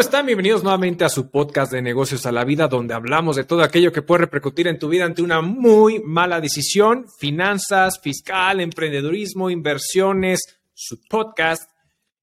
¿Cómo 0.00 0.06
están? 0.08 0.24
Bienvenidos 0.24 0.62
nuevamente 0.62 1.04
a 1.04 1.10
su 1.10 1.30
podcast 1.30 1.70
de 1.70 1.82
negocios 1.82 2.24
a 2.24 2.32
la 2.32 2.42
vida, 2.42 2.68
donde 2.68 2.94
hablamos 2.94 3.36
de 3.36 3.44
todo 3.44 3.62
aquello 3.62 3.92
que 3.92 4.00
puede 4.00 4.22
repercutir 4.22 4.66
en 4.66 4.78
tu 4.78 4.88
vida 4.88 5.04
ante 5.04 5.20
una 5.20 5.42
muy 5.42 6.00
mala 6.02 6.40
decisión, 6.40 7.04
finanzas, 7.18 8.00
fiscal, 8.00 8.62
emprendedurismo, 8.62 9.50
inversiones, 9.50 10.40
su 10.72 11.02
podcast. 11.06 11.70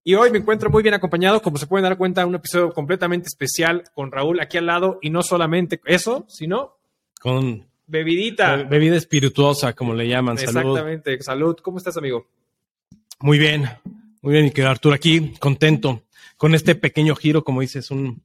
Y 0.03 0.15
hoy 0.15 0.31
me 0.31 0.39
encuentro 0.39 0.71
muy 0.71 0.81
bien 0.81 0.95
acompañado, 0.95 1.39
como 1.39 1.59
se 1.59 1.67
pueden 1.67 1.83
dar 1.83 1.99
cuenta, 1.99 2.25
un 2.25 2.33
episodio 2.33 2.73
completamente 2.73 3.27
especial 3.27 3.83
con 3.93 4.11
Raúl 4.11 4.39
aquí 4.39 4.57
al 4.57 4.65
lado, 4.65 4.97
y 5.03 5.11
no 5.11 5.21
solamente 5.21 5.79
eso, 5.85 6.25
sino 6.27 6.79
con 7.21 7.63
bebidita. 7.85 8.55
Bebida 8.55 8.95
espirituosa, 8.95 9.73
como 9.73 9.93
le 9.93 10.07
llaman. 10.07 10.39
Exactamente. 10.39 11.21
Salud. 11.21 11.55
¿Cómo 11.61 11.77
estás, 11.77 11.95
amigo? 11.95 12.25
Muy 13.19 13.37
bien. 13.37 13.69
Muy 14.23 14.33
bien, 14.33 14.47
y 14.47 14.51
que 14.51 14.63
Arturo 14.63 14.95
aquí, 14.95 15.35
contento 15.39 16.06
con 16.37 16.55
este 16.55 16.75
pequeño 16.75 17.15
giro, 17.15 17.43
como 17.43 17.61
dices, 17.61 17.91
un, 17.91 18.21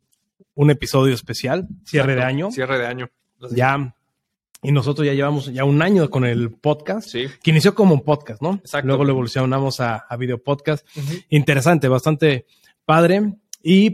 un 0.54 0.70
episodio 0.70 1.14
especial, 1.14 1.66
cierre 1.84 2.14
de 2.14 2.22
año. 2.22 2.50
Cierre 2.50 2.78
de 2.78 2.86
año. 2.86 3.08
Ya, 3.50 3.94
y 4.62 4.70
nosotros 4.70 5.04
ya 5.04 5.12
llevamos 5.14 5.52
ya 5.52 5.64
un 5.64 5.82
año 5.82 6.08
con 6.08 6.24
el 6.24 6.52
podcast, 6.52 7.08
Sí. 7.08 7.26
que 7.42 7.50
inició 7.50 7.74
como 7.74 7.94
un 7.94 8.02
podcast, 8.02 8.40
¿no? 8.40 8.54
Exacto. 8.54 8.86
Luego 8.86 9.02
lo 9.04 9.10
evolucionamos 9.10 9.80
a, 9.80 9.96
a 9.96 10.16
video 10.16 10.38
podcast. 10.40 10.86
Interesante, 11.30 11.88
bastante 11.88 12.46
padre. 12.84 13.34
Y, 13.62 13.90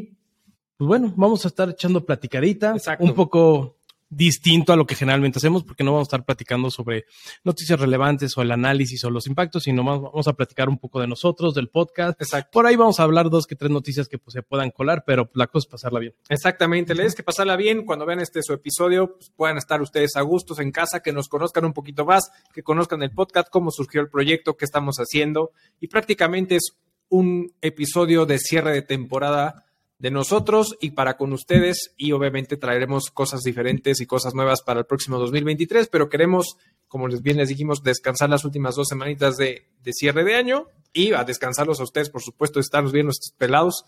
pues 0.76 0.86
bueno, 0.88 1.12
vamos 1.16 1.44
a 1.44 1.48
estar 1.48 1.70
echando 1.70 2.04
platicadita, 2.04 2.72
Exacto. 2.72 3.04
un 3.04 3.14
poco 3.14 3.77
distinto 4.10 4.72
a 4.72 4.76
lo 4.76 4.86
que 4.86 4.94
generalmente 4.94 5.38
hacemos, 5.38 5.64
porque 5.64 5.84
no 5.84 5.92
vamos 5.92 6.06
a 6.06 6.08
estar 6.08 6.24
platicando 6.24 6.70
sobre 6.70 7.04
noticias 7.44 7.78
relevantes 7.78 8.36
o 8.36 8.42
el 8.42 8.50
análisis 8.50 9.04
o 9.04 9.10
los 9.10 9.26
impactos, 9.26 9.64
sino 9.64 9.82
más 9.82 10.00
vamos 10.00 10.28
a 10.28 10.32
platicar 10.32 10.68
un 10.68 10.78
poco 10.78 11.00
de 11.00 11.06
nosotros, 11.06 11.54
del 11.54 11.68
podcast. 11.68 12.20
Exacto. 12.20 12.50
Por 12.52 12.66
ahí 12.66 12.76
vamos 12.76 13.00
a 13.00 13.02
hablar 13.02 13.28
dos 13.30 13.46
que 13.46 13.54
tres 13.54 13.70
noticias 13.70 14.08
que 14.08 14.18
pues, 14.18 14.32
se 14.32 14.42
puedan 14.42 14.70
colar, 14.70 15.04
pero 15.06 15.30
la 15.34 15.46
cosa 15.46 15.66
es 15.66 15.70
pasarla 15.70 16.00
bien. 16.00 16.14
Exactamente, 16.28 16.94
les 16.94 17.14
que 17.14 17.22
pasarla 17.22 17.56
bien 17.56 17.84
cuando 17.84 18.06
vean 18.06 18.20
este 18.20 18.42
su 18.42 18.52
episodio, 18.52 19.14
pues, 19.16 19.30
puedan 19.30 19.58
estar 19.58 19.80
ustedes 19.82 20.16
a 20.16 20.22
gustos 20.22 20.58
en 20.58 20.72
casa, 20.72 21.00
que 21.00 21.12
nos 21.12 21.28
conozcan 21.28 21.64
un 21.64 21.72
poquito 21.72 22.04
más, 22.04 22.30
que 22.52 22.62
conozcan 22.62 23.02
el 23.02 23.10
podcast, 23.10 23.48
cómo 23.50 23.70
surgió 23.70 24.00
el 24.00 24.08
proyecto, 24.08 24.56
qué 24.56 24.64
estamos 24.64 24.96
haciendo 24.96 25.52
y 25.80 25.88
prácticamente 25.88 26.56
es 26.56 26.76
un 27.08 27.54
episodio 27.60 28.26
de 28.26 28.38
cierre 28.38 28.72
de 28.72 28.82
temporada 28.82 29.64
de 29.98 30.10
nosotros 30.12 30.76
y 30.80 30.90
para 30.92 31.16
con 31.16 31.32
ustedes 31.32 31.92
y 31.96 32.12
obviamente 32.12 32.56
traeremos 32.56 33.10
cosas 33.10 33.42
diferentes 33.42 34.00
y 34.00 34.06
cosas 34.06 34.32
nuevas 34.34 34.62
para 34.62 34.80
el 34.80 34.86
próximo 34.86 35.18
2023, 35.18 35.88
pero 35.88 36.08
queremos, 36.08 36.56
como 36.86 37.08
les 37.08 37.20
bien 37.22 37.36
les 37.36 37.48
dijimos, 37.48 37.82
descansar 37.82 38.30
las 38.30 38.44
últimas 38.44 38.76
dos 38.76 38.86
semanitas 38.88 39.36
de, 39.36 39.66
de 39.82 39.92
cierre 39.92 40.22
de 40.24 40.36
año 40.36 40.66
y 40.92 41.12
a 41.14 41.24
descansarlos 41.24 41.80
a 41.80 41.82
ustedes, 41.82 42.10
por 42.10 42.22
supuesto, 42.22 42.60
estarnos 42.60 42.92
bien 42.92 43.06
nuestros 43.06 43.32
pelados. 43.36 43.84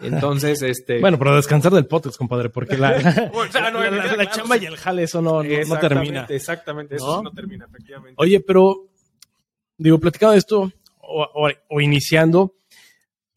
Entonces, 0.00 0.60
este... 0.62 1.00
Bueno, 1.00 1.18
pero 1.18 1.34
descansar 1.36 1.72
del 1.72 1.86
podcast, 1.86 2.16
compadre, 2.18 2.50
porque 2.50 2.76
la, 2.76 2.90
O 3.34 3.46
sea, 3.50 3.70
no, 3.70 3.80
la- 3.80 3.90
la- 3.90 4.02
claro, 4.02 4.16
la 4.18 4.30
chamba 4.30 4.56
y 4.58 4.66
el 4.66 4.76
jale, 4.76 5.04
eso 5.04 5.22
no, 5.22 5.42
no- 5.42 5.78
termina. 5.78 6.26
Exactamente, 6.28 6.96
eso 6.96 7.22
¿No? 7.22 7.30
termina, 7.32 7.64
efectivamente. 7.66 8.14
Oye, 8.18 8.40
pero, 8.40 8.88
digo, 9.78 9.98
platicando 9.98 10.32
de 10.32 10.38
esto 10.38 10.70
o, 11.00 11.22
o- 11.34 11.50
o 11.70 11.80
iniciando, 11.80 12.54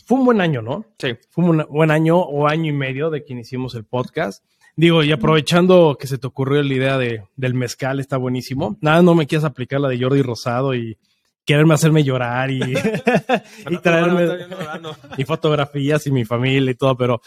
fue 0.08 0.20
un 0.20 0.26
buen 0.26 0.40
año, 0.40 0.62
¿no? 0.62 0.86
Sí, 0.98 1.18
Fue 1.32 1.44
un 1.44 1.66
buen 1.70 1.92
año 1.92 2.18
o 2.18 2.48
año 2.48 2.70
y 2.70 2.74
medio 2.74 3.10
de 3.10 3.26
que 3.26 3.34
iniciamos 3.34 3.76
el 3.76 3.84
podcast. 3.84 4.42
Digo, 4.78 5.04
y 5.04 5.12
aprovechando 5.12 5.98
que 6.00 6.08
se 6.08 6.18
te 6.18 6.26
ocurrió 6.26 6.64
la 6.64 6.74
idea 6.74 6.98
de, 6.98 7.26
del 7.36 7.56
mezcal, 7.56 8.00
está 8.00 8.16
buenísimo. 8.16 8.78
Nada, 8.80 9.02
no 9.02 9.16
me 9.16 9.28
quieras 9.28 9.44
aplicar 9.44 9.82
la 9.82 9.90
de 9.90 10.00
Jordi 10.00 10.22
Rosado 10.22 10.74
y 10.76 10.98
quererme 11.44 11.74
hacerme 11.74 12.06
llorar 12.06 12.50
y, 12.52 12.62
y 13.70 13.78
traerme 13.80 14.46
y 15.18 15.26
fotografías 15.26 16.08
y 16.08 16.12
mi 16.12 16.24
familia 16.24 16.72
y 16.72 16.76
todo, 16.76 16.96
pero 16.96 17.22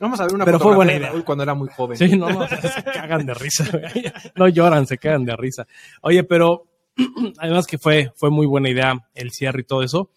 Vamos 0.00 0.20
a 0.20 0.24
ver 0.24 0.34
una 0.34 0.44
Pero 0.44 0.58
fue 0.58 0.74
buena 0.74 0.92
de 0.92 0.98
idea. 0.98 1.12
Cuando 1.24 1.44
era 1.44 1.54
muy 1.54 1.68
joven. 1.68 1.96
Sí, 1.96 2.18
no, 2.18 2.28
no, 2.28 2.48
se 2.48 2.82
cagan 2.82 3.24
de 3.24 3.32
risa. 3.32 3.64
güey. 3.70 4.12
No 4.34 4.48
lloran, 4.48 4.88
se 4.88 4.98
cagan 4.98 5.24
de 5.24 5.36
risa. 5.36 5.68
Oye, 6.02 6.24
pero 6.24 6.66
además 7.38 7.66
que 7.66 7.78
fue, 7.78 8.12
fue 8.16 8.30
muy 8.30 8.46
buena 8.46 8.68
idea 8.68 9.08
el 9.14 9.30
cierre 9.30 9.60
y 9.60 9.64
todo 9.64 9.84
eso. 9.84 10.10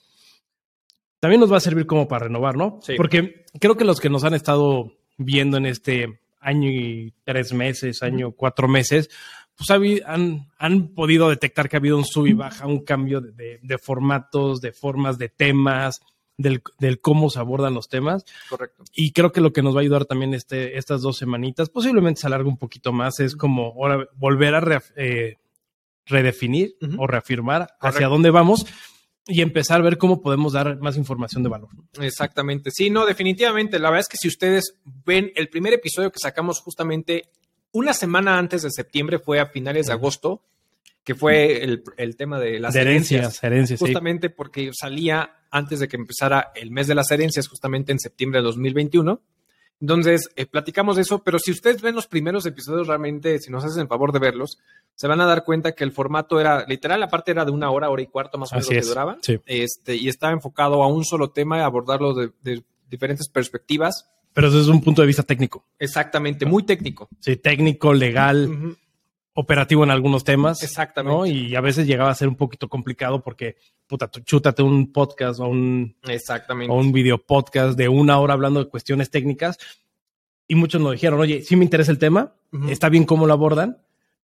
También 1.19 1.41
nos 1.41 1.51
va 1.51 1.57
a 1.57 1.61
servir 1.61 1.85
como 1.85 2.07
para 2.07 2.25
renovar, 2.25 2.55
¿no? 2.55 2.79
Sí. 2.81 2.93
Porque 2.95 3.43
creo 3.59 3.75
que 3.75 3.83
los 3.85 3.99
que 3.99 4.09
nos 4.09 4.23
han 4.23 4.33
estado 4.33 4.93
viendo 5.17 5.57
en 5.57 5.65
este 5.65 6.19
año 6.39 6.69
y 6.71 7.13
tres 7.25 7.51
meses, 7.53 8.01
año 8.03 8.31
cuatro 8.31 8.67
meses, 8.69 9.09
pues 9.57 10.01
han, 10.05 10.47
han 10.57 10.87
podido 10.95 11.29
detectar 11.29 11.67
que 11.67 11.75
ha 11.75 11.79
habido 11.79 11.97
un 11.97 12.05
sub 12.05 12.27
y 12.27 12.33
baja, 12.33 12.65
un 12.65 12.85
cambio 12.85 13.19
de, 13.19 13.31
de- 13.33 13.59
de 13.61 13.77
formatos, 13.77 14.61
de 14.61 14.71
formas, 14.71 15.17
de 15.17 15.27
temas, 15.27 15.99
del, 16.37 16.61
del 16.79 17.01
cómo 17.01 17.29
se 17.29 17.39
abordan 17.39 17.73
los 17.73 17.89
temas. 17.89 18.23
Correcto. 18.49 18.85
Y 18.93 19.11
creo 19.11 19.33
que 19.33 19.41
lo 19.41 19.51
que 19.51 19.61
nos 19.61 19.75
va 19.75 19.79
a 19.79 19.81
ayudar 19.81 20.05
también 20.05 20.33
este, 20.33 20.77
estas 20.77 21.01
dos 21.01 21.17
semanitas, 21.17 21.69
posiblemente 21.69 22.21
se 22.21 22.27
alargue 22.27 22.47
un 22.47 22.55
poquito 22.57 22.93
más, 22.93 23.19
es 23.19 23.35
como 23.35 23.73
ahora 23.73 24.07
volver 24.15 24.55
a 24.55 24.61
reaf- 24.61 24.93
eh, 24.95 25.35
redefinir 26.05 26.75
o 26.97 27.05
reafirmar 27.07 27.67
hacia 27.81 28.07
dónde 28.07 28.29
vamos 28.31 28.65
y 29.27 29.41
empezar 29.41 29.79
a 29.79 29.83
ver 29.83 29.97
cómo 29.97 30.21
podemos 30.21 30.53
dar 30.53 30.79
más 30.79 30.97
información 30.97 31.43
de 31.43 31.49
valor. 31.49 31.69
Exactamente. 31.99 32.71
Sí, 32.71 32.89
no, 32.89 33.05
definitivamente. 33.05 33.79
La 33.79 33.89
verdad 33.89 34.01
es 34.01 34.07
que 34.07 34.17
si 34.17 34.27
ustedes 34.27 34.75
ven 35.05 35.31
el 35.35 35.49
primer 35.49 35.73
episodio 35.73 36.11
que 36.11 36.19
sacamos 36.19 36.59
justamente 36.59 37.29
una 37.71 37.93
semana 37.93 38.37
antes 38.37 38.63
de 38.63 38.71
septiembre, 38.71 39.19
fue 39.19 39.39
a 39.39 39.45
finales 39.45 39.87
de 39.87 39.93
agosto, 39.93 40.43
que 41.03 41.15
fue 41.15 41.63
el, 41.63 41.83
el 41.97 42.15
tema 42.15 42.39
de 42.39 42.59
las 42.59 42.73
de 42.73 42.81
herencias. 42.81 43.19
herencias, 43.19 43.43
herencias, 43.43 43.79
sí. 43.79 43.85
justamente 43.85 44.29
porque 44.29 44.71
salía 44.73 45.37
antes 45.51 45.79
de 45.79 45.87
que 45.87 45.97
empezara 45.97 46.51
el 46.55 46.71
mes 46.71 46.87
de 46.87 46.95
las 46.95 47.11
herencias, 47.11 47.47
justamente 47.47 47.91
en 47.91 47.99
septiembre 47.99 48.39
de 48.39 48.45
2021. 48.45 49.21
Entonces, 49.81 50.29
eh, 50.35 50.45
platicamos 50.45 50.97
de 50.97 51.03
eso, 51.03 51.23
pero 51.23 51.39
si 51.39 51.51
ustedes 51.51 51.81
ven 51.81 51.95
los 51.95 52.07
primeros 52.07 52.45
episodios, 52.45 52.87
realmente, 52.87 53.39
si 53.39 53.49
nos 53.49 53.63
hacen 53.63 53.81
el 53.83 53.87
favor 53.87 54.11
de 54.11 54.19
verlos, 54.19 54.57
se 54.95 55.07
van 55.07 55.21
a 55.21 55.25
dar 55.25 55.45
cuenta 55.45 55.71
que 55.71 55.85
el 55.85 55.93
formato 55.93 56.39
era, 56.39 56.65
literal, 56.67 56.99
la 56.99 57.07
parte 57.07 57.31
era 57.31 57.45
de 57.45 57.51
una 57.51 57.71
hora, 57.71 57.89
hora 57.89 58.01
y 58.01 58.07
cuarto 58.07 58.37
más 58.37 58.51
o 58.51 58.55
menos 58.55 58.65
Así 58.67 58.73
lo 58.73 58.77
que 58.77 58.81
es. 58.81 58.87
duraba. 58.89 59.17
Sí. 59.21 59.39
Este, 59.45 59.95
y 59.95 60.09
estaba 60.09 60.33
enfocado 60.33 60.83
a 60.83 60.87
un 60.87 61.05
solo 61.05 61.29
tema 61.31 61.57
y 61.57 61.61
abordarlo 61.61 62.13
de, 62.13 62.31
de 62.41 62.61
diferentes 62.89 63.29
perspectivas. 63.29 64.09
Pero 64.33 64.51
desde 64.51 64.69
un 64.71 64.81
punto 64.81 65.01
de 65.01 65.07
vista 65.07 65.23
técnico. 65.23 65.65
Exactamente, 65.79 66.45
muy 66.45 66.63
técnico. 66.63 67.07
Sí, 67.19 67.37
técnico, 67.37 67.93
legal, 67.93 68.47
Ujú, 68.49 68.75
operativo 69.33 69.83
en 69.83 69.91
algunos 69.91 70.23
temas. 70.23 70.61
Exactamente. 70.63 71.15
¿no? 71.17 71.25
Y 71.25 71.55
a 71.55 71.61
veces 71.61 71.87
llegaba 71.87 72.09
a 72.11 72.15
ser 72.15 72.27
un 72.27 72.35
poquito 72.35 72.67
complicado 72.67 73.21
porque, 73.21 73.55
puta, 73.87 74.07
tú 74.09 74.19
chútate 74.21 74.61
un 74.63 74.91
podcast 74.91 75.39
o 75.39 75.47
un, 75.47 75.95
Exactamente. 76.07 76.71
o 76.73 76.77
un 76.77 76.91
video 76.91 77.17
podcast 77.17 77.77
de 77.77 77.87
una 77.87 78.19
hora 78.19 78.33
hablando 78.33 78.63
de 78.63 78.69
cuestiones 78.69 79.09
técnicas. 79.09 79.57
Y 80.47 80.55
muchos 80.55 80.81
nos 80.81 80.93
dijeron, 80.93 81.19
oye, 81.19 81.41
sí 81.43 81.55
me 81.55 81.63
interesa 81.63 81.91
el 81.91 81.99
tema, 81.99 82.33
está 82.69 82.89
bien 82.89 83.05
cómo 83.05 83.27
lo 83.27 83.33
abordan, 83.33 83.77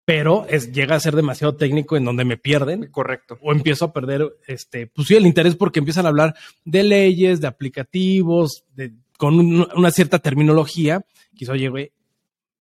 pero 0.07 0.47
es, 0.49 0.73
llega 0.73 0.97
a 0.97 1.01
ser 1.01 1.15
demasiado 1.17 1.55
técnico 1.57 1.97
en 1.99 2.05
donde 2.07 2.25
me 2.25 2.39
pierden 2.39 2.89
Correcto. 2.91 3.39
o 3.43 3.53
empiezo 3.53 3.85
a 3.85 3.93
perder, 3.93 4.35
este, 4.47 4.87
pues 4.87 5.09
sí, 5.09 5.17
el 5.17 5.27
interés 5.27 5.55
porque 5.55 5.81
empiezan 5.81 6.07
a 6.07 6.09
hablar 6.09 6.35
de 6.65 6.83
leyes, 6.83 7.41
de 7.43 7.47
aplicativos, 7.47 8.65
de, 8.75 8.93
con 9.19 9.35
un- 9.39 9.69
una 9.77 9.91
cierta 9.91 10.19
terminología, 10.19 11.05
quizá, 11.37 11.53
oye, 11.53 11.69
güey, 11.69 11.93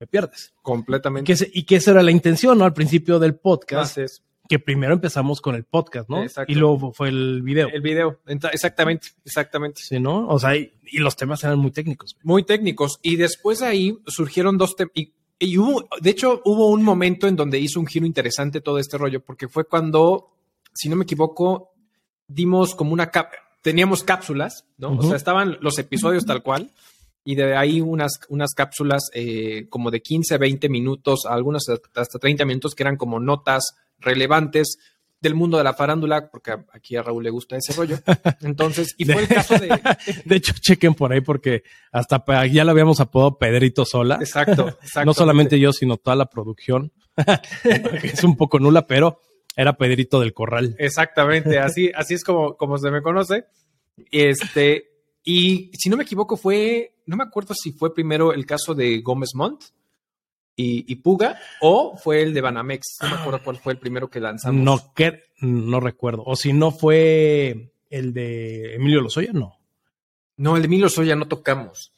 me 0.03 0.07
pierdes. 0.07 0.53
Completamente. 0.61 1.33
que, 1.33 1.51
y 1.53 1.63
que 1.63 1.77
esa 1.77 1.91
era 1.91 2.03
la 2.03 2.11
intención, 2.11 2.57
¿no? 2.57 2.65
Al 2.65 2.73
principio 2.73 3.19
del 3.19 3.35
podcast, 3.35 3.97
es. 3.97 4.21
que 4.49 4.59
primero 4.59 4.93
empezamos 4.93 5.39
con 5.39 5.55
el 5.55 5.63
podcast, 5.63 6.09
¿no? 6.09 6.21
Exacto. 6.21 6.51
Y 6.51 6.55
luego 6.55 6.91
fue 6.91 7.07
el 7.07 7.41
video. 7.41 7.69
El 7.69 7.81
video. 7.81 8.19
Exactamente, 8.51 9.07
exactamente. 9.23 9.81
Sí, 9.81 9.99
¿no? 9.99 10.27
O 10.27 10.37
sea, 10.39 10.57
y, 10.57 10.73
y 10.91 10.97
los 10.99 11.15
temas 11.15 11.41
eran 11.45 11.57
muy 11.57 11.71
técnicos. 11.71 12.17
muy 12.23 12.43
técnicos. 12.43 12.99
Y 13.01 13.15
después 13.15 13.59
de 13.59 13.67
ahí 13.67 13.97
surgieron 14.07 14.57
dos 14.57 14.75
temas. 14.75 14.91
Y, 14.95 15.13
y 15.39 15.57
hubo, 15.57 15.87
de 16.01 16.09
hecho, 16.09 16.41
hubo 16.43 16.67
un 16.67 16.83
momento 16.83 17.27
en 17.27 17.37
donde 17.37 17.59
hizo 17.59 17.79
un 17.79 17.87
giro 17.87 18.05
interesante 18.05 18.59
todo 18.59 18.77
este 18.77 18.97
rollo, 18.97 19.21
porque 19.23 19.47
fue 19.47 19.63
cuando, 19.63 20.35
si 20.73 20.89
no 20.89 20.97
me 20.97 21.03
equivoco, 21.03 21.73
dimos 22.27 22.75
como 22.75 22.91
una 22.91 23.09
cap 23.09 23.31
teníamos 23.61 24.03
cápsulas, 24.03 24.65
¿no? 24.77 24.97
O 24.97 25.03
sea, 25.03 25.15
estaban 25.15 25.57
los 25.61 25.79
episodios 25.79 26.25
tal 26.25 26.43
cual. 26.43 26.69
Y 27.25 27.35
de 27.35 27.55
ahí 27.55 27.81
unas, 27.81 28.19
unas 28.29 28.53
cápsulas 28.53 29.09
eh, 29.13 29.67
como 29.69 29.91
de 29.91 30.01
15, 30.01 30.37
20 30.37 30.69
minutos, 30.69 31.21
algunas 31.25 31.63
hasta 31.69 32.19
30 32.19 32.45
minutos, 32.45 32.75
que 32.75 32.83
eran 32.83 32.97
como 32.97 33.19
notas 33.19 33.75
relevantes 33.99 34.77
del 35.23 35.35
mundo 35.35 35.57
de 35.57 35.63
la 35.63 35.73
farándula, 35.73 36.29
porque 36.29 36.51
aquí 36.73 36.97
a 36.97 37.01
Raúl 37.01 37.23
le 37.23 37.29
gusta 37.29 37.55
ese 37.55 37.71
rollo. 37.73 37.97
Entonces, 38.41 38.93
y 38.97 39.05
fue 39.05 39.21
el 39.21 39.27
caso 39.29 39.57
de... 39.57 39.69
De 40.25 40.35
hecho, 40.35 40.53
chequen 40.59 40.93
por 40.93 41.13
ahí 41.13 41.21
porque 41.21 41.63
hasta 41.93 42.45
ya 42.45 42.65
lo 42.65 42.71
habíamos 42.71 42.99
apodado 42.99 43.37
Pedrito 43.39 43.85
Sola. 43.85 44.17
Exacto, 44.19 44.67
exacto. 44.67 45.05
No 45.05 45.13
solamente 45.13 45.59
yo, 45.59 45.71
sino 45.71 45.95
toda 45.97 46.17
la 46.17 46.25
producción. 46.25 46.91
que 47.63 48.07
es 48.07 48.23
un 48.23 48.35
poco 48.35 48.59
nula, 48.59 48.85
pero 48.85 49.21
era 49.55 49.77
Pedrito 49.77 50.19
del 50.19 50.33
Corral. 50.33 50.75
Exactamente, 50.77 51.57
así, 51.57 51.89
así 51.95 52.15
es 52.15 52.23
como, 52.23 52.57
como 52.57 52.77
se 52.77 52.91
me 52.91 53.01
conoce. 53.01 53.45
Este, 54.11 54.92
y 55.23 55.71
si 55.73 55.89
no 55.89 55.97
me 55.97 56.03
equivoco, 56.03 56.35
fue, 56.37 56.95
no 57.05 57.15
me 57.15 57.23
acuerdo 57.23 57.53
si 57.53 57.71
fue 57.71 57.93
primero 57.93 58.33
el 58.33 58.45
caso 58.45 58.73
de 58.75 58.99
Gómez 59.01 59.31
Montt 59.35 59.63
y, 60.55 60.91
y 60.91 60.95
Puga 60.97 61.39
o 61.61 61.97
fue 61.97 62.21
el 62.21 62.33
de 62.33 62.41
Banamex. 62.41 62.97
No 63.01 63.09
me 63.09 63.15
acuerdo 63.15 63.41
cuál 63.43 63.57
fue 63.57 63.73
el 63.73 63.79
primero 63.79 64.09
que 64.09 64.19
lanzamos. 64.19 64.61
No, 64.61 64.93
que, 64.93 65.23
no 65.41 65.79
recuerdo. 65.79 66.23
O 66.25 66.35
si 66.35 66.53
no 66.53 66.71
fue 66.71 67.71
el 67.89 68.13
de 68.13 68.75
Emilio 68.75 69.01
Lozoya, 69.01 69.31
no. 69.33 69.57
No, 70.37 70.55
el 70.55 70.61
de 70.63 70.65
Emilio 70.67 70.89
Soya 70.89 71.15
no 71.15 71.27
tocamos. 71.27 71.91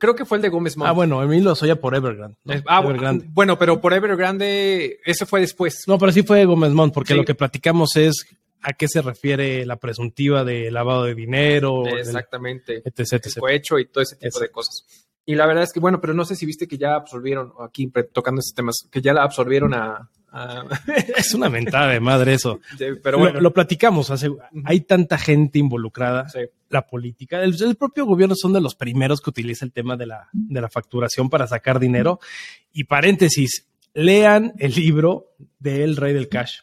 Creo 0.00 0.16
que 0.16 0.24
fue 0.24 0.38
el 0.38 0.42
de 0.42 0.48
Gómez 0.48 0.76
Montt. 0.76 0.88
Ah, 0.88 0.92
bueno, 0.92 1.22
Emilio 1.22 1.50
Lozoya 1.50 1.80
por 1.80 1.94
Evergrande. 1.94 2.36
¿no? 2.42 2.52
Eh, 2.52 2.62
ah, 2.66 2.80
Evergrande. 2.82 3.26
bueno, 3.30 3.56
pero 3.58 3.80
por 3.80 3.92
Evergrande, 3.94 4.98
ese 5.04 5.24
fue 5.26 5.40
después. 5.40 5.84
No, 5.86 5.98
pero 5.98 6.10
sí 6.10 6.22
fue 6.24 6.44
Gómez 6.44 6.72
Montt, 6.72 6.92
porque 6.92 7.12
Sí. 7.12 7.18
lo 7.18 7.24
que 7.24 7.36
platicamos 7.36 7.94
es 7.96 8.26
a 8.62 8.72
qué 8.72 8.88
se 8.88 9.02
refiere 9.02 9.64
la 9.66 9.76
presuntiva 9.76 10.44
de 10.44 10.70
lavado 10.70 11.04
de 11.04 11.14
dinero, 11.14 11.86
Exactamente. 11.86 12.82
etc, 12.84 13.12
etc. 13.14 13.38
cohecho 13.38 13.78
y 13.78 13.86
todo 13.88 14.02
ese 14.02 14.16
tipo 14.16 14.40
de 14.40 14.50
cosas. 14.50 14.84
Y 15.24 15.34
la 15.34 15.46
verdad 15.46 15.64
es 15.64 15.72
que, 15.72 15.80
bueno, 15.80 16.00
pero 16.00 16.14
no 16.14 16.24
sé 16.24 16.34
si 16.36 16.46
viste 16.46 16.66
que 16.66 16.78
ya 16.78 16.94
absorbieron, 16.94 17.52
aquí 17.60 17.92
tocando 18.12 18.38
estos 18.40 18.54
temas, 18.54 18.76
que 18.90 19.02
ya 19.02 19.12
la 19.12 19.22
absorbieron 19.24 19.74
a... 19.74 20.10
a- 20.32 20.64
Es 21.16 21.34
una 21.34 21.50
mentada 21.50 21.88
de 21.92 22.00
madre 22.00 22.32
eso. 22.32 22.60
pero 23.02 23.18
Lo- 23.18 23.24
bueno, 23.24 23.40
lo, 23.40 23.52
platicamos, 23.52 24.10
hace- 24.10 24.30
hay 24.64 24.80
tanta 24.80 25.18
gente 25.18 25.58
involucrada, 25.58 26.30
sí. 26.30 26.40
la 26.70 26.86
política, 26.86 27.42
el, 27.42 27.54
el 27.62 27.76
propio 27.76 28.06
gobierno 28.06 28.34
son 28.34 28.54
de 28.54 28.62
los 28.62 28.74
primeros 28.74 29.20
que 29.20 29.28
utiliza 29.28 29.66
el 29.66 29.72
tema 29.72 29.96
de 29.98 30.06
la, 30.06 30.28
de 30.32 30.60
la 30.62 30.70
facturación 30.70 31.28
para 31.28 31.46
sacar 31.46 31.78
dinero. 31.78 32.20
Y 32.72 32.84
paréntesis, 32.84 33.66
lean 33.92 34.54
el 34.58 34.72
libro 34.74 35.34
de 35.58 35.84
El 35.84 35.96
Rey 35.96 36.14
del 36.14 36.28
Cash. 36.30 36.60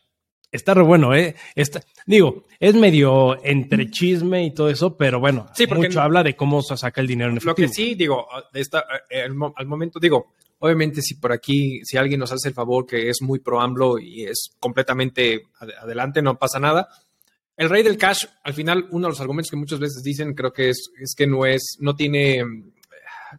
Está 0.56 0.74
re 0.74 0.84
bueno, 0.84 1.14
¿eh? 1.14 1.36
Está, 1.56 1.82
digo, 2.06 2.44
es 2.60 2.74
medio 2.76 3.44
entre 3.46 3.90
chisme 3.92 4.46
y 4.46 4.54
todo 4.54 4.70
eso, 4.70 4.96
pero 4.98 5.20
bueno, 5.20 5.48
Sí, 5.54 5.68
porque 5.68 5.88
mucho 5.88 6.00
no- 6.00 6.06
habla 6.06 6.24
de 6.24 6.36
cómo 6.36 6.62
se 6.62 6.76
saca 6.78 7.02
el 7.02 7.08
dinero 7.08 7.30
en 7.30 7.36
Lo 7.36 7.40
efectivo. 7.40 7.68
que 7.68 7.74
sí, 7.74 7.96
digo, 7.96 8.28
de 8.54 8.62
esta, 8.62 8.86
eh, 9.10 9.22
al, 9.22 9.36
mo- 9.36 9.54
al 9.56 9.66
momento, 9.68 10.00
digo, 10.00 10.34
obviamente 10.60 11.02
si 11.02 11.16
por 11.16 11.32
aquí, 11.32 11.82
si 11.84 11.98
alguien 11.98 12.20
nos 12.20 12.32
hace 12.32 12.48
el 12.50 12.54
favor 12.54 12.86
que 12.86 13.10
es 13.10 13.22
muy 13.22 13.40
pro 13.40 13.60
AMLO 13.62 14.00
y 14.00 14.24
es 14.24 14.50
completamente 14.60 15.44
ad- 15.60 15.70
adelante, 15.82 16.22
no 16.22 16.38
pasa 16.40 16.60
nada. 16.60 16.88
El 17.58 17.70
rey 17.70 17.84
del 17.84 17.98
cash, 17.98 18.26
al 18.44 18.54
final, 18.54 18.88
uno 18.92 19.08
de 19.08 19.12
los 19.12 19.22
argumentos 19.22 19.50
que 19.52 19.58
muchas 19.58 19.80
veces 19.80 20.02
dicen, 20.04 20.34
creo 20.34 20.52
que 20.52 20.70
es, 20.70 20.90
es 21.00 21.14
que 21.16 21.26
no 21.28 21.46
es, 21.46 21.78
no 21.80 21.96
tiene, 21.96 22.44
mm, 22.44 22.72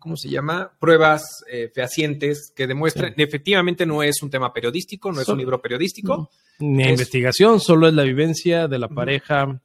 ¿cómo 0.00 0.16
se 0.16 0.28
llama? 0.30 0.72
Pruebas 0.78 1.22
eh, 1.50 1.70
fehacientes 1.74 2.52
que 2.56 2.66
demuestren, 2.66 3.12
efectivamente 3.18 3.84
no 3.86 4.02
es 4.02 4.22
un 4.22 4.30
tema 4.30 4.52
periodístico, 4.52 5.12
no 5.12 5.20
es 5.20 5.28
un 5.28 5.38
libro 5.38 5.60
periodístico. 5.60 6.30
Ni 6.58 6.82
Es- 6.84 6.90
investigación, 6.90 7.60
solo 7.60 7.88
es 7.88 7.94
la 7.94 8.02
vivencia 8.04 8.68
de 8.68 8.78
la 8.78 8.88
pareja 8.88 9.60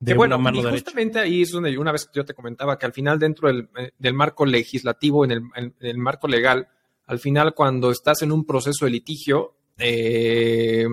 de 0.00 0.12
Que 0.12 0.16
bueno, 0.16 0.34
una 0.36 0.42
mano 0.44 0.58
y 0.58 0.62
derecha. 0.62 0.76
justamente 0.84 1.18
ahí 1.20 1.42
es 1.42 1.50
donde 1.52 1.76
una 1.78 1.92
vez 1.92 2.10
yo 2.12 2.24
te 2.24 2.34
comentaba 2.34 2.76
que 2.78 2.86
al 2.86 2.92
final 2.92 3.18
dentro 3.20 3.48
del, 3.48 3.68
eh, 3.78 3.92
del 3.98 4.14
marco 4.14 4.44
legislativo, 4.44 5.24
en 5.24 5.30
el, 5.30 5.42
en 5.54 5.74
el 5.80 5.98
marco 5.98 6.26
legal, 6.26 6.66
al 7.06 7.18
final 7.20 7.54
cuando 7.54 7.90
estás 7.92 8.22
en 8.22 8.32
un 8.32 8.44
proceso 8.44 8.84
de 8.84 8.90
litigio, 8.90 9.54
eh, 9.78 10.86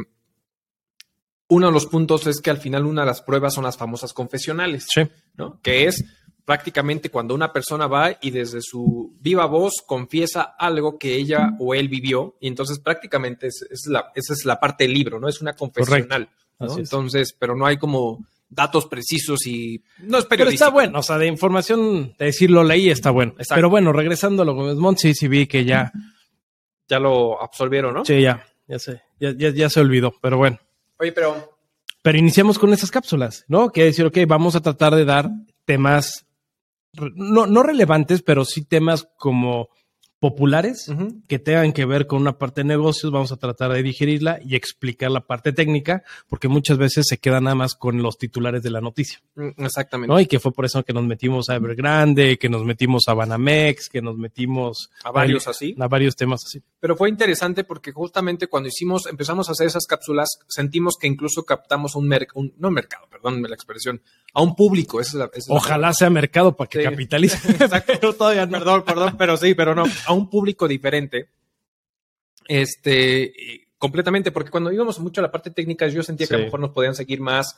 uno 1.47 1.67
de 1.67 1.73
los 1.73 1.87
puntos 1.87 2.27
es 2.27 2.41
que 2.41 2.51
al 2.51 2.57
final 2.59 2.85
una 2.85 3.01
de 3.01 3.07
las 3.07 3.21
pruebas 3.21 3.53
son 3.55 3.63
las 3.63 3.77
famosas 3.77 4.13
confesionales, 4.13 4.85
Sí. 4.93 5.01
¿no? 5.35 5.59
Que 5.63 5.85
es 5.87 6.03
prácticamente 6.49 7.11
cuando 7.11 7.35
una 7.35 7.53
persona 7.53 7.85
va 7.85 8.17
y 8.19 8.31
desde 8.31 8.59
su 8.63 9.15
viva 9.19 9.45
voz 9.45 9.83
confiesa 9.85 10.55
algo 10.57 10.97
que 10.97 11.13
ella 11.13 11.51
o 11.59 11.75
él 11.75 11.87
vivió, 11.89 12.37
y 12.39 12.47
entonces 12.47 12.79
prácticamente 12.79 13.45
es, 13.45 13.61
es 13.69 13.85
la, 13.85 14.11
esa 14.15 14.33
es 14.33 14.45
la 14.45 14.59
parte 14.59 14.85
del 14.85 14.95
libro, 14.95 15.19
¿no? 15.19 15.29
Es 15.29 15.41
una 15.41 15.53
confesional. 15.53 16.27
¿no? 16.59 16.75
Entonces, 16.75 17.35
pero 17.37 17.55
no 17.55 17.67
hay 17.67 17.77
como 17.77 18.25
datos 18.49 18.87
precisos 18.87 19.45
y 19.45 19.83
no 19.99 20.17
es 20.17 20.25
Pero 20.25 20.29
periodístico. 20.29 20.65
está 20.65 20.69
bueno, 20.73 20.97
o 20.97 21.03
sea, 21.03 21.19
de 21.19 21.27
información, 21.27 22.15
de 22.17 22.25
decirlo 22.25 22.63
leí, 22.63 22.89
está 22.89 23.11
bueno. 23.11 23.33
Exacto. 23.33 23.53
Pero 23.53 23.69
bueno, 23.69 23.93
regresando 23.93 24.41
a 24.41 24.45
lo 24.45 24.55
Gómez 24.55 24.77
Montt, 24.77 24.97
sí, 24.97 25.13
sí 25.13 25.27
vi 25.27 25.45
que 25.45 25.65
ya, 25.65 25.91
Ya 26.87 26.97
lo 26.97 27.39
absolvieron, 27.39 27.93
¿no? 27.93 28.03
sí, 28.05 28.21
ya, 28.21 28.43
ya 28.67 28.79
se, 28.79 29.03
ya, 29.19 29.35
ya, 29.37 29.51
ya 29.51 29.69
se 29.69 29.81
olvidó, 29.81 30.15
pero 30.19 30.37
bueno. 30.37 30.57
Oye, 30.97 31.11
pero 31.11 31.59
Pero 32.01 32.17
iniciamos 32.17 32.57
con 32.57 32.73
estas 32.73 32.89
cápsulas, 32.89 33.45
¿no? 33.47 33.69
Que 33.71 33.83
decir, 33.83 34.03
ok, 34.07 34.17
vamos 34.27 34.55
a 34.55 34.61
tratar 34.61 34.95
de 34.95 35.05
dar 35.05 35.29
temas, 35.65 36.25
no, 37.15 37.45
no 37.47 37.63
relevantes, 37.63 38.21
pero 38.21 38.45
sí 38.45 38.63
temas 38.65 39.07
como 39.17 39.69
populares 40.19 40.91
que 41.29 41.39
tengan 41.39 41.71
que 41.71 41.85
ver 41.85 42.05
con 42.05 42.21
una 42.21 42.37
parte 42.37 42.61
de 42.61 42.65
negocios, 42.67 43.09
vamos 43.09 43.31
a 43.31 43.37
tratar 43.37 43.71
de 43.71 43.81
digerirla 43.81 44.39
y 44.43 44.55
explicar 44.55 45.11
la 45.11 45.21
parte 45.25 45.53
técnica, 45.53 46.03
porque 46.27 46.49
muchas 46.49 46.77
veces 46.77 47.05
se 47.07 47.19
queda 47.19 47.39
nada 47.39 47.55
más 47.55 47.73
con 47.73 48.01
los 48.01 48.17
titulares 48.17 48.61
de 48.61 48.69
la 48.69 48.81
noticia. 48.81 49.21
mm, 49.35 49.63
exactamente. 49.63 50.11
¿no? 50.13 50.19
Y 50.19 50.25
que 50.25 50.41
fue 50.41 50.51
por 50.51 50.65
eso 50.65 50.83
que 50.83 50.91
nos 50.91 51.05
metimos 51.05 51.49
a 51.49 51.55
Evergrande, 51.55 52.37
que 52.37 52.49
nos 52.49 52.65
metimos 52.65 53.07
a 53.07 53.13
Banamex, 53.13 53.87
que 53.87 54.01
nos 54.01 54.17
metimos 54.17 54.89
A 55.05 55.11
varios 55.11 55.47
así. 55.47 55.73
a 55.79 55.87
varios 55.87 56.17
temas 56.17 56.43
así. 56.45 56.61
Pero 56.81 56.95
fue 56.95 57.09
interesante 57.09 57.65
porque 57.65 57.91
justamente 57.91 58.47
cuando 58.47 58.69
hicimos, 58.69 59.05
empezamos 59.07 59.49
a 59.49 59.51
hacer 59.51 59.67
esas 59.67 59.85
cápsulas, 59.85 60.29
sentimos 60.47 60.95
que 60.97 61.07
incluso 61.07 61.43
captamos 61.43 61.95
un 61.95 62.07
mercado, 62.07 62.41
no 62.57 62.69
un 62.69 62.73
mercado, 62.73 63.05
perdón 63.09 63.41
la 63.41 63.53
expresión, 63.53 64.01
a 64.33 64.41
un 64.41 64.55
público. 64.55 65.01
Esa 65.01 65.09
es 65.09 65.15
la- 65.15 65.25
esa 65.25 65.37
es 65.39 65.47
la- 65.49 65.55
Ojalá 65.55 65.93
sea 65.93 66.09
mercado 66.09 66.55
para 66.55 66.69
que 66.69 66.79
Sí. 66.79 66.83
capitalice. 66.85 67.35
Exacto. 67.63 67.93
Pero 67.99 68.13
todavía 68.13 68.45
no. 68.45 68.57
Perdón, 68.59 68.83
perdón, 68.85 69.15
pero 69.17 69.35
sí, 69.35 69.53
pero 69.55 69.75
no, 69.75 69.83
a 70.05 70.13
un 70.13 70.29
público 70.29 70.67
diferente. 70.69 71.27
Este, 72.47 73.67
completamente, 73.77 74.31
porque 74.31 74.49
cuando 74.51 74.71
íbamos 74.71 74.99
mucho 74.99 75.21
a 75.21 75.23
la 75.23 75.31
parte 75.31 75.51
técnica, 75.51 75.87
yo 75.87 76.01
sentía 76.03 76.27
que 76.27 76.35
a 76.35 76.39
lo 76.39 76.45
mejor 76.45 76.59
nos 76.59 76.71
podían 76.71 76.95
seguir 76.95 77.21
más, 77.21 77.55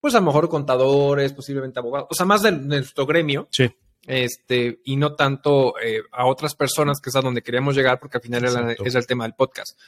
pues 0.00 0.14
a 0.14 0.20
lo 0.20 0.26
mejor 0.26 0.48
contadores, 0.48 1.32
posiblemente 1.32 1.78
abogados, 1.78 2.08
o 2.10 2.14
sea, 2.14 2.26
más 2.26 2.42
de 2.42 2.52
nuestro 2.52 3.06
gremio, 3.06 3.48
Sí, 3.50 3.70
este, 4.06 4.80
y 4.84 4.96
no 4.96 5.14
tanto 5.14 5.74
eh, 5.80 6.02
a 6.12 6.26
otras 6.26 6.54
personas, 6.54 7.00
que 7.00 7.10
es 7.10 7.16
a 7.16 7.20
donde 7.20 7.42
queríamos 7.42 7.74
llegar, 7.74 7.98
porque 8.00 8.18
al 8.18 8.22
final 8.22 8.44
era, 8.44 8.72
es 8.72 8.94
el 8.94 9.06
tema 9.06 9.24
del 9.24 9.34
podcast. 9.34 9.78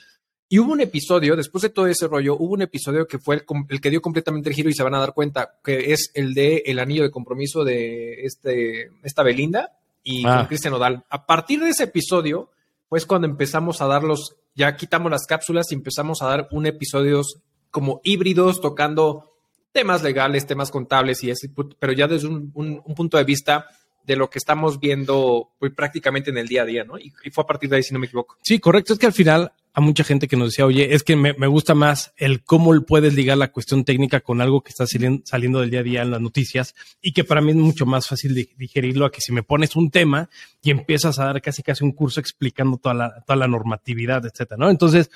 Y 0.49 0.59
hubo 0.61 0.73
un 0.73 0.81
episodio, 0.81 1.35
después 1.35 1.63
de 1.63 1.71
todo 1.71 1.89
ese 1.89 2.07
rollo, 2.07 2.37
hubo 2.39 2.55
un 2.55 2.63
episodio 2.63 3.07
que 3.09 3.19
fue 3.19 3.35
el, 3.37 3.45
el 3.69 3.81
que 3.81 3.91
dio 3.91 4.01
completamente 4.01 4.49
el 4.49 4.55
giro 4.55 4.71
y 4.71 4.75
se 4.75 4.85
van 4.85 4.95
a 4.95 5.01
dar 5.01 5.13
cuenta, 5.13 5.59
que 5.65 5.93
es 5.93 6.11
el 6.15 6.35
de 6.35 6.63
el 6.67 6.79
anillo 6.79 7.03
de 7.03 7.11
compromiso 7.11 7.65
de 7.65 8.25
este, 8.25 8.91
esta 9.03 9.23
Belinda 9.25 9.73
y 10.05 10.25
Ah. 10.25 10.37
con 10.39 10.47
Cristian 10.47 10.75
Odal. 10.75 11.05
A 11.11 11.27
partir 11.27 11.59
de 11.61 11.71
ese 11.71 11.85
episodio, 11.85 12.51
pues 12.89 13.07
cuando 13.07 13.27
empezamos 13.27 13.81
a 13.83 13.87
dar 13.87 14.05
los, 14.05 14.37
ya 14.55 14.77
quitamos 14.77 15.11
las 15.11 15.27
cápsulas 15.27 15.73
y 15.73 15.75
empezamos 15.75 16.23
a 16.23 16.27
dar 16.27 16.49
un 16.53 16.67
episodios 16.67 17.39
como 17.73 18.01
híbridos, 18.05 18.61
tocando 18.61 19.33
temas 19.73 20.05
legales, 20.05 20.47
temas 20.47 20.71
contables 20.71 21.25
y 21.25 21.31
ese, 21.31 21.51
pero 21.81 21.93
ya 21.93 22.07
desde 22.07 22.29
un, 22.29 22.53
un- 22.55 22.81
un 22.85 22.95
punto 22.95 23.19
de 23.19 23.25
vista 23.25 23.67
de 24.07 24.17
lo 24.17 24.31
que 24.31 24.39
estamos 24.39 24.79
viendo 24.81 25.51
pues, 25.59 25.73
prácticamente 25.75 26.31
en 26.31 26.39
el 26.39 26.47
día 26.49 26.63
a 26.63 26.65
día, 26.67 26.85
¿no? 26.85 26.99
Y, 26.99 27.13
y 27.25 27.31
fue 27.31 27.43
a 27.45 27.47
partir 27.47 27.69
de 27.69 27.77
ahí, 27.77 27.83
si 27.83 27.93
no 27.93 27.99
me 28.01 28.07
equivoco. 28.07 28.37
sí, 28.43 28.59
correcto. 28.59 28.93
Es 28.93 28.99
que 28.99 29.07
al 29.07 29.13
final 29.13 29.53
a 29.75 29.81
mucha 29.83 30.05
gente 30.05 30.27
que 30.27 30.37
nos 30.37 30.51
decía, 30.53 30.65
oye, 30.65 30.95
es 30.95 31.03
que 31.03 31.17
me, 31.17 31.35
me 31.35 31.47
gusta 31.47 31.75
más 31.75 32.15
el 32.17 32.43
cómo 32.43 32.73
puedes 32.87 33.13
ligar 33.13 33.37
la 33.37 33.53
cuestión 33.53 33.85
técnica 33.85 34.21
con 34.21 34.41
algo 34.41 34.63
que 34.63 34.71
está 34.71 34.87
saliendo, 34.87 35.23
saliendo 35.27 35.61
del 35.61 35.69
día 35.71 35.81
a 35.81 35.83
día 35.83 36.03
en 36.03 36.11
las 36.13 36.21
noticias 36.23 36.75
y 37.03 37.13
que 37.13 37.25
para 37.25 37.43
mí 37.43 37.51
es 37.51 37.57
mucho 37.57 37.85
más 37.85 38.07
fácil 38.09 38.35
de 38.35 38.49
digerirlo 38.57 39.05
a 39.05 39.13
que 39.13 39.21
si 39.21 39.33
me 39.33 39.43
pones 39.43 39.77
un 39.77 39.91
tema 39.91 40.31
y 40.63 40.71
empiezas 40.71 41.19
a 41.19 41.27
dar 41.27 41.43
casi 41.43 41.63
casi 41.63 41.85
un 41.85 41.93
curso 41.93 42.21
explicando 42.21 42.79
toda 42.79 42.95
la, 42.95 43.21
toda 43.27 43.37
la 43.37 43.49
normatividad, 43.49 44.25
etcétera, 44.25 44.57
¿no? 44.59 44.71
Entonces, 44.71 45.11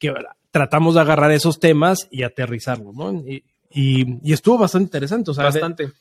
que 0.00 0.12
tratamos 0.50 0.96
de 0.96 1.00
agarrar 1.02 1.30
esos 1.30 1.60
temas 1.60 2.08
y 2.10 2.24
aterrizarlos, 2.24 2.94
¿no? 2.96 3.12
Y, 3.12 3.44
y- 3.70 4.18
y 4.24 4.32
estuvo 4.32 4.58
bastante 4.58 4.86
interesante, 4.86 5.30
o 5.30 5.34
sea, 5.34 5.44
de- 5.44 5.60
Bastante. 5.60 5.92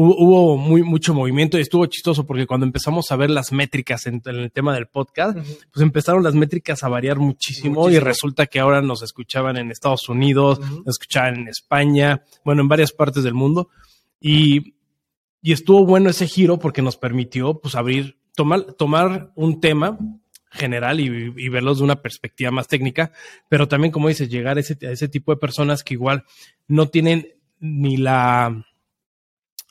Hubo, 0.00 0.16
hubo 0.16 0.56
muy, 0.56 0.84
mucho 0.84 1.12
movimiento 1.12 1.58
y 1.58 1.62
estuvo 1.62 1.84
chistoso 1.86 2.24
porque 2.24 2.46
cuando 2.46 2.64
empezamos 2.64 3.10
a 3.10 3.16
ver 3.16 3.30
las 3.30 3.50
métricas 3.50 4.06
en, 4.06 4.22
en 4.24 4.36
el 4.36 4.52
tema 4.52 4.72
del 4.72 4.86
podcast, 4.86 5.36
pues 5.36 5.82
empezaron 5.82 6.22
las 6.22 6.34
métricas 6.34 6.84
a 6.84 6.88
variar 6.88 7.18
muchísimo, 7.18 7.90
y 7.90 7.98
resulta 7.98 8.46
que 8.46 8.60
ahora 8.60 8.80
nos 8.80 9.02
escuchaban 9.02 9.56
en 9.56 9.72
Estados 9.72 10.08
Unidos, 10.08 10.60
nos 10.60 10.86
escuchaban 10.86 11.40
en 11.40 11.48
España, 11.48 12.22
bueno, 12.44 12.62
en 12.62 12.68
varias 12.68 12.92
partes 12.92 13.24
del 13.24 13.34
mundo. 13.34 13.70
Y, 14.20 14.74
y 15.42 15.52
estuvo 15.52 15.84
bueno 15.84 16.10
ese 16.10 16.28
giro 16.28 16.60
porque 16.60 16.82
nos 16.82 16.96
permitió 16.96 17.58
pues 17.58 17.74
abrir, 17.74 18.18
tomar, 18.36 18.74
tomar 18.74 19.32
un 19.34 19.60
tema 19.60 19.98
general 20.50 21.00
y, 21.00 21.06
y 21.36 21.48
verlos 21.48 21.78
de 21.78 21.84
una 21.84 22.02
perspectiva 22.02 22.52
más 22.52 22.68
técnica, 22.68 23.10
pero 23.48 23.66
también, 23.66 23.90
como 23.90 24.08
dices, 24.08 24.28
llegar 24.28 24.58
a 24.58 24.60
ese, 24.60 24.78
a 24.86 24.92
ese 24.92 25.08
tipo 25.08 25.32
de 25.32 25.40
personas 25.40 25.82
que 25.82 25.94
igual 25.94 26.24
no 26.68 26.88
tienen 26.88 27.34
ni 27.58 27.96
la, 27.96 28.64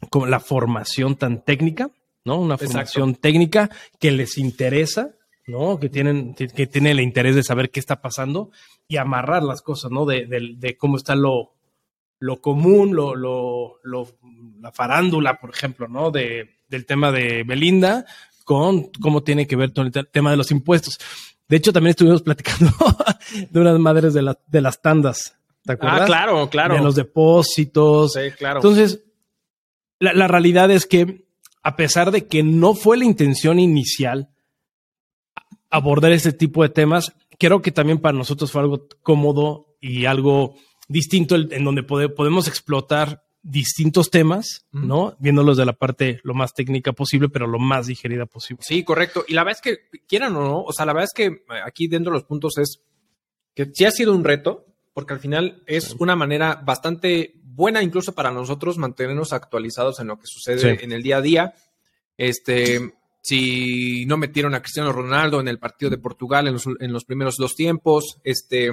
como 0.10 0.25
la 0.25 0.39
formación 0.39 1.16
tan 1.16 1.44
técnica, 1.44 1.89
¿no? 2.25 2.39
Una 2.39 2.56
Exacto. 2.56 2.74
formación 2.74 3.16
técnica 3.16 3.70
que 4.00 4.12
les 4.12 4.38
interesa, 4.38 5.12
¿no? 5.48 5.80
Que 5.80 5.89
tienen, 5.89 6.36
que 6.36 6.68
tienen 6.68 6.94
el 6.94 7.00
interés 7.01 7.36
de 7.36 7.44
saber 7.44 7.70
qué 7.72 7.80
está 7.80 8.01
pasando 8.01 8.51
y 8.88 8.98
amarrar 8.98 9.44
las 9.44 9.62
cosas, 9.62 9.92
¿no? 9.92 10.06
De, 10.06 10.25
de- 10.25 10.56
de 10.58 10.77
cómo 10.77 10.98
está 10.98 11.16
lo, 11.16 11.54
lo 12.20 12.42
común, 12.42 12.96
lo, 12.96 13.16
lo, 13.16 13.80
lo- 13.84 14.08
la 14.60 14.72
farándula, 14.72 15.39
por 15.39 15.50
ejemplo, 15.51 15.88
¿no? 15.88 16.12
De, 16.12 16.58
del 16.68 16.86
tema 16.86 17.12
de 17.12 17.44
Belinda 17.44 18.06
con 18.44 18.92
cómo 19.01 19.24
tiene 19.24 19.46
que 19.48 19.56
ver 19.56 19.72
todo 19.72 19.86
el 19.86 19.92
te- 19.92 20.04
tema 20.04 20.32
de 20.32 20.38
los 20.38 20.51
impuestos. 20.51 20.98
De 21.48 21.58
hecho, 21.58 21.72
también 21.74 21.92
estuvimos 21.92 22.22
platicando 22.24 22.72
de 23.50 23.60
unas 23.60 23.80
madres 23.80 24.13
de, 24.13 24.22
la- 24.22 24.38
de 24.48 24.62
las 24.62 24.82
tandas, 24.82 25.38
¿te 25.63 25.74
acuerdas? 25.74 26.01
Ah, 26.01 26.06
claro, 26.06 26.50
claro. 26.50 26.75
De 26.75 26.82
los 26.82 26.96
depósitos. 26.96 28.13
Sí, 28.13 28.32
claro. 28.38 28.58
Entonces, 28.60 29.01
la, 30.00 30.13
la 30.13 30.27
realidad 30.27 30.70
es 30.72 30.86
que, 30.86 31.25
a 31.63 31.75
pesar 31.75 32.12
de 32.12 32.27
que 32.27 32.44
no 32.44 32.74
fue 32.74 32.98
la 32.98 33.06
intención 33.06 33.60
inicial 33.60 34.30
abordar 35.70 36.12
este 36.12 36.32
tipo 36.34 36.63
de 36.63 36.70
temas, 36.70 37.13
creo 37.39 37.62
que 37.62 37.72
también 37.72 38.00
para 38.00 38.18
nosotros 38.18 38.51
fue 38.51 38.62
algo 38.62 38.88
cómodo 39.01 39.75
y 39.82 40.06
algo 40.06 40.56
distinto 40.88 41.36
en 41.36 41.63
donde 41.63 41.86
pode- 41.86 42.13
podemos 42.13 42.48
explotar 42.48 43.24
distintos 43.44 44.10
temas. 44.10 44.66
¿no? 44.72 45.16
Viéndolos 45.20 45.58
de 45.58 45.66
la 45.66 45.74
parte 45.74 46.20
lo 46.24 46.34
más 46.34 46.54
técnica 46.54 46.94
posible, 46.94 47.30
pero 47.30 47.48
lo 47.48 47.60
más 47.60 47.88
digerida 47.88 48.25
posible. 48.25 48.63
Sí, 48.66 48.84
correcto. 48.84 49.25
Y 49.27 49.34
la 49.34 49.44
verdad 49.44 49.62
es 49.63 49.74
que, 49.89 50.00
quieran 50.08 50.36
o 50.36 50.42
no, 50.42 50.62
o 50.62 50.72
sea, 50.74 50.86
la 50.86 50.94
verdad 50.94 51.10
es 51.12 51.13
que 51.13 51.25
eh, 51.25 51.42
aquí 51.66 51.88
dentro 51.88 52.12
de 52.12 52.20
los 52.20 52.27
puntos 52.27 52.58
es 52.58 52.82
que 53.54 53.70
sí 53.74 53.86
ha 53.86 53.92
sido 53.92 54.13
un 54.13 54.24
reto, 54.24 54.66
porque 54.94 55.13
al 55.13 55.20
final 55.20 55.63
es 55.68 55.96
una 56.00 56.16
manera 56.16 56.56
bastante 56.66 57.37
buena 57.58 57.82
incluso 57.82 58.14
para 58.14 58.32
nosotros 58.32 58.78
mantenernos 58.78 59.34
actualizados 59.34 60.00
en 60.00 60.08
lo 60.08 60.18
que 60.20 60.28
sucede 60.28 60.78
Sí. 60.78 60.84
en 60.86 60.92
el 60.94 61.02
día 61.04 61.18
a 61.18 61.22
día. 61.22 61.54
Este, 62.18 62.94
si 63.22 64.06
no 64.06 64.16
metieron 64.18 64.54
a 64.54 64.62
Cristiano 64.62 64.92
Ronaldo 64.92 65.40
en 65.40 65.48
el 65.48 65.60
partido 65.60 65.90
de 65.90 65.98
Portugal 65.98 66.48
en 66.48 66.54
los, 66.54 66.66
en 66.80 66.94
los 66.94 67.04
primeros 67.04 67.36
dos 67.38 67.56
tiempos, 67.56 68.20
este, 68.24 68.68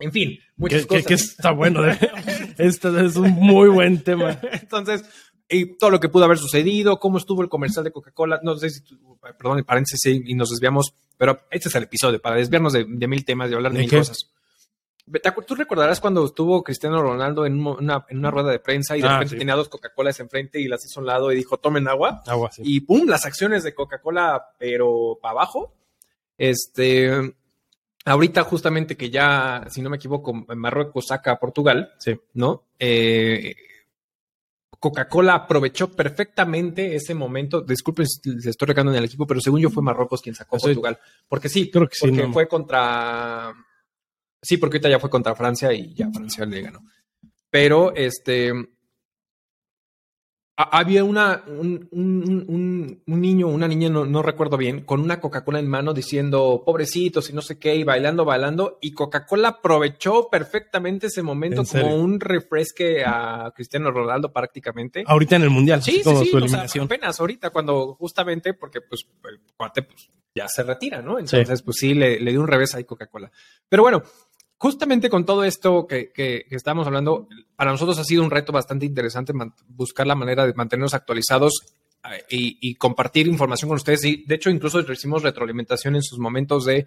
en 0.00 0.12
fin, 0.12 0.38
muchas 0.56 0.82
Que, 0.86 0.88
que- 0.88 1.02
cosas. 1.02 1.06
que 1.06 1.14
está 1.14 1.50
bueno. 1.52 1.86
¿eh? 1.88 1.98
Este 2.58 2.88
es 3.04 3.16
un 3.16 3.30
muy 3.32 3.68
buen 3.68 4.02
tema. 4.02 4.40
Entonces, 4.52 5.04
y 5.48 5.76
todo 5.78 5.90
lo 5.90 6.00
que 6.00 6.08
pudo 6.08 6.24
haber 6.24 6.38
sucedido, 6.38 6.98
cómo 6.98 7.18
estuvo 7.18 7.42
el 7.42 7.48
comercial 7.48 7.84
de 7.84 7.92
Coca-Cola, 7.92 8.40
no 8.42 8.56
sé 8.56 8.70
si, 8.70 8.80
tú- 8.82 9.18
perdón, 9.38 9.58
el 9.58 9.64
paréntesis 9.64 10.00
y 10.06 10.34
nos 10.34 10.50
desviamos, 10.50 10.94
pero 11.16 11.42
este 11.50 11.68
es 11.68 11.74
el 11.74 11.84
episodio 11.84 12.20
para 12.20 12.36
desviarnos 12.36 12.72
de, 12.72 12.84
de 12.88 13.06
mil 13.08 13.24
temas 13.24 13.50
y 13.50 13.54
hablar 13.54 13.72
de 13.72 13.78
¿De 13.78 13.82
mil 13.84 13.90
qué? 13.90 13.98
cosas. 13.98 14.30
¿Te 15.10 15.28
acuer- 15.28 15.44
¿Tú 15.46 15.54
recordarás 15.54 16.00
cuando 16.00 16.24
estuvo 16.24 16.62
Cristiano 16.62 17.00
Ronaldo 17.02 17.46
en, 17.46 17.64
una, 17.64 18.04
en 18.08 18.18
una 18.18 18.30
rueda 18.30 18.50
de 18.50 18.58
prensa 18.58 18.96
y 18.96 19.00
de 19.02 19.08
Ah, 19.08 19.12
repente 19.14 19.34
sí. 19.34 19.38
tenía 19.38 19.54
dos 19.54 19.68
Coca-Colas 19.68 20.20
enfrente 20.20 20.60
y 20.60 20.68
las 20.68 20.84
hizo 20.84 21.00
a 21.00 21.02
un 21.02 21.06
lado 21.06 21.32
y 21.32 21.36
dijo, 21.36 21.56
tomen 21.58 21.88
agua? 21.88 22.22
Agua, 22.26 22.50
sí. 22.52 22.62
Y 22.64 22.80
pum, 22.80 23.06
las 23.08 23.24
acciones 23.26 23.62
de 23.64 23.74
Coca-Cola, 23.74 24.54
pero 24.58 25.18
para 25.20 25.32
abajo. 25.32 25.74
Este, 26.36 27.10
ahorita 28.04 28.42
justamente 28.44 28.96
que 28.96 29.10
ya, 29.10 29.64
si 29.68 29.82
no 29.82 29.90
me 29.90 29.96
equivoco, 29.96 30.32
Marruecos 30.32 31.06
saca 31.08 31.32
a 31.32 31.38
Portugal, 31.38 31.92
Sí. 31.98 32.18
¿no? 32.34 32.64
Eh, 32.78 33.54
Coca-Cola 34.80 35.34
aprovechó 35.34 35.90
perfectamente 35.90 36.94
ese 36.94 37.12
momento. 37.12 37.62
Disculpen 37.62 38.06
si 38.06 38.30
les 38.30 38.46
estoy 38.46 38.66
recando 38.68 38.92
en 38.92 38.98
el 38.98 39.04
equipo, 39.06 39.26
pero 39.26 39.40
según 39.40 39.60
yo 39.60 39.70
fue 39.70 39.82
Marruecos 39.82 40.22
quien 40.22 40.36
sacó 40.36 40.54
a 40.56 40.60
Sí. 40.60 40.66
Portugal. 40.66 40.98
Porque 41.26 41.48
sí, 41.48 41.68
Creo 41.70 41.88
que 41.88 41.96
sí, 41.96 42.06
porque 42.06 42.26
no. 42.26 42.32
fue 42.32 42.46
contra. 42.46 43.52
Sí, 44.42 44.56
porque 44.56 44.76
ahorita 44.76 44.88
ya 44.90 45.00
fue 45.00 45.10
contra 45.10 45.34
Francia 45.34 45.72
y 45.72 45.94
ya 45.94 46.10
Francia 46.10 46.46
le 46.46 46.62
ganó. 46.62 46.80
Pero 47.50 47.94
este. 47.94 48.52
ha- 50.56 50.78
Había 50.78 51.04
una, 51.04 51.44
un, 51.46 51.88
un- 51.92 52.44
un- 52.48 53.02
un 53.06 53.20
niño, 53.20 53.46
una 53.48 53.68
niña, 53.68 53.88
no, 53.88 54.04
no 54.04 54.22
recuerdo 54.22 54.56
bien, 54.56 54.80
con 54.84 55.00
una 55.00 55.20
Coca-Cola 55.20 55.60
en 55.60 55.68
mano 55.68 55.94
diciendo 55.94 56.62
pobrecitos 56.66 57.30
y 57.30 57.32
no 57.32 57.42
sé 57.42 57.58
qué, 57.58 57.76
y 57.76 57.84
bailando, 57.84 58.24
bailando. 58.24 58.78
Y 58.80 58.92
Coca-Cola 58.92 59.48
aprovechó 59.48 60.28
perfectamente 60.28 61.06
ese 61.06 61.22
momento 61.22 61.60
¿En 61.62 61.66
como 61.66 61.94
un 61.96 62.18
refresque 62.20 63.04
a 63.04 63.52
Cristiano 63.54 63.90
Ronaldo 63.92 64.32
prácticamente. 64.32 65.04
Ahorita 65.06 65.36
en 65.36 65.42
el 65.42 65.50
Mundial, 65.50 65.80
Sí, 65.82 65.98
sí, 65.98 66.02
como 66.02 66.20
sí, 66.24 66.30
su 66.30 66.36
o 66.38 66.48
sea, 66.48 66.66
apenas 66.82 67.20
ahorita 67.20 67.50
cuando 67.50 67.94
justamente 67.94 68.52
porque 68.54 68.80
pues 68.80 69.06
el 69.30 69.40
cuate 69.56 69.82
pues, 69.82 70.10
ya 70.34 70.48
se 70.48 70.64
retira, 70.64 71.02
¿no? 71.02 71.18
Entonces 71.20 71.62
pues 71.62 71.76
sí, 71.78 71.94
le, 71.94 72.18
le 72.20 72.30
dio 72.32 72.40
un 72.40 72.48
revés 72.48 72.74
ahí 72.74 72.82
Coca-Cola. 72.84 73.30
Pero 73.68 73.84
bueno, 73.84 74.02
justamente 74.58 75.08
con 75.08 75.24
todo 75.24 75.44
esto 75.44 75.86
que, 75.86 76.10
que- 76.12 76.44
que 76.48 76.56
estamos 76.56 76.86
hablando, 76.86 77.28
para 77.56 77.70
nosotros 77.70 77.98
ha 77.98 78.04
sido 78.04 78.22
un 78.22 78.30
reto 78.30 78.52
bastante 78.52 78.86
interesante 78.86 79.32
buscar 79.68 80.06
la 80.06 80.14
manera 80.14 80.46
de 80.46 80.52
mantenernos 80.54 80.94
actualizados 80.94 81.54
eh, 82.04 82.24
y, 82.30 82.58
y 82.60 82.74
compartir 82.74 83.26
información 83.28 83.68
con 83.68 83.76
ustedes. 83.76 84.04
Y 84.04 84.24
de 84.26 84.34
hecho 84.34 84.50
incluso 84.50 84.80
recibimos 84.82 85.22
retroalimentación 85.22 85.96
en 85.96 86.02
sus 86.02 86.18
momentos 86.18 86.64
de 86.64 86.86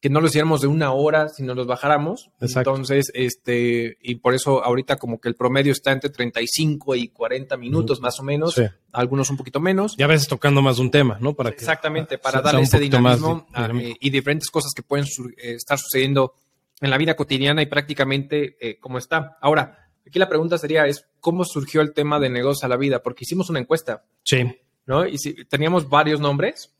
que 0.00 0.10
no 0.10 0.20
lo 0.20 0.26
hiciéramos 0.26 0.60
de 0.60 0.66
una 0.66 0.90
hora, 0.92 1.28
sino 1.28 1.54
los 1.54 1.68
bajáramos. 1.68 2.28
Exacto. 2.40 2.70
Entonces, 2.70 3.12
este, 3.14 3.98
y 4.02 4.16
por 4.16 4.34
eso 4.34 4.64
ahorita 4.64 4.96
como 4.96 5.20
que 5.20 5.28
el 5.28 5.36
promedio 5.36 5.70
está 5.70 5.92
entre 5.92 6.10
35 6.10 6.96
y 6.96 7.06
40 7.06 7.56
minutos 7.56 8.00
más 8.00 8.18
o 8.18 8.24
menos, 8.24 8.54
Sí. 8.54 8.64
algunos 8.90 9.30
un 9.30 9.36
poquito 9.36 9.60
menos. 9.60 9.94
Y 9.96 10.02
a 10.02 10.08
veces 10.08 10.26
tocando 10.26 10.60
más 10.60 10.76
de 10.78 10.82
un 10.82 10.90
tema, 10.90 11.18
¿no? 11.20 11.34
Para 11.34 11.50
que 11.50 11.58
Exactamente, 11.58 12.18
para 12.18 12.42
sea 12.42 12.58
un 12.58 12.64
ese 12.64 12.80
dinamismo 12.80 13.46
di- 13.48 13.52
ah, 13.54 13.68
eh, 13.80 13.94
y 14.00 14.10
diferentes 14.10 14.50
cosas 14.50 14.72
que 14.74 14.82
pueden 14.82 15.06
sur- 15.06 15.32
eh, 15.38 15.52
estar 15.54 15.78
sucediendo 15.78 16.34
en 16.82 16.90
la 16.90 16.98
vida 16.98 17.14
cotidiana 17.14 17.62
y 17.62 17.66
prácticamente 17.66 18.56
eh, 18.60 18.78
como 18.78 18.98
está. 18.98 19.38
Ahora, 19.40 19.88
aquí 20.06 20.18
la 20.18 20.28
pregunta 20.28 20.58
sería 20.58 20.86
es 20.86 21.06
cómo 21.20 21.44
surgió 21.44 21.80
el 21.80 21.94
tema 21.94 22.18
de 22.20 22.28
negocio 22.28 22.66
a 22.66 22.68
la 22.68 22.76
vida, 22.76 23.02
porque 23.02 23.24
hicimos 23.24 23.48
una 23.48 23.60
encuesta, 23.60 24.04
Sí, 24.24 24.44
¿no? 24.86 25.06
Y 25.06 25.16
si, 25.18 25.44
teníamos 25.44 25.88
varios 25.88 26.20
nombres. 26.20 26.74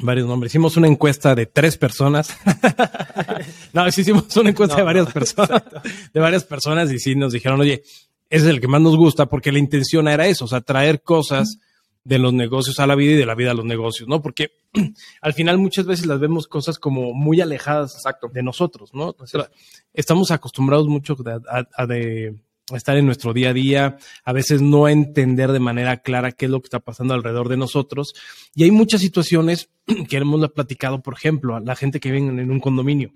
varios 0.00 0.26
nombres. 0.26 0.52
Hicimos 0.52 0.76
una 0.76 0.88
encuesta 0.88 1.34
de 1.34 1.46
tres 1.46 1.78
personas. 1.78 2.36
no, 3.72 3.90
sí 3.90 4.00
hicimos 4.00 4.36
una 4.36 4.50
encuesta 4.50 4.74
No, 4.74 4.80
de 4.80 4.84
varias 4.84 5.12
personas, 5.12 5.62
de 6.12 6.20
varias 6.20 6.44
personas 6.44 6.92
y 6.92 6.98
sí 6.98 7.14
nos 7.14 7.32
dijeron, 7.32 7.60
oye, 7.60 7.82
ese 8.28 8.44
es 8.46 8.50
el 8.50 8.60
que 8.60 8.68
más 8.68 8.80
nos 8.80 8.96
gusta 8.96 9.26
porque 9.26 9.52
la 9.52 9.60
intención 9.60 10.08
era 10.08 10.26
eso, 10.26 10.46
o 10.46 10.48
sea, 10.48 10.60
traer 10.60 11.02
cosas 11.02 11.58
de 12.06 12.20
los 12.20 12.32
negocios 12.32 12.78
a 12.78 12.86
la 12.86 12.94
vida 12.94 13.12
y 13.12 13.16
de 13.16 13.26
la 13.26 13.34
vida 13.34 13.50
a 13.50 13.54
los 13.54 13.64
negocios, 13.64 14.08
¿no? 14.08 14.22
Porque 14.22 14.52
al 15.20 15.34
final 15.34 15.58
muchas 15.58 15.86
veces 15.86 16.06
las 16.06 16.20
vemos 16.20 16.46
cosas 16.46 16.78
como 16.78 17.12
muy 17.12 17.40
alejadas 17.40 17.94
Exacto. 17.96 18.28
de 18.32 18.44
nosotros, 18.44 18.94
¿no? 18.94 19.16
O 19.18 19.26
sea, 19.26 19.50
estamos 19.92 20.30
acostumbrados 20.30 20.86
mucho 20.86 21.16
a, 21.50 21.66
a 21.74 21.86
de 21.86 22.36
estar 22.74 22.96
en 22.96 23.06
nuestro 23.06 23.32
día 23.32 23.50
a 23.50 23.52
día, 23.52 23.96
a 24.24 24.32
veces 24.32 24.62
no 24.62 24.88
entender 24.88 25.50
de 25.50 25.58
manera 25.58 25.98
clara 25.98 26.32
qué 26.32 26.44
es 26.44 26.50
lo 26.50 26.60
que 26.60 26.66
está 26.66 26.78
pasando 26.78 27.14
alrededor 27.14 27.48
de 27.48 27.56
nosotros. 27.56 28.14
Y 28.54 28.62
hay 28.62 28.70
muchas 28.70 29.00
situaciones 29.00 29.68
que 30.08 30.16
hemos 30.16 30.48
platicado, 30.52 31.02
por 31.02 31.14
ejemplo, 31.14 31.56
a 31.56 31.60
la 31.60 31.74
gente 31.74 31.98
que 31.98 32.12
vive 32.12 32.28
en 32.28 32.50
un 32.50 32.60
condominio. 32.60 33.10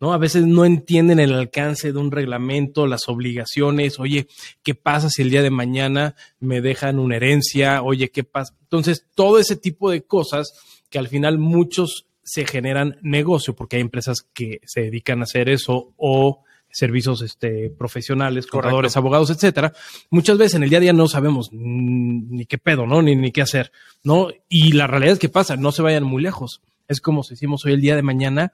¿No? 0.00 0.12
A 0.12 0.18
veces 0.18 0.44
no 0.46 0.64
entienden 0.64 1.20
el 1.20 1.32
alcance 1.32 1.92
de 1.92 1.98
un 1.98 2.10
reglamento, 2.10 2.86
las 2.86 3.08
obligaciones, 3.08 3.98
oye, 3.98 4.26
¿qué 4.62 4.74
pasa 4.74 5.08
si 5.08 5.22
el 5.22 5.30
día 5.30 5.42
de 5.42 5.50
mañana 5.50 6.14
me 6.38 6.60
dejan 6.60 6.98
una 6.98 7.16
herencia? 7.16 7.82
Oye, 7.82 8.10
¿qué 8.10 8.24
pasa? 8.24 8.54
Entonces, 8.62 9.06
todo 9.14 9.38
ese 9.38 9.56
tipo 9.56 9.90
de 9.90 10.02
cosas 10.02 10.52
que 10.90 10.98
al 10.98 11.08
final 11.08 11.38
muchos 11.38 12.06
se 12.22 12.44
generan 12.44 12.98
negocio, 13.02 13.54
porque 13.54 13.76
hay 13.76 13.82
empresas 13.82 14.18
que 14.34 14.60
se 14.64 14.82
dedican 14.82 15.20
a 15.20 15.24
hacer 15.24 15.48
eso 15.48 15.92
o 15.96 16.42
servicios 16.68 17.22
este, 17.22 17.70
profesionales, 17.70 18.46
contadores, 18.46 18.92
Correcto. 18.92 18.98
abogados, 18.98 19.30
etcétera. 19.30 19.72
Muchas 20.10 20.36
veces 20.36 20.56
en 20.56 20.64
el 20.64 20.68
día 20.68 20.78
a 20.78 20.82
día 20.82 20.92
no 20.92 21.08
sabemos 21.08 21.48
ni 21.52 22.44
qué 22.44 22.58
pedo, 22.58 22.86
¿no? 22.86 23.00
Ni, 23.00 23.16
ni 23.16 23.32
qué 23.32 23.40
hacer, 23.42 23.72
¿no? 24.02 24.28
Y 24.48 24.72
la 24.72 24.86
realidad 24.86 25.14
es 25.14 25.18
que 25.18 25.28
pasa, 25.28 25.56
no 25.56 25.72
se 25.72 25.82
vayan 25.82 26.04
muy 26.04 26.22
lejos. 26.22 26.60
Es 26.88 27.00
como 27.00 27.22
si 27.22 27.34
decimos 27.34 27.64
hoy 27.64 27.72
el 27.72 27.80
día 27.80 27.96
de 27.96 28.02
mañana 28.02 28.52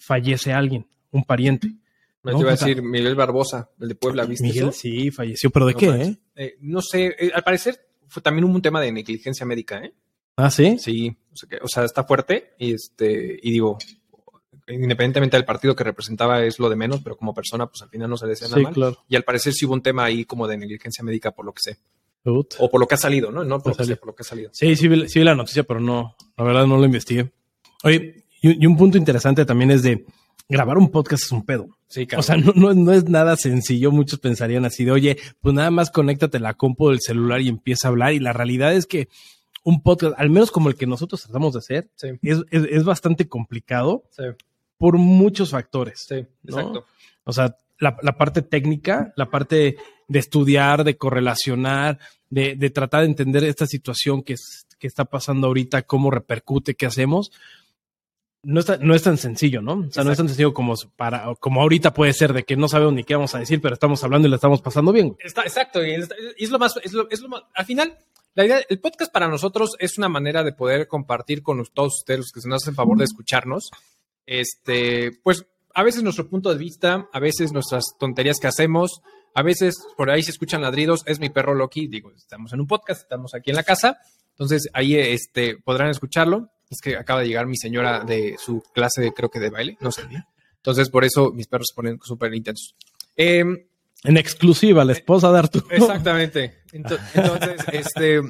fallece 0.00 0.52
alguien, 0.52 0.86
un 1.12 1.22
pariente. 1.24 1.68
No, 2.22 2.32
te 2.32 2.40
iba 2.40 2.48
a 2.50 2.56
decir 2.56 2.82
Miguel 2.82 3.14
Barbosa, 3.14 3.70
el 3.80 3.88
de 3.88 3.94
Puebla, 3.94 4.24
¿viste 4.24 4.44
Miguel 4.48 4.68
eso? 4.70 4.72
sí 4.72 5.10
falleció, 5.10 5.50
pero 5.50 5.66
¿de 5.66 5.72
No 5.74 5.78
qué? 5.78 5.86
eh? 6.02 6.16
Eh, 6.36 6.56
no 6.62 6.82
sé, 6.82 7.14
eh, 7.18 7.30
al 7.34 7.42
parecer 7.44 7.80
fue 8.08 8.20
también 8.22 8.44
un 8.44 8.60
tema 8.60 8.80
de 8.80 8.90
negligencia 8.92 9.46
médica, 9.46 9.82
¿eh? 9.84 9.94
Ah, 10.36 10.50
sí. 10.50 10.76
Sí, 10.78 11.16
o 11.32 11.36
sea, 11.36 11.48
que- 11.48 11.58
o 11.62 11.68
sea, 11.68 11.84
está 11.84 12.04
fuerte 12.04 12.54
y 12.58 12.74
este 12.74 13.38
y 13.42 13.52
digo, 13.52 13.78
independientemente 14.68 15.36
del 15.36 15.44
partido 15.44 15.74
que 15.74 15.84
representaba 15.84 16.44
es 16.44 16.58
lo 16.58 16.68
de 16.68 16.76
menos, 16.76 17.00
pero 17.02 17.16
como 17.16 17.34
persona 17.34 17.66
pues 17.66 17.82
al 17.82 17.88
final 17.88 18.08
no 18.10 18.16
se 18.16 18.26
le 18.26 18.30
decía 18.30 18.48
nada 18.48 18.58
Sí, 18.58 18.64
mal. 18.64 18.72
claro. 18.74 18.98
Y 19.08 19.16
al 19.16 19.22
parecer 19.24 19.52
sí 19.52 19.64
hubo 19.66 19.74
un 19.74 19.82
tema 19.82 20.04
ahí 20.04 20.24
como 20.24 20.46
de 20.46 20.56
negligencia 20.58 21.02
médica 21.04 21.30
por 21.32 21.44
lo 21.44 21.52
que 21.52 21.60
sé, 21.62 21.78
Ut. 22.24 22.54
o 22.58 22.70
por 22.70 22.80
lo 22.80 22.86
que 22.86 22.94
ha 22.94 22.98
salido, 22.98 23.30
¿no? 23.32 23.44
No 23.44 23.60
por 23.60 23.72
lo 23.72 23.76
que 23.76 23.84
sé, 23.84 23.96
por 23.96 24.08
lo 24.08 24.14
que 24.14 24.22
ha 24.22 24.24
salido. 24.24 24.50
Sí, 24.52 24.76
sí 24.76 24.88
vi, 24.88 25.08
sí 25.08 25.18
vi 25.18 25.24
la 25.24 25.34
noticia, 25.34 25.62
pero 25.64 25.80
no, 25.80 26.16
la 26.36 26.44
verdad 26.44 26.66
no 26.66 26.76
lo 26.78 26.84
investigué. 26.84 27.30
Oye, 27.82 28.24
y, 28.40 28.62
y 28.62 28.66
un 28.66 28.76
punto 28.76 28.98
interesante 28.98 29.44
también 29.44 29.70
es 29.70 29.82
de 29.82 30.04
grabar 30.48 30.78
un 30.78 30.90
podcast 30.90 31.24
es 31.24 31.32
un 31.32 31.44
pedo. 31.44 31.68
Sí, 31.88 32.06
O 32.16 32.22
sea, 32.22 32.36
no, 32.36 32.52
no, 32.54 32.72
no 32.74 32.92
es 32.92 33.08
nada 33.08 33.36
sencillo. 33.36 33.90
Muchos 33.92 34.18
pensarían 34.20 34.64
así 34.64 34.84
de, 34.84 34.92
oye, 34.92 35.16
pues 35.40 35.54
nada 35.54 35.70
más 35.70 35.90
conéctate 35.90 36.38
la 36.40 36.54
compu 36.54 36.90
del 36.90 37.00
celular 37.00 37.40
y 37.40 37.48
empieza 37.48 37.88
a 37.88 37.90
hablar. 37.90 38.12
Y 38.12 38.20
la 38.20 38.32
realidad 38.32 38.72
es 38.74 38.86
que 38.86 39.08
un 39.64 39.82
podcast, 39.82 40.14
al 40.18 40.30
menos 40.30 40.50
como 40.50 40.68
el 40.68 40.74
que 40.76 40.86
nosotros 40.86 41.22
tratamos 41.22 41.52
de 41.52 41.58
hacer, 41.58 41.90
sí, 41.96 42.08
es, 42.22 42.38
es, 42.50 42.64
es 42.70 42.84
bastante 42.84 43.28
complicado 43.28 44.04
sí, 44.10 44.22
por 44.78 44.96
muchos 44.98 45.50
factores. 45.50 46.06
sí, 46.08 46.26
¿no? 46.44 46.58
exacto. 46.58 46.86
O 47.24 47.32
sea, 47.32 47.56
la, 47.78 47.96
la 48.02 48.16
parte 48.16 48.42
técnica, 48.42 49.12
la 49.16 49.30
parte 49.30 49.76
de 50.08 50.18
estudiar, 50.18 50.84
de 50.84 50.96
correlacionar, 50.96 51.98
de, 52.30 52.54
de 52.56 52.70
tratar 52.70 53.00
de 53.02 53.06
entender 53.08 53.44
esta 53.44 53.66
situación 53.66 54.22
que, 54.22 54.34
es- 54.34 54.66
que 54.78 54.86
está 54.86 55.04
pasando 55.04 55.46
ahorita, 55.48 55.82
cómo 55.82 56.10
repercute, 56.10 56.74
qué 56.74 56.86
hacemos. 56.86 57.30
No, 58.42 58.60
está, 58.60 58.78
no 58.78 58.94
es 58.94 59.02
tan 59.02 59.18
sencillo, 59.18 59.60
¿no? 59.60 59.86
O 59.88 59.90
sea, 59.90 60.02
no 60.02 60.12
es 60.12 60.16
tan 60.16 60.28
sencillo 60.28 60.54
como, 60.54 60.74
para, 60.96 61.34
como 61.40 61.60
ahorita 61.60 61.92
puede 61.92 62.14
ser 62.14 62.32
de 62.32 62.44
que 62.44 62.56
no 62.56 62.68
sabemos 62.68 62.94
ni 62.94 63.04
qué 63.04 63.14
vamos 63.14 63.34
a 63.34 63.38
decir, 63.38 63.60
pero 63.60 63.74
estamos 63.74 64.02
hablando 64.02 64.26
y 64.26 64.30
la 64.30 64.36
estamos 64.36 64.62
pasando 64.62 64.92
bien. 64.92 65.08
güey. 65.08 65.18
Está, 65.22 65.42
exacto, 65.42 65.84
y 65.84 65.92
es, 65.92 66.08
y 66.38 66.44
es 66.44 66.50
lo 66.50 66.58
más, 66.58 66.74
es 66.82 66.92
lo, 66.94 67.08
es 67.10 67.20
lo 67.20 67.28
más, 67.28 67.42
al 67.54 67.66
final, 67.66 67.98
la 68.34 68.46
idea, 68.46 68.60
el 68.68 68.80
podcast 68.80 69.12
para 69.12 69.28
nosotros 69.28 69.76
es 69.78 69.98
una 69.98 70.08
manera 70.08 70.42
de 70.42 70.52
poder 70.52 70.88
compartir 70.88 71.42
con 71.42 71.62
todos 71.74 71.98
ustedes 71.98 72.20
los 72.20 72.32
que 72.32 72.40
se 72.40 72.48
nos 72.48 72.62
hacen 72.62 72.74
favor 72.74 72.96
de 72.96 73.04
escucharnos, 73.04 73.70
este, 74.24 75.10
pues 75.22 75.44
a 75.74 75.82
veces 75.82 76.02
nuestro 76.02 76.28
punto 76.28 76.50
de 76.50 76.58
vista, 76.58 77.08
a 77.12 77.20
veces 77.20 77.52
nuestras 77.52 77.84
tonterías 77.98 78.38
que 78.40 78.46
hacemos, 78.46 79.02
a 79.34 79.42
veces 79.42 79.76
por 79.96 80.10
ahí 80.10 80.22
se 80.22 80.30
escuchan 80.30 80.62
ladridos, 80.62 81.02
es 81.06 81.20
mi 81.20 81.28
perro 81.28 81.54
Loki, 81.54 81.88
digo, 81.88 82.10
estamos 82.12 82.52
en 82.52 82.60
un 82.60 82.66
podcast, 82.66 83.02
estamos 83.02 83.34
aquí 83.34 83.50
en 83.50 83.56
la 83.56 83.64
casa, 83.64 83.98
entonces 84.30 84.68
ahí 84.72 84.94
este, 84.96 85.56
podrán 85.58 85.90
escucharlo, 85.90 86.50
es 86.70 86.80
que 86.80 86.96
acaba 86.96 87.20
de 87.20 87.28
llegar 87.28 87.46
mi 87.46 87.56
señora 87.56 88.04
de 88.04 88.36
su 88.38 88.62
clase, 88.72 89.12
creo 89.12 89.28
que 89.28 89.40
de 89.40 89.50
baile, 89.50 89.76
no 89.80 89.90
sé 89.90 90.02
entonces 90.60 90.90
por 90.90 91.04
eso 91.04 91.32
mis 91.32 91.46
perros 91.46 91.68
se 91.70 91.74
ponen 91.74 91.98
súper 92.02 92.34
intensos. 92.34 92.74
Em, 93.16 93.64
En 94.04 94.16
exclusiva, 94.16 94.84
la 94.84 94.92
esposa 94.92 95.32
de 95.32 95.38
Arturo. 95.38 95.66
Exactamente. 95.70 96.58
Entonces, 96.72 97.08
este, 97.72 98.20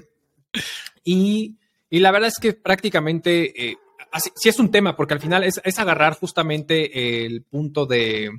y, 1.05 1.57
y, 1.91 1.99
la 1.99 2.13
verdad 2.13 2.29
es 2.29 2.39
que 2.41 2.53
prácticamente, 2.53 3.71
eh, 3.71 3.77
así, 4.13 4.31
sí 4.37 4.49
es 4.49 4.59
un 4.59 4.71
tema, 4.71 4.97
porque 4.97 5.15
al 5.15 5.21
final 5.21 5.43
es, 5.45 5.61
es 5.65 5.79
agarrar 5.79 6.15
justamente 6.15 7.25
el 7.27 7.43
punto 7.43 7.87
de 7.87 8.31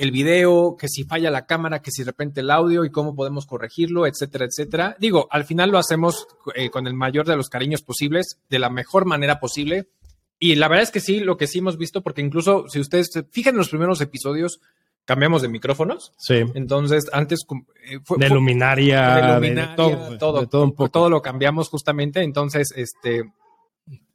el 0.00 0.12
video, 0.12 0.76
que 0.78 0.88
si 0.88 1.04
falla 1.04 1.30
la 1.30 1.44
cámara, 1.44 1.82
que 1.82 1.90
si 1.90 2.00
de 2.00 2.06
repente 2.06 2.40
el 2.40 2.50
audio 2.50 2.86
y 2.86 2.90
cómo 2.90 3.14
podemos 3.14 3.44
corregirlo, 3.44 4.06
etcétera, 4.06 4.46
etcétera. 4.46 4.96
Digo, 4.98 5.28
al 5.30 5.44
final 5.44 5.70
lo 5.70 5.76
hacemos 5.76 6.26
eh, 6.54 6.70
con 6.70 6.86
el 6.86 6.94
mayor 6.94 7.26
de 7.26 7.36
los 7.36 7.50
cariños 7.50 7.82
posibles, 7.82 8.38
de 8.48 8.58
la 8.58 8.70
mejor 8.70 9.04
manera 9.04 9.38
posible. 9.40 9.90
Y 10.38 10.54
la 10.54 10.68
verdad 10.68 10.84
es 10.84 10.90
que 10.90 11.00
sí, 11.00 11.20
lo 11.20 11.36
que 11.36 11.46
sí 11.46 11.58
hemos 11.58 11.76
visto, 11.76 12.00
porque 12.02 12.22
incluso 12.22 12.64
si 12.68 12.80
ustedes 12.80 13.10
se 13.12 13.24
fijan 13.24 13.52
en 13.52 13.58
los 13.58 13.68
primeros 13.68 14.00
episodios, 14.00 14.62
cambiamos 15.04 15.42
de 15.42 15.48
micrófonos. 15.48 16.14
Sí. 16.16 16.36
Entonces, 16.54 17.04
antes 17.12 17.40
eh, 17.84 17.98
fue, 18.02 18.16
de 18.16 18.30
luminaria, 18.30 19.16
de, 19.16 19.34
luminaria, 19.34 19.76
todo, 19.76 20.16
todo, 20.16 20.46
todo, 20.48 20.88
todo, 20.88 21.10
lo 21.10 21.20
cambiamos 21.20 21.68
justamente. 21.68 22.22
Entonces, 22.22 22.72
este, 22.74 23.30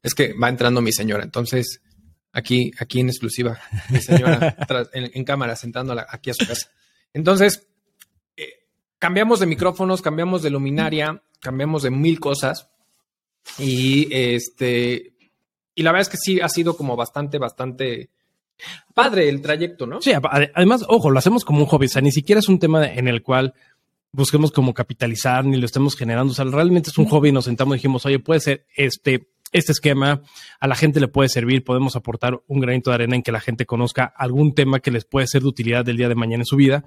es 0.01 0.15
que 0.15 0.33
va 0.33 0.49
entrando 0.49 0.81
mi 0.81 0.91
señora. 0.91 1.23
Entonces, 1.23 1.79
aquí, 2.35 2.71
aquí 2.77 2.99
en 2.99 3.09
exclusiva, 3.09 3.59
mi 3.89 3.99
señora 3.99 4.55
en, 4.93 5.23
cámara, 5.23 5.55
sentando 5.55 5.95
aquí 6.07 6.29
a 6.29 6.33
su 6.33 6.45
casa. 6.45 6.69
Entonces, 7.13 7.67
eh, 8.35 8.67
cambiamos 8.99 9.39
de 9.39 9.47
micrófonos, 9.47 10.01
cambiamos 10.01 10.43
de 10.43 10.49
luminaria, 10.49 11.23
cambiamos 11.39 11.81
de 11.83 11.91
mil 11.91 12.19
cosas. 12.19 12.69
Y 13.57 14.07
este, 14.11 15.13
y 15.73 15.83
la 15.83 15.91
verdad 15.91 16.01
es 16.01 16.09
que 16.09 16.17
sí 16.17 16.41
ha 16.41 16.49
sido 16.49 16.75
como 16.75 16.95
bastante, 16.95 17.37
bastante 17.37 18.09
padre 18.93 19.29
el 19.29 19.41
trayecto, 19.41 19.85
¿no? 19.85 20.01
Sí, 20.01 20.11
además, 20.13 20.83
ojo, 20.87 21.11
lo 21.11 21.19
hacemos 21.19 21.45
como 21.45 21.59
un 21.59 21.65
hobby, 21.67 21.85
o 21.85 21.89
sea, 21.89 22.01
ni 22.01 22.11
siquiera 22.11 22.39
es 22.39 22.49
un 22.49 22.59
tema 22.59 22.85
en 22.85 23.07
el 23.07 23.21
cual 23.21 23.53
busquemos 24.11 24.51
como 24.51 24.73
capitalizar 24.73 25.45
ni 25.45 25.57
lo 25.57 25.65
estemos 25.65 25.95
generando, 25.95 26.31
o 26.31 26.35
sea, 26.35 26.45
realmente 26.45 26.89
es 26.89 26.97
un 26.97 27.05
hobby, 27.05 27.31
nos 27.31 27.45
sentamos 27.45 27.75
y 27.75 27.77
dijimos, 27.77 28.05
oye, 28.05 28.19
puede 28.19 28.39
ser 28.39 28.65
este 28.75 29.29
este 29.55 29.71
esquema 29.71 30.21
a 30.59 30.67
la 30.67 30.75
gente 30.75 30.99
le 30.99 31.07
puede 31.07 31.29
servir, 31.29 31.63
podemos 31.63 31.95
aportar 31.95 32.41
un 32.47 32.59
granito 32.59 32.89
de 32.89 32.95
arena 32.95 33.15
en 33.15 33.23
que 33.23 33.31
la 33.31 33.39
gente 33.39 33.65
conozca 33.65 34.03
algún 34.15 34.53
tema 34.53 34.81
que 34.81 34.91
les 34.91 35.05
puede 35.05 35.27
ser 35.27 35.43
de 35.43 35.47
utilidad 35.47 35.85
del 35.85 35.97
día 35.97 36.09
de 36.09 36.15
mañana 36.15 36.41
en 36.41 36.45
su 36.45 36.57
vida. 36.57 36.83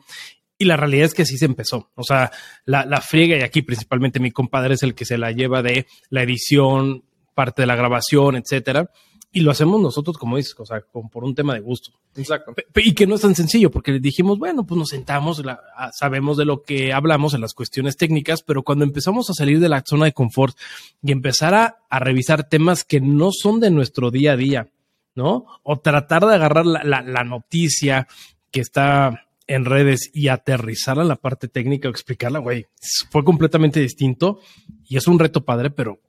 Y 0.59 0.67
la 0.67 0.77
realidad 0.77 1.07
es 1.07 1.15
que 1.15 1.25
sí 1.25 1.39
se 1.39 1.47
empezó. 1.47 1.91
O 1.95 2.03
sea, 2.03 2.31
la, 2.65 2.85
la 2.85 3.01
friega, 3.01 3.37
y 3.39 3.43
aquí 3.43 3.63
principalmente 3.63 4.21
mi 4.21 4.33
compadre 4.33 4.75
es 4.75 4.83
el 4.83 4.95
que 4.95 5.05
se 5.05 5.17
la 5.17 5.33
lleva 5.33 5.63
de 5.63 5.87
la 6.11 6.23
edición, 6.23 7.05
parte 7.35 7.63
de 7.63 7.67
la 7.67 7.77
grabación, 7.77 8.37
etcétera. 8.37 8.91
Y 9.31 9.41
lo 9.41 9.51
hacemos 9.51 9.81
nosotros, 9.81 10.17
como 10.17 10.39
dices, 10.39 10.55
o 10.59 10.65
sea, 10.65 10.81
por 10.81 11.23
un 11.23 11.35
tema 11.35 11.53
de 11.53 11.61
gusto. 11.61 11.91
Exacto. 12.17 12.55
Y 12.77 12.95
que 12.95 13.07
no 13.07 13.17
es 13.17 13.21
tan 13.21 13.35
sencillo, 13.35 13.71
porque 13.71 13.93
le 13.93 14.01
dijimos, 14.01 14.39
bueno, 14.39 14.65
pues 14.65 14.79
nos 14.79 14.89
sentamos, 14.89 15.43
sabemos 15.93 16.37
de 16.39 16.47
lo 16.47 16.63
que 16.63 16.95
hablamos 16.95 17.35
en 17.35 17.43
las 17.43 17.53
cuestiones 17.53 17.97
técnicas, 17.97 18.43
pero 18.43 18.63
cuando 18.63 18.85
empezamos 18.85 19.29
a 19.29 19.35
salir 19.35 19.61
de 19.61 19.69
la 19.69 19.83
zona 19.87 20.07
de 20.07 20.13
confort 20.13 20.57
y 21.03 21.13
empezar 21.13 21.55
a, 21.55 21.77
revisar 21.99 22.49
temas 22.49 22.85
que 22.85 23.01
no 23.01 23.31
son 23.31 23.61
de 23.61 23.71
nuestro 23.71 24.11
día 24.11 24.33
a 24.33 24.37
día, 24.37 24.69
¿no? 25.15 25.47
O 25.63 25.79
tratar 25.79 26.25
de 26.25 26.35
agarrar 26.35 26.65
la, 26.65 27.25
noticia 27.25 28.09
que 28.51 28.61
está 28.61 29.27
en 29.47 29.65
redes 29.65 30.11
y 30.15 30.29
aterrizarla 30.29 31.03
en 31.03 31.09
la 31.09 31.17
parte 31.17 31.49
técnica 31.49 31.89
o 31.89 31.91
explicarla, 31.91 32.39
güey, 32.39 32.67
fue 33.11 33.25
completamente 33.25 33.81
distinto 33.81 34.41
y 34.87 34.97
es 34.97 35.07
un 35.07 35.19
reto 35.19 35.45
padre, 35.45 35.71
pero 35.71 36.01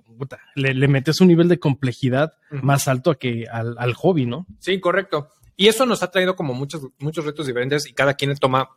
le, 0.55 0.87
metes 0.87 1.21
un 1.21 1.27
nivel 1.27 1.47
de 1.47 1.59
complejidad 1.59 2.33
más 2.49 2.87
alto 2.87 3.11
a 3.11 3.15
que 3.17 3.45
al, 3.51 3.93
hobby, 3.93 4.25
¿no? 4.25 4.45
Sí, 4.59 4.79
correcto. 4.79 5.29
Y 5.55 5.67
eso 5.67 5.85
nos 5.85 6.03
ha 6.03 6.11
traído 6.11 6.35
como 6.35 6.53
muchos, 6.53 6.87
muchos 6.99 7.25
retos 7.25 7.47
diferentes 7.47 7.85
y 7.87 7.93
cada 7.93 8.13
quien 8.13 8.35
toma, 8.37 8.69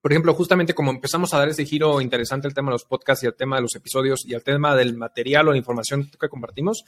por 0.00 0.12
ejemplo, 0.12 0.34
justamente 0.34 0.74
como 0.74 0.90
empezamos 0.90 1.32
a 1.32 1.38
dar 1.38 1.48
ese 1.48 1.64
giro 1.64 2.00
interesante 2.00 2.46
al 2.46 2.54
tema 2.54 2.70
de 2.70 2.74
los 2.74 2.84
podcasts 2.84 3.24
y 3.24 3.26
al 3.26 3.34
tema 3.34 3.56
de 3.56 3.62
los 3.62 3.74
episodios 3.74 4.24
y 4.26 4.34
al 4.34 4.42
tema 4.42 4.76
del 4.76 4.96
material 4.96 5.48
o 5.48 5.52
la 5.52 5.58
información 5.58 6.10
que 6.20 6.28
compartimos, 6.28 6.84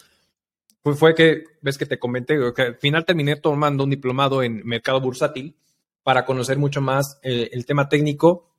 pues 0.82 0.98
fue 0.98 1.14
que, 1.14 1.44
ves 1.60 1.78
que 1.78 1.86
te 1.86 1.98
comenté, 1.98 2.36
que 2.54 2.62
al 2.62 2.76
final 2.76 3.04
terminé 3.04 3.36
tomando 3.36 3.84
un 3.84 3.90
diplomado 3.90 4.42
en 4.42 4.62
mercado 4.66 5.00
bursátil 5.00 5.56
para 6.02 6.24
conocer 6.24 6.58
mucho 6.58 6.80
más 6.80 7.18
eh, 7.22 7.50
el 7.52 7.64
tema 7.64 7.88
técnico 7.88 8.51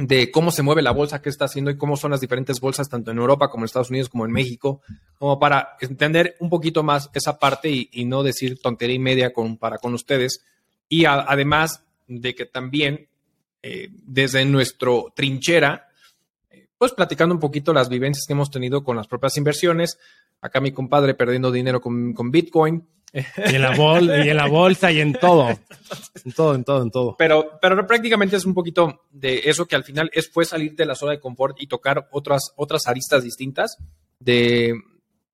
de 0.00 0.30
cómo 0.30 0.50
se 0.50 0.62
mueve 0.62 0.80
la 0.80 0.92
bolsa, 0.92 1.20
qué 1.20 1.28
está 1.28 1.44
haciendo 1.44 1.70
y 1.70 1.76
cómo 1.76 1.96
son 1.96 2.10
las 2.10 2.20
diferentes 2.20 2.58
bolsas, 2.58 2.88
tanto 2.88 3.10
en 3.10 3.18
Europa 3.18 3.50
como 3.50 3.62
en 3.62 3.66
Estados 3.66 3.90
Unidos 3.90 4.08
como 4.08 4.24
en 4.24 4.32
México, 4.32 4.80
como 5.18 5.38
para 5.38 5.76
entender 5.80 6.36
un 6.40 6.48
poquito 6.48 6.82
más 6.82 7.10
esa 7.12 7.38
parte 7.38 7.88
y, 7.90 8.04
no 8.06 8.22
decir 8.22 8.60
tontería 8.62 8.96
y 8.96 8.98
media 8.98 9.32
para 9.58 9.76
con 9.78 9.92
ustedes. 9.92 10.42
Y 10.88 11.04
además 11.04 11.84
de 12.08 12.34
que 12.34 12.46
también 12.46 13.08
eh, 13.62 13.90
desde 13.92 14.44
nuestro 14.46 15.12
trinchera, 15.14 15.88
eh, 16.50 16.66
pues 16.78 16.92
platicando 16.92 17.34
un 17.34 17.40
poquito 17.40 17.74
las 17.74 17.90
vivencias 17.90 18.24
que 18.26 18.32
hemos 18.32 18.50
tenido 18.50 18.82
con 18.82 18.96
las 18.96 19.06
propias 19.06 19.36
inversiones. 19.36 19.98
Acá 20.40 20.62
mi 20.62 20.72
compadre 20.72 21.12
perdiendo 21.12 21.52
dinero 21.52 21.82
con, 21.82 22.14
con 22.14 22.30
Bitcoin, 22.30 22.86
y 23.12 23.54
en 23.54 23.62
la, 23.62 24.24
y 24.24 24.28
en 24.28 24.36
la 24.36 24.46
bolsa 24.46 24.92
y 24.92 25.00
en 25.00 25.12
todo. 25.12 25.48
En 26.24 26.32
todo, 26.32 26.54
en 26.54 26.64
todo, 26.64 26.82
en 26.82 26.90
todo. 26.90 27.16
Pero, 27.18 27.58
pero 27.60 27.86
prácticamente 27.86 28.36
es 28.36 28.44
un 28.44 28.54
poquito 28.54 29.02
de 29.10 29.42
eso 29.44 29.66
que 29.66 29.76
al 29.76 29.84
final 29.84 30.10
es, 30.12 30.30
fue 30.30 30.44
salir 30.44 30.74
de 30.74 30.86
la 30.86 30.94
zona 30.94 31.12
de 31.12 31.20
confort 31.20 31.60
y 31.60 31.66
tocar 31.66 32.08
otras, 32.12 32.52
otras 32.56 32.86
aristas 32.86 33.24
distintas 33.24 33.78
de, 34.20 34.74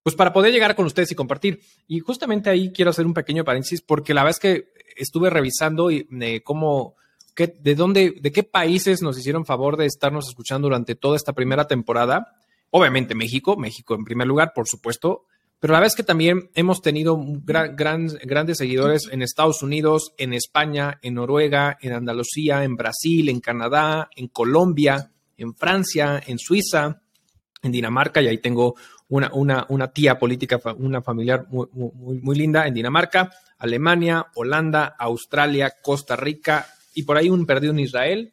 pues 0.02 0.14
para 0.14 0.32
poder 0.32 0.52
llegar 0.52 0.74
con 0.76 0.86
ustedes 0.86 1.10
y 1.12 1.14
compartir. 1.14 1.60
Y 1.86 1.98
justamente 1.98 2.48
ahí 2.48 2.72
quiero 2.72 2.92
hacer 2.92 3.06
un 3.06 3.14
pequeño 3.14 3.44
paréntesis 3.44 3.82
porque 3.82 4.14
la 4.14 4.22
verdad 4.22 4.36
es 4.36 4.40
que 4.40 4.68
estuve 4.96 5.30
revisando 5.30 5.90
y, 5.90 6.08
eh, 6.20 6.42
cómo, 6.42 6.94
qué, 7.34 7.48
de 7.48 7.74
dónde, 7.74 8.14
de 8.20 8.32
qué 8.32 8.42
países 8.42 9.02
nos 9.02 9.18
hicieron 9.18 9.44
favor 9.44 9.76
de 9.76 9.86
estarnos 9.86 10.28
escuchando 10.28 10.68
durante 10.68 10.94
toda 10.94 11.16
esta 11.16 11.32
primera 11.32 11.66
temporada. 11.66 12.36
Obviamente 12.70 13.14
México, 13.14 13.56
México 13.56 13.94
en 13.94 14.04
primer 14.04 14.26
lugar, 14.26 14.52
por 14.54 14.68
supuesto. 14.68 15.26
Pero 15.58 15.72
la 15.72 15.78
verdad 15.78 15.92
es 15.92 15.96
que 15.96 16.02
también 16.02 16.50
hemos 16.54 16.82
tenido 16.82 17.18
grandes 17.18 18.58
seguidores 18.58 19.08
en 19.10 19.22
Estados 19.22 19.62
Unidos, 19.62 20.12
en 20.18 20.34
España, 20.34 20.98
en 21.02 21.14
Noruega, 21.14 21.78
en 21.80 21.92
Andalucía, 21.94 22.62
en 22.62 22.76
Brasil, 22.76 23.28
en 23.30 23.40
Canadá, 23.40 24.10
en 24.14 24.28
Colombia, 24.28 25.10
en 25.36 25.54
Francia, 25.54 26.22
en 26.26 26.38
Suiza, 26.38 27.00
en 27.62 27.72
Dinamarca, 27.72 28.20
y 28.20 28.28
ahí 28.28 28.38
tengo 28.38 28.74
una, 29.08 29.30
una, 29.32 29.66
una 29.70 29.88
tía 29.88 30.18
política, 30.18 30.60
una 30.78 31.00
familiar 31.00 31.46
muy, 31.48 31.66
muy, 31.72 32.20
muy 32.20 32.36
linda 32.36 32.66
en 32.66 32.74
Dinamarca, 32.74 33.30
Alemania, 33.58 34.26
Holanda, 34.34 34.94
Australia, 34.98 35.74
Costa 35.82 36.16
Rica, 36.16 36.66
y 36.94 37.04
por 37.04 37.16
ahí 37.16 37.30
un 37.30 37.46
perdido 37.46 37.72
en 37.72 37.80
Israel, 37.80 38.32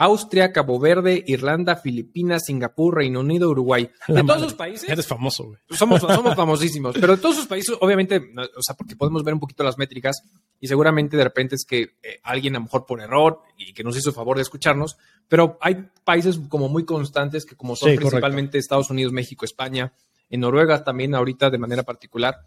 Austria, 0.00 0.50
Cabo 0.50 0.80
Verde, 0.80 1.22
Irlanda, 1.26 1.76
Filipinas, 1.76 2.44
Singapur, 2.46 2.96
Reino 2.96 3.20
Unido, 3.20 3.50
Uruguay. 3.50 3.90
De 4.08 4.22
todos 4.24 4.38
esos 4.38 4.54
países. 4.54 4.88
Eres 4.88 5.06
famoso, 5.06 5.44
güey. 5.44 5.58
Somos, 5.68 6.00
somos 6.00 6.34
famosísimos. 6.34 6.96
Pero 6.98 7.16
de 7.16 7.20
todos 7.20 7.36
esos 7.36 7.46
países, 7.46 7.76
obviamente, 7.78 8.32
o 8.56 8.62
sea, 8.62 8.74
porque 8.74 8.96
podemos 8.96 9.22
ver 9.22 9.34
un 9.34 9.40
poquito 9.40 9.62
las 9.62 9.76
métricas 9.76 10.22
y 10.58 10.68
seguramente 10.68 11.18
de 11.18 11.24
repente 11.24 11.54
es 11.54 11.66
que 11.66 11.98
eh, 12.02 12.18
alguien 12.22 12.56
a 12.56 12.60
lo 12.60 12.64
mejor 12.64 12.86
por 12.86 13.02
error 13.02 13.42
y 13.58 13.74
que 13.74 13.84
nos 13.84 13.94
hizo 13.94 14.10
favor 14.10 14.36
de 14.36 14.42
escucharnos, 14.42 14.96
pero 15.28 15.58
hay 15.60 15.90
países 16.02 16.40
como 16.48 16.70
muy 16.70 16.86
constantes 16.86 17.44
que 17.44 17.54
como 17.54 17.76
son 17.76 17.94
principalmente 17.94 18.56
Estados 18.56 18.88
Unidos, 18.88 19.12
México, 19.12 19.44
España, 19.44 19.92
en 20.30 20.40
Noruega 20.40 20.82
también 20.82 21.14
ahorita 21.14 21.50
de 21.50 21.58
manera 21.58 21.82
particular, 21.82 22.46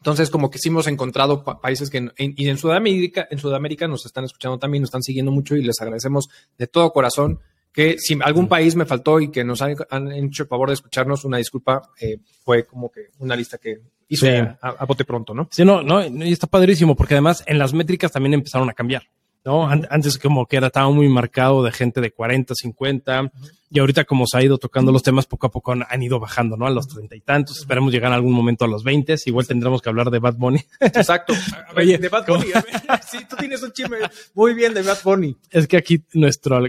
entonces, 0.00 0.30
como 0.30 0.50
que 0.50 0.58
sí 0.58 0.70
hemos 0.70 0.86
encontrado 0.86 1.44
países 1.60 1.90
que 1.90 2.10
y 2.16 2.48
en 2.48 2.56
Sudamérica, 2.56 3.28
en 3.30 3.38
Sudamérica 3.38 3.86
nos 3.86 4.06
están 4.06 4.24
escuchando 4.24 4.58
también, 4.58 4.80
nos 4.80 4.88
están 4.88 5.02
siguiendo 5.02 5.30
mucho 5.30 5.56
y 5.56 5.62
les 5.62 5.78
agradecemos 5.80 6.30
de 6.56 6.66
todo 6.66 6.90
corazón 6.90 7.40
que 7.72 7.96
si 7.98 8.18
algún 8.22 8.48
país 8.48 8.74
me 8.76 8.86
faltó 8.86 9.20
y 9.20 9.30
que 9.30 9.44
nos 9.44 9.60
han, 9.60 9.72
hecho 10.12 10.44
el 10.44 10.48
favor 10.48 10.68
de 10.68 10.74
escucharnos, 10.74 11.24
una 11.24 11.36
disculpa, 11.36 11.82
eh, 12.00 12.18
fue 12.42 12.64
como 12.66 12.90
que 12.90 13.08
una 13.18 13.36
lista 13.36 13.58
que 13.58 13.78
hizo 14.08 14.26
a, 14.60 14.84
bote 14.86 15.04
pronto, 15.04 15.34
¿no? 15.34 15.48
Sí, 15.52 15.64
no, 15.66 15.82
no, 15.82 16.04
y 16.04 16.32
está 16.32 16.46
padrísimo 16.46 16.96
porque 16.96 17.14
además 17.14 17.44
en 17.46 17.58
las 17.58 17.74
métricas 17.74 18.10
también 18.10 18.34
empezaron 18.34 18.70
a 18.70 18.72
cambiar. 18.72 19.02
¿No? 19.44 19.68
Antes 19.68 20.18
como 20.18 20.46
que 20.46 20.56
era, 20.56 20.68
estaba 20.68 20.90
muy 20.90 21.08
marcado 21.08 21.62
de 21.62 21.72
gente 21.72 22.00
de 22.00 22.10
40, 22.10 22.54
50, 22.54 23.32
y 23.70 23.78
ahorita 23.78 24.04
como 24.04 24.26
se 24.26 24.36
ha 24.36 24.42
ido 24.42 24.58
tocando 24.58 24.92
los 24.92 25.02
temas, 25.02 25.26
poco 25.26 25.46
a 25.46 25.50
poco 25.50 25.72
han, 25.72 26.02
ido 26.02 26.18
bajando, 26.18 26.56
¿no? 26.56 26.66
A 26.66 26.70
los 26.70 26.88
treinta 26.88 27.16
y 27.16 27.20
tantos, 27.20 27.58
esperemos 27.58 27.92
llegar 27.92 28.10
en 28.10 28.14
algún 28.14 28.32
momento 28.32 28.64
a 28.64 28.68
los 28.68 28.84
20, 28.84 29.14
igual 29.26 29.46
tendremos 29.46 29.80
que 29.80 29.88
hablar 29.88 30.10
de 30.10 30.18
Bad 30.18 30.34
Bunny. 30.36 30.60
Exacto. 30.80 31.34
Oye, 31.76 31.98
de 31.98 32.08
Bad 32.08 32.26
Bunny. 32.26 32.46
sí, 33.10 33.18
tú 33.28 33.36
tienes 33.36 33.62
un 33.62 33.72
chisme 33.72 33.98
muy 34.34 34.54
bien 34.54 34.74
de 34.74 34.82
Bad 34.82 34.98
Bunny. 35.04 35.36
Es 35.50 35.66
que 35.66 35.76
aquí 35.76 36.02
nuestro 36.14 36.60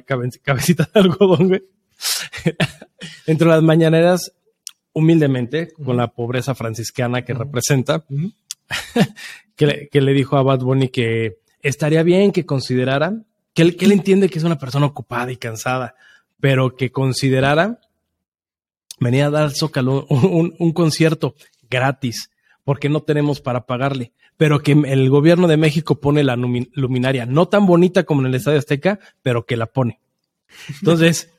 cabecita 0.44 0.90
de 0.94 1.00
algodón, 1.00 1.50
güey. 1.50 1.64
Entre 3.26 3.48
las 3.48 3.62
mañaneras, 3.62 4.32
humildemente, 4.94 5.72
con 5.74 5.98
la 5.98 6.08
pobreza 6.08 6.56
franciscana 6.56 7.24
que 7.24 7.34
representa, 7.34 8.06
que, 9.56 9.90
que 9.92 10.02
le 10.02 10.14
dijo 10.14 10.38
a 10.38 10.44
Bad 10.44 10.60
Bunny 10.60 10.90
que 10.90 11.41
estaría 11.62 12.04
bien 12.04 12.32
que 12.32 12.46
consideraran 12.46 13.26
que 13.54 13.64
él, 13.64 13.92
entiende 13.92 14.30
que 14.30 14.40
es 14.40 14.46
una 14.46 14.58
persona 14.58 14.86
ocupada 14.86 15.32
y 15.32 15.38
cansada, 15.38 15.96
pero 16.40 16.76
que 16.76 16.92
considerara 16.92 17.80
venir 19.00 19.24
a 19.24 19.30
dar 19.30 19.52
Zócalo 19.52 20.06
un, 20.10 20.56
un, 20.58 20.72
concierto 20.72 21.36
gratis 21.70 22.32
porque 22.64 22.90
no 22.90 23.02
tenemos 23.02 23.42
para 23.42 23.66
pagarle, 23.66 24.14
pero 24.38 24.62
que 24.62 24.72
el 24.72 25.10
gobierno 25.10 25.48
de 25.48 25.58
México 25.58 26.00
pone 26.00 26.24
la 26.24 26.36
luminaria, 26.36 27.26
no 27.26 27.48
tan 27.48 27.66
bonita 27.66 28.04
como 28.04 28.22
en 28.22 28.28
el 28.28 28.36
Estadio 28.36 28.60
Azteca, 28.60 29.00
pero 29.22 29.46
que 29.46 29.58
la 29.58 29.66
pone. 29.66 30.00
Entonces, 30.80 31.32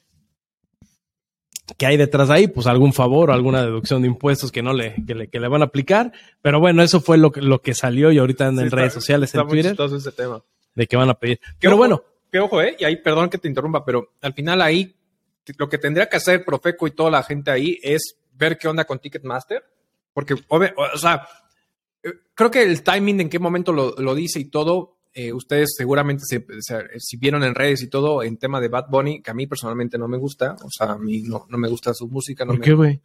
¿qué 1.76 1.86
hay 1.86 1.96
detrás 1.96 2.28
de 2.28 2.34
ahí? 2.34 2.48
Pues 2.48 2.66
algún 2.66 2.92
favor 2.92 3.30
o 3.30 3.32
alguna 3.32 3.62
deducción 3.62 4.02
de 4.02 4.08
impuestos 4.08 4.52
que 4.52 4.62
no 4.62 4.72
le, 4.72 4.94
que 5.06 5.14
le, 5.14 5.28
que 5.28 5.40
le 5.40 5.48
van 5.48 5.62
a 5.62 5.66
aplicar. 5.66 6.12
Pero 6.40 6.60
bueno, 6.60 6.82
eso 6.82 7.00
fue 7.00 7.18
lo 7.18 7.32
que, 7.32 7.40
lo 7.40 7.60
que 7.62 7.74
salió 7.74 8.12
y 8.12 8.18
ahorita 8.18 8.48
en 8.48 8.70
redes 8.70 8.92
sociales, 8.92 9.34
en 9.34 9.46
Twitter, 9.46 9.76
ese 9.78 10.12
tema. 10.12 10.42
de 10.74 10.86
que 10.86 10.96
van 10.96 11.10
a 11.10 11.14
pedir. 11.14 11.40
Pero 11.58 11.76
bueno. 11.76 12.02
Qué 12.30 12.38
ojo, 12.38 12.62
¿eh? 12.62 12.76
Y 12.78 12.84
ahí, 12.84 12.96
perdón 12.96 13.28
que 13.28 13.36
te 13.36 13.48
interrumpa, 13.48 13.84
pero 13.84 14.14
al 14.22 14.32
final 14.32 14.62
ahí 14.62 14.96
lo 15.58 15.68
que 15.68 15.78
tendría 15.78 16.08
que 16.08 16.16
hacer 16.16 16.44
Profeco 16.44 16.86
y 16.86 16.92
toda 16.92 17.10
la 17.10 17.22
gente 17.22 17.50
ahí 17.50 17.78
es 17.82 18.16
ver 18.32 18.56
qué 18.58 18.68
onda 18.68 18.84
con 18.84 18.98
Ticketmaster, 18.98 19.62
porque, 20.14 20.34
o 20.48 20.98
sea, 20.98 21.26
eh, 22.02 22.12
creo 22.34 22.50
que 22.50 22.62
el 22.62 22.82
timing 22.82 23.20
en 23.20 23.28
qué 23.28 23.38
momento 23.38 23.72
lo, 23.72 23.94
lo 23.98 24.14
dice 24.14 24.40
y 24.40 24.46
todo, 24.46 24.96
eh, 25.14 25.32
ustedes 25.32 25.74
seguramente 25.76 26.24
se, 26.24 26.44
si 26.98 27.16
vieron 27.18 27.44
en 27.44 27.54
redes 27.54 27.82
y 27.82 27.88
todo 27.88 28.22
en 28.22 28.38
tema 28.38 28.60
de 28.60 28.68
Bad 28.68 28.86
Bunny, 28.88 29.20
que 29.20 29.30
a 29.30 29.34
mí 29.34 29.46
personalmente 29.46 29.98
no 29.98 30.08
me 30.08 30.16
gusta, 30.16 30.56
o 30.62 30.70
sea, 30.70 30.92
a 30.92 30.98
mí 30.98 31.22
no, 31.22 31.46
no 31.48 31.58
me 31.58 31.68
gusta 31.68 31.92
su 31.92 32.08
música. 32.08 32.44
No 32.44 32.52
¿Por 32.52 32.62
qué, 32.62 32.72
güey? 32.72 33.00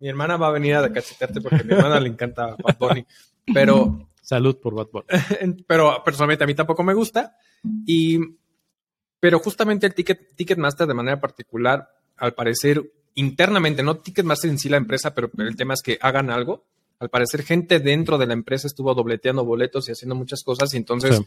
mi 0.00 0.08
hermana 0.08 0.36
va 0.36 0.48
a 0.48 0.52
venir 0.52 0.74
a 0.76 0.92
cachetearte 0.92 1.40
porque 1.40 1.56
a 1.56 1.64
mi 1.64 1.74
hermana 1.74 2.00
le 2.00 2.08
encanta 2.08 2.56
Bad 2.62 2.78
Bunny, 2.78 3.06
pero... 3.52 4.08
Salud 4.20 4.58
por 4.60 4.74
Bad 4.74 4.88
Bunny. 4.92 5.06
pero 5.66 6.02
personalmente 6.04 6.44
a 6.44 6.46
mí 6.46 6.54
tampoco 6.54 6.82
me 6.82 6.94
gusta. 6.94 7.36
Y, 7.86 8.18
pero 9.20 9.38
justamente 9.38 9.86
el 9.86 9.94
ticket, 9.94 10.34
Ticketmaster 10.36 10.86
de 10.86 10.94
manera 10.94 11.20
particular, 11.20 11.88
al 12.16 12.34
parecer 12.34 12.92
internamente, 13.14 13.82
no 13.82 13.98
Ticketmaster 13.98 14.50
en 14.50 14.58
sí 14.58 14.68
la 14.68 14.76
empresa, 14.76 15.14
pero 15.14 15.30
el 15.38 15.56
tema 15.56 15.74
es 15.74 15.82
que 15.82 15.98
hagan 16.00 16.30
algo. 16.30 16.66
Al 17.00 17.10
parecer 17.10 17.42
gente 17.42 17.78
dentro 17.80 18.18
de 18.18 18.26
la 18.26 18.32
empresa 18.32 18.66
estuvo 18.66 18.94
dobleteando 18.94 19.44
boletos 19.44 19.88
y 19.88 19.92
haciendo 19.92 20.14
muchas 20.14 20.42
cosas. 20.42 20.74
Y 20.74 20.76
entonces 20.78 21.22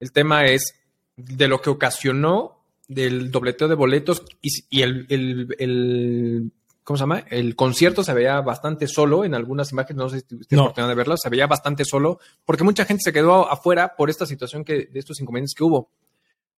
el 0.00 0.12
tema 0.12 0.46
es 0.46 0.74
de 1.16 1.48
lo 1.48 1.60
que 1.60 1.70
ocasionó 1.70 2.62
del 2.88 3.30
dobleteo 3.30 3.68
de 3.68 3.74
boletos 3.74 4.22
y, 4.40 4.82
el, 4.82 5.06
el, 5.08 6.52
¿cómo 6.82 6.96
se 6.96 7.02
llama? 7.02 7.24
El 7.30 7.54
concierto 7.56 8.02
se 8.02 8.14
veía 8.14 8.40
bastante 8.40 8.86
solo 8.86 9.24
en 9.24 9.34
algunas 9.34 9.72
imágenes, 9.72 9.96
no 9.96 10.08
sé 10.08 10.20
si 10.20 10.26
tuviste 10.26 10.56
la 10.56 10.62
oportunidad 10.62 10.88
de 10.88 10.94
verlo, 10.94 11.16
se 11.16 11.28
veía 11.28 11.46
bastante 11.46 11.84
solo 11.84 12.18
porque 12.44 12.64
mucha 12.64 12.84
gente 12.84 13.02
se 13.04 13.12
quedó 13.12 13.50
afuera 13.50 13.94
por 13.96 14.10
esta 14.10 14.26
situación 14.26 14.64
que, 14.64 14.86
de 14.86 14.98
estos 14.98 15.20
inconvenientes 15.20 15.54
que 15.54 15.64
hubo. 15.64 15.90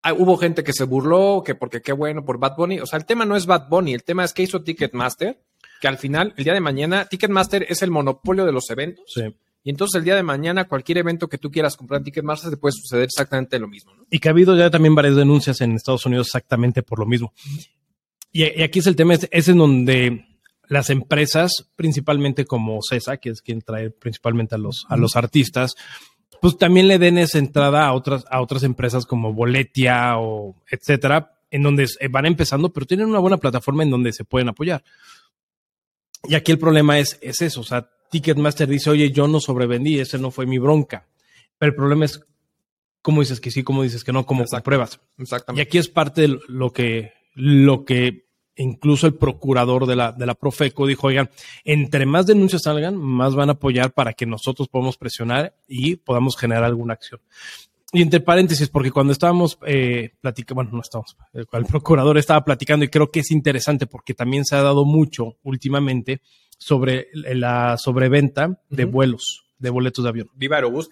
Ah, 0.02 0.14
hubo 0.14 0.38
gente 0.38 0.64
que 0.64 0.74
se 0.74 0.84
burló, 0.84 1.44
que 1.46 1.56
porque 1.56 1.82
qué 1.82 1.94
bueno 1.94 2.26
por 2.26 2.38
Bad 2.38 2.58
Bunny. 2.58 2.80
O 2.82 2.86
sea, 2.86 3.00
el 3.00 3.06
tema 3.06 3.26
no 3.26 3.38
es 3.38 3.46
Bad 3.46 3.70
Bunny, 3.70 3.94
el 3.94 4.04
tema 4.04 4.26
es 4.26 4.34
que 4.34 4.44
hizo 4.44 4.62
Ticketmaster, 4.62 5.40
que 5.84 5.90
al 5.90 5.98
final, 5.98 6.34
el 6.38 6.46
día 6.46 6.54
de 6.54 6.62
mañana, 6.62 7.04
Ticketmaster 7.10 7.66
es 7.68 7.82
el 7.82 7.92
monopolio 7.92 8.46
de 8.46 8.54
los 8.54 8.70
eventos. 8.70 9.04
Sí. 9.14 9.24
Y 9.66 9.70
entonces 9.70 10.00
el 10.00 10.06
día 10.06 10.16
de 10.16 10.24
mañana, 10.24 10.64
cualquier 10.64 11.00
evento 11.00 11.28
que 11.28 11.38
tú 11.38 11.52
quieras 11.52 11.76
comprar 11.76 11.98
en 11.98 12.06
Ticketmaster, 12.06 12.52
te 12.52 12.56
puede 12.56 12.72
suceder 12.72 13.04
exactamente 13.04 13.60
lo 13.60 13.68
mismo. 13.68 13.92
Y 14.10 14.20
que 14.20 14.30
ha 14.30 14.32
habido 14.32 14.56
ya 14.56 14.70
también 14.70 14.96
varias 14.96 15.18
denuncias 15.18 15.60
en 15.60 15.74
Estados 15.74 16.06
Unidos 16.06 16.28
exactamente 16.28 16.84
por 16.84 17.00
lo 17.00 17.06
mismo. 17.06 17.34
Y, 18.32 18.62
aquí 18.62 18.80
es 18.80 18.88
el 18.88 18.96
tema, 18.96 19.16
es, 19.30 19.48
en 19.50 19.58
donde 19.58 20.26
las 20.70 20.90
empresas, 20.90 21.52
principalmente 21.76 22.46
como 22.46 22.80
CESA, 22.82 23.18
que 23.18 23.32
es 23.32 23.42
quien 23.42 23.62
trae 23.62 23.90
principalmente 23.90 24.56
a 24.56 24.60
los, 24.60 24.86
a 24.88 24.96
los 24.96 25.18
artistas, 25.18 25.74
pues 26.40 26.58
también 26.58 26.88
le 26.88 26.98
den 26.98 27.18
esa 27.18 27.40
entrada 27.40 27.88
a 27.88 27.92
otras, 27.92 28.24
a 28.32 28.40
otras 28.40 28.64
empresas 28.64 29.06
como 29.06 29.34
Boletia 29.34 30.18
o 30.18 30.56
etcétera, 30.72 31.42
en 31.52 31.62
donde 31.62 31.88
van 32.10 32.26
empezando, 32.26 32.72
pero 32.72 32.86
tienen 32.86 33.08
una 33.08 33.20
buena 33.20 33.36
plataforma 33.36 33.84
en 33.84 33.90
donde 33.90 34.14
se 34.14 34.24
pueden 34.24 34.48
apoyar. 34.48 34.82
Y 36.28 36.36
aquí 36.36 36.52
el 36.52 36.60
problema 36.60 37.00
es, 37.00 37.18
es 37.22 37.42
eso, 37.42 37.62
o 37.62 37.64
sea, 37.64 37.90
Ticketmaster 38.10 38.70
dice, 38.70 38.92
oye, 38.92 39.12
yo 39.12 39.28
no 39.28 39.40
sobrevendí, 39.40 40.00
ese 40.00 40.20
no 40.20 40.30
fue 40.30 40.46
mi 40.46 40.60
bronca. 40.60 41.08
Pero 41.58 41.72
el 41.72 41.76
problema 41.76 42.06
es 42.06 42.22
cómo 43.02 43.22
dices 43.22 43.40
que 43.40 43.52
sí, 43.52 43.64
cómo 43.64 43.84
dices 43.84 44.04
que 44.04 44.14
no, 44.14 44.26
cómo 44.26 44.46
pruebas. 44.64 45.00
Exactamente. 45.18 45.62
Y 45.62 45.68
aquí 45.68 45.78
es 45.80 45.90
parte 45.90 46.22
de 46.22 46.40
lo 46.48 46.72
que, 46.72 47.14
lo 47.34 47.86
que 47.86 48.28
incluso 48.56 49.08
el 49.08 49.16
procurador 49.16 49.88
de 49.88 49.96
la, 49.96 50.12
de 50.12 50.26
la 50.26 50.36
Profeco 50.36 50.86
dijo, 50.86 51.08
oigan, 51.08 51.30
entre 51.64 52.06
más 52.06 52.28
denuncias 52.28 52.64
salgan, 52.64 52.96
más 52.98 53.34
van 53.36 53.50
a 53.50 53.54
apoyar 53.54 53.94
para 53.94 54.14
que 54.14 54.26
nosotros 54.26 54.68
podamos 54.68 54.98
presionar 54.98 55.56
y 55.68 55.96
podamos 55.96 56.38
generar 56.38 56.64
alguna 56.64 56.94
acción. 56.94 57.20
Y 57.94 58.02
entre 58.02 58.22
paréntesis, 58.22 58.70
porque 58.70 58.92
cuando 58.92 59.14
estábamos 59.14 59.60
eh, 59.68 60.16
platicando, 60.20 60.56
bueno, 60.56 60.72
no 60.74 60.82
estábamos, 60.82 61.16
el, 61.32 61.66
procurador 61.66 62.18
estaba 62.18 62.44
platicando 62.44 62.84
y 62.84 62.90
creo 62.90 63.12
que 63.12 63.20
es 63.20 63.30
interesante 63.30 63.86
porque 63.86 64.16
también 64.16 64.46
se 64.46 64.56
ha 64.56 64.64
dado 64.64 64.84
mucho 64.84 65.38
últimamente 65.44 66.22
sobre 66.58 67.10
la 67.14 67.78
sobreventa 67.78 68.60
de 68.72 68.86
vuelos, 68.86 69.46
de 69.60 69.70
boletos 69.70 70.04
de 70.04 70.10
avión. 70.10 70.30
Viva 70.34 70.56
Aerobús, 70.56 70.90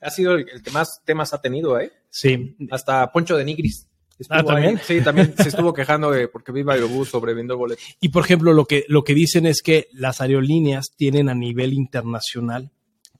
Ha 0.00 0.10
sido 0.10 0.36
el, 0.36 0.46
que 0.62 0.70
más 0.70 1.02
temas 1.04 1.34
ha 1.34 1.42
tenido, 1.42 1.78
¿eh? 1.78 1.92
Sí. 2.08 2.56
Hasta 2.70 3.12
Poncho 3.12 3.36
de 3.36 3.44
Nigris. 3.44 3.86
Ah, 4.30 4.42
¿también? 4.42 4.80
Sí, 4.82 5.02
también 5.02 5.34
se 5.36 5.50
estuvo 5.50 5.74
quejando 5.74 6.10
de 6.10 6.28
porque 6.28 6.52
Viva 6.52 6.72
Aerobús 6.72 7.10
sobrevendió 7.10 7.52
el 7.52 7.58
boleto. 7.58 7.82
Y 8.00 8.08
por 8.08 8.24
ejemplo, 8.24 8.54
lo 8.54 8.64
que, 8.64 8.86
lo 8.88 9.04
que 9.04 9.12
dicen 9.12 9.44
es 9.44 9.60
que 9.60 9.88
las 9.92 10.22
aerolíneas 10.22 10.86
tienen 10.96 11.28
a 11.28 11.34
nivel 11.34 11.74
internacional 11.74 12.70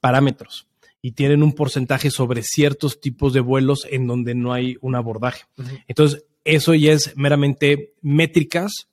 parámetros 0.01 0.68
y 1.01 1.11
tienen 1.13 1.43
un 1.43 1.53
porcentaje 1.53 2.11
sobre 2.11 2.43
ciertos 2.43 2.99
tipos 2.99 3.33
de 3.33 3.39
vuelos 3.39 3.87
en 3.89 4.07
donde 4.07 4.35
no 4.35 4.53
hay 4.53 4.77
un 4.81 4.95
abordaje. 4.95 5.45
Entonces, 5.87 6.25
eso 6.43 6.73
ya 6.73 6.93
es 6.93 7.15
meramente 7.15 7.93
métricas 8.01 8.87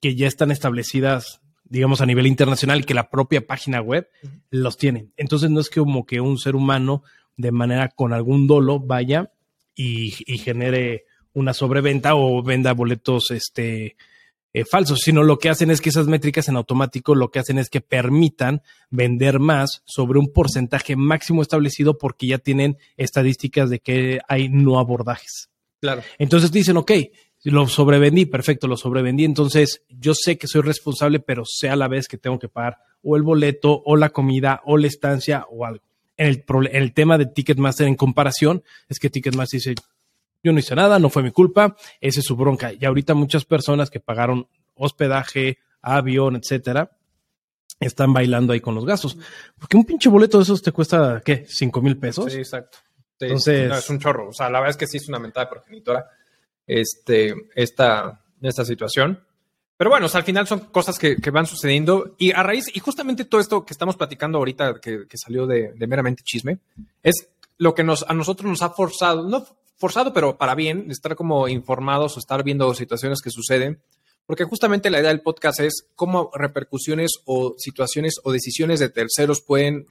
que 0.00 0.14
ya 0.14 0.26
están 0.26 0.50
establecidas, 0.50 1.40
digamos, 1.64 2.00
a 2.00 2.06
nivel 2.06 2.26
internacional 2.26 2.86
que 2.86 2.94
la 2.94 3.10
propia 3.10 3.46
página 3.46 3.80
web 3.80 4.08
los 4.50 4.76
tiene. 4.76 5.08
Entonces, 5.16 5.50
no 5.50 5.60
es 5.60 5.70
como 5.70 6.06
que 6.06 6.20
un 6.20 6.38
ser 6.38 6.54
humano 6.54 7.02
de 7.36 7.52
manera 7.52 7.88
con 7.88 8.12
algún 8.12 8.46
dolo 8.46 8.78
vaya 8.78 9.32
y, 9.74 10.14
y 10.26 10.38
genere 10.38 11.04
una 11.32 11.54
sobreventa 11.54 12.14
o 12.14 12.42
venda 12.42 12.72
boletos 12.72 13.30
este, 13.30 13.96
eh, 14.52 14.64
falsos, 14.64 15.00
sino 15.00 15.22
lo 15.22 15.38
que 15.38 15.48
hacen 15.48 15.70
es 15.70 15.80
que 15.80 15.90
esas 15.90 16.06
métricas 16.06 16.48
en 16.48 16.56
automático 16.56 17.14
lo 17.14 17.30
que 17.30 17.38
hacen 17.38 17.58
es 17.58 17.70
que 17.70 17.80
permitan 17.80 18.62
vender 18.90 19.38
más 19.38 19.82
sobre 19.84 20.18
un 20.18 20.32
porcentaje 20.32 20.96
máximo 20.96 21.42
establecido 21.42 21.98
porque 21.98 22.26
ya 22.26 22.38
tienen 22.38 22.76
estadísticas 22.96 23.70
de 23.70 23.78
que 23.78 24.20
hay 24.28 24.48
no 24.48 24.78
abordajes. 24.78 25.50
Claro. 25.80 26.02
Entonces 26.18 26.50
dicen, 26.50 26.76
ok, 26.76 26.92
lo 27.44 27.68
sobrevendí, 27.68 28.26
perfecto, 28.26 28.66
lo 28.66 28.76
sobrevendí, 28.76 29.24
entonces 29.24 29.82
yo 29.88 30.14
sé 30.14 30.36
que 30.36 30.46
soy 30.46 30.62
responsable, 30.62 31.20
pero 31.20 31.44
sé 31.46 31.68
a 31.68 31.76
la 31.76 31.88
vez 31.88 32.06
que 32.06 32.18
tengo 32.18 32.38
que 32.38 32.48
pagar 32.48 32.78
o 33.02 33.16
el 33.16 33.22
boleto 33.22 33.82
o 33.84 33.96
la 33.96 34.10
comida 34.10 34.60
o 34.64 34.76
la 34.76 34.88
estancia 34.88 35.46
o 35.50 35.64
algo. 35.64 35.84
En 36.16 36.26
el, 36.26 36.44
en 36.70 36.82
el 36.82 36.92
tema 36.92 37.16
de 37.16 37.26
Ticketmaster 37.26 37.86
en 37.86 37.94
comparación, 37.94 38.62
es 38.88 38.98
que 38.98 39.08
Ticketmaster 39.08 39.58
dice, 39.58 39.74
yo 40.42 40.52
no 40.52 40.58
hice 40.58 40.74
nada, 40.74 40.98
no 40.98 41.10
fue 41.10 41.22
mi 41.22 41.30
culpa, 41.30 41.76
esa 42.00 42.20
es 42.20 42.26
su 42.26 42.36
bronca. 42.36 42.72
Y 42.72 42.84
ahorita 42.84 43.14
muchas 43.14 43.44
personas 43.44 43.90
que 43.90 44.00
pagaron 44.00 44.48
hospedaje, 44.74 45.58
avión, 45.82 46.36
etcétera, 46.36 46.90
están 47.78 48.12
bailando 48.12 48.52
ahí 48.52 48.60
con 48.60 48.74
los 48.74 48.84
gastos. 48.84 49.16
Porque 49.58 49.76
un 49.76 49.84
pinche 49.84 50.08
boleto 50.08 50.38
de 50.38 50.44
esos 50.44 50.62
te 50.62 50.72
cuesta, 50.72 51.22
¿qué? 51.24 51.44
¿Cinco 51.48 51.80
mil 51.82 51.98
pesos? 51.98 52.32
Sí, 52.32 52.38
exacto. 52.38 52.78
Entonces, 53.18 53.70
es 53.70 53.90
un 53.90 53.98
chorro. 53.98 54.28
O 54.28 54.32
sea, 54.32 54.48
la 54.48 54.60
verdad 54.60 54.70
es 54.70 54.76
que 54.76 54.86
sí 54.86 54.96
es 54.96 55.08
una 55.08 55.18
mentada 55.18 55.48
progenitora 55.48 56.06
este, 56.66 57.34
esta, 57.54 58.22
esta 58.40 58.64
situación. 58.64 59.22
Pero 59.76 59.90
bueno, 59.90 60.06
al 60.12 60.22
final 60.24 60.46
son 60.46 60.60
cosas 60.60 60.98
que, 60.98 61.16
van 61.30 61.46
sucediendo 61.46 62.14
y 62.18 62.32
a 62.32 62.42
raíz, 62.42 62.66
y 62.74 62.80
justamente 62.80 63.24
todo 63.24 63.40
esto 63.40 63.64
que 63.64 63.72
estamos 63.72 63.96
platicando 63.96 64.38
ahorita, 64.38 64.78
que, 64.78 65.06
salió 65.14 65.46
de, 65.46 65.72
de, 65.74 65.86
meramente 65.86 66.22
chisme, 66.22 66.58
es 67.02 67.30
lo 67.56 67.74
que 67.74 67.82
nos, 67.82 68.04
a 68.06 68.12
nosotros 68.12 68.48
nos 68.48 68.60
ha 68.60 68.70
forzado, 68.70 69.26
no 69.26 69.46
forzado, 69.80 70.12
pero 70.12 70.36
para 70.36 70.54
bien, 70.54 70.90
estar 70.90 71.16
como 71.16 71.48
informados 71.48 72.16
o 72.16 72.20
estar 72.20 72.44
viendo 72.44 72.72
situaciones 72.74 73.22
que 73.22 73.30
suceden, 73.30 73.80
porque 74.26 74.44
justamente 74.44 74.90
la 74.90 75.00
idea 75.00 75.08
del 75.08 75.22
podcast 75.22 75.58
es 75.60 75.86
cómo 75.96 76.30
repercusiones 76.34 77.12
o 77.24 77.54
situaciones 77.56 78.20
o 78.22 78.30
decisiones 78.30 78.78
de 78.78 78.90
terceros 78.90 79.40
pueden 79.40 79.86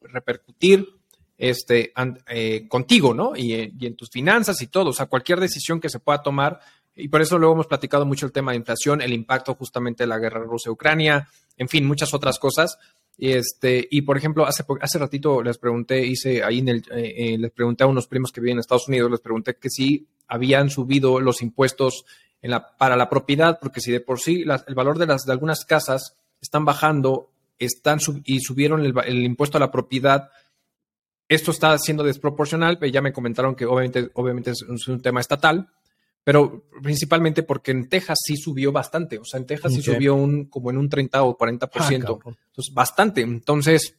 repercutir 0.00 0.88
este, 1.36 1.92
eh, 2.28 2.66
contigo, 2.66 3.12
¿no? 3.12 3.36
Y, 3.36 3.52
y, 3.78 3.86
en 3.86 3.94
tus 3.94 4.08
finanzas 4.08 4.60
y 4.62 4.68
todo, 4.68 4.90
o 4.90 4.94
sea, 4.94 5.04
cualquier 5.04 5.38
decisión 5.38 5.80
que 5.80 5.90
se 5.90 6.00
pueda 6.00 6.22
tomar. 6.22 6.58
Y 6.96 7.08
por 7.08 7.20
eso 7.20 7.38
luego 7.38 7.52
hemos 7.52 7.66
platicado 7.66 8.06
mucho 8.06 8.24
el 8.24 8.32
tema 8.32 8.52
de 8.52 8.56
inflación, 8.56 9.02
el 9.02 9.12
impacto 9.12 9.54
justamente 9.54 10.04
de 10.04 10.08
la 10.08 10.18
guerra 10.18 10.40
Rusia-Ucrania, 10.40 11.28
en 11.58 11.68
fin, 11.68 11.86
muchas 11.86 12.14
otras 12.14 12.38
cosas. 12.38 12.78
Y 13.18 13.32
este, 13.32 13.86
y 13.90 14.02
por 14.02 14.18
ejemplo, 14.18 14.44
hace, 14.44 14.64
hace 14.80 14.98
ratito 14.98 15.42
les 15.42 15.58
pregunté, 15.58 16.04
hice 16.04 16.42
ahí 16.42 16.58
en 16.58 16.68
el, 16.68 16.78
eh, 16.90 17.14
eh, 17.16 17.38
les 17.38 17.50
pregunté 17.50 17.84
a 17.84 17.86
unos 17.86 18.06
primos 18.06 18.30
que 18.30 18.40
viven 18.40 18.56
en 18.56 18.60
Estados 18.60 18.88
Unidos, 18.88 19.10
les 19.10 19.20
pregunté 19.20 19.56
que 19.56 19.70
si 19.70 20.06
habían 20.28 20.68
subido 20.68 21.20
los 21.20 21.40
impuestos 21.40 22.04
en 22.42 22.50
la, 22.50 22.76
para 22.76 22.96
la 22.96 23.08
propiedad, 23.08 23.58
porque 23.60 23.80
si 23.80 23.90
de 23.90 24.00
por 24.00 24.20
sí 24.20 24.44
el 24.66 24.74
valor 24.74 24.98
de 24.98 25.06
las 25.06 25.24
de 25.24 25.32
algunas 25.32 25.64
casas 25.64 26.16
están 26.42 26.66
bajando, 26.66 27.30
están 27.58 28.00
y 28.24 28.40
subieron 28.40 28.84
el, 28.84 28.94
el, 29.06 29.24
impuesto 29.24 29.56
a 29.56 29.60
la 29.60 29.70
propiedad, 29.70 30.30
esto 31.28 31.50
está 31.50 31.76
siendo 31.78 32.04
desproporcional, 32.04 32.78
ya 32.92 33.00
me 33.00 33.14
comentaron 33.14 33.54
que 33.54 33.64
obviamente, 33.64 34.10
obviamente 34.12 34.50
es 34.50 34.88
un 34.88 35.00
tema 35.00 35.20
estatal, 35.20 35.70
pero 36.26 36.64
principalmente 36.82 37.44
porque 37.44 37.70
en 37.70 37.88
Texas 37.88 38.18
sí 38.26 38.36
subió 38.36 38.72
bastante, 38.72 39.16
o 39.16 39.24
sea, 39.24 39.38
en 39.38 39.46
Texas 39.46 39.72
sí 39.72 39.80
subió 39.80 40.16
un, 40.16 40.46
como 40.46 40.70
en 40.70 40.76
un 40.76 40.88
30 40.88 41.22
o 41.22 41.38
40%, 41.38 41.70
Ah, 41.72 41.88
entonces 41.92 42.74
bastante. 42.74 43.20
Entonces, 43.20 43.94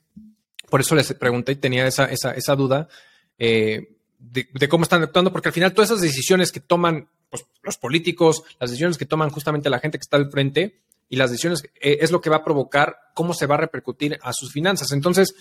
por 0.69 0.81
eso 0.81 0.93
les 0.93 1.13
pregunté 1.13 1.53
y 1.53 1.55
tenía 1.55 1.87
esa, 1.87 2.11
esa, 2.11 2.33
esa 2.33 2.53
duda 2.57 2.89
eh, 3.37 3.95
de, 4.19 4.49
de 4.53 4.67
cómo 4.67 4.83
están 4.83 5.03
actuando, 5.03 5.31
porque 5.31 5.47
al 5.47 5.53
final 5.53 5.71
todas 5.71 5.89
esas 5.89 6.01
decisiones 6.01 6.51
que 6.51 6.59
toman 6.59 7.07
pues, 7.29 7.45
los 7.63 7.77
políticos, 7.77 8.43
las 8.59 8.71
decisiones 8.71 8.97
que 8.97 9.05
toman 9.05 9.29
justamente 9.29 9.69
la 9.69 9.79
gente 9.79 9.97
que 9.97 10.03
está 10.03 10.17
al 10.17 10.29
frente 10.29 10.81
y 11.07 11.15
las 11.15 11.31
decisiones 11.31 11.63
eh, 11.79 11.99
es 12.01 12.11
lo 12.11 12.19
que 12.19 12.29
va 12.29 12.35
a 12.35 12.43
provocar 12.43 12.97
cómo 13.13 13.33
se 13.33 13.45
va 13.45 13.55
a 13.55 13.59
repercutir 13.59 14.19
a 14.21 14.33
sus 14.33 14.51
finanzas. 14.51 14.91
Entonces, 14.91 15.33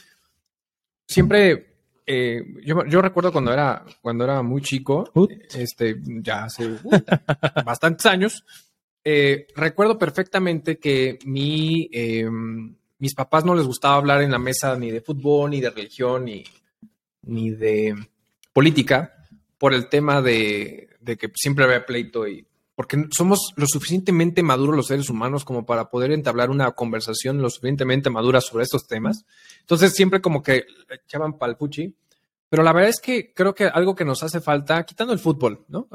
siempre, 1.09 1.76
eh, 2.07 2.43
yo, 2.65 2.85
yo 2.87 3.03
recuerdo 3.03 3.33
cuando 3.33 3.53
era, 3.53 3.85
cuando 4.01 4.25
era 4.25 4.43
muy 4.43 4.63
chico, 4.63 5.11
Ut. 5.15 5.33
este, 5.55 5.97
ya 6.05 6.45
hace 6.45 6.67
uh, 6.67 6.79
bastantes 7.65 8.07
años, 8.07 8.45
eh, 9.05 9.47
recuerdo 9.55 9.99
perfectamente 9.99 10.79
que 10.79 11.19
mi, 11.25 11.89
eh, 11.93 12.29
mis 12.99 13.15
papás 13.15 13.45
no 13.45 13.55
les 13.55 13.67
gustaba 13.67 13.97
hablar 13.97 14.23
en 14.23 14.31
la 14.31 14.39
mesa 14.39 14.77
ni 14.77 14.91
de 14.91 15.01
fútbol, 15.01 15.51
ni 15.51 15.61
de 15.61 15.71
religión, 15.71 16.25
ni, 16.25 16.45
ni 17.23 17.51
de 17.51 17.95
política, 18.53 19.13
por 19.59 19.75
el 19.75 19.89
tema 19.89 20.23
de, 20.23 20.89
de 21.01 21.17
que 21.17 21.31
siempre 21.35 21.65
había 21.65 21.87
pleito 21.87 22.27
y 22.27 22.47
porque 22.77 23.07
somos 23.11 23.55
lo 23.57 23.67
suficientemente 23.67 24.43
maduros 24.43 24.77
los 24.77 24.87
seres 24.87 25.09
humanos 25.09 25.45
como 25.45 25.65
para 25.65 25.89
poder 25.89 26.13
entablar 26.13 26.51
una 26.51 26.71
conversación 26.73 27.41
lo 27.41 27.49
suficientemente 27.49 28.11
madura 28.11 28.43
sobre 28.43 28.65
estos 28.65 28.87
temas. 28.87 29.25
Entonces 29.61 29.95
siempre 29.95 30.21
como 30.21 30.43
que 30.43 30.67
echaban 30.89 31.39
pal 31.39 31.57
puchi. 31.57 31.97
Pero 32.49 32.63
la 32.63 32.75
verdad 32.75 32.91
es 32.91 33.01
que 33.01 33.33
creo 33.33 33.55
que 33.55 33.65
algo 33.65 33.97
que 33.97 34.05
nos 34.05 34.23
hace 34.23 34.41
falta, 34.41 34.85
quitando 34.85 35.15
el 35.15 35.19
fútbol, 35.19 35.65
¿no? 35.69 35.89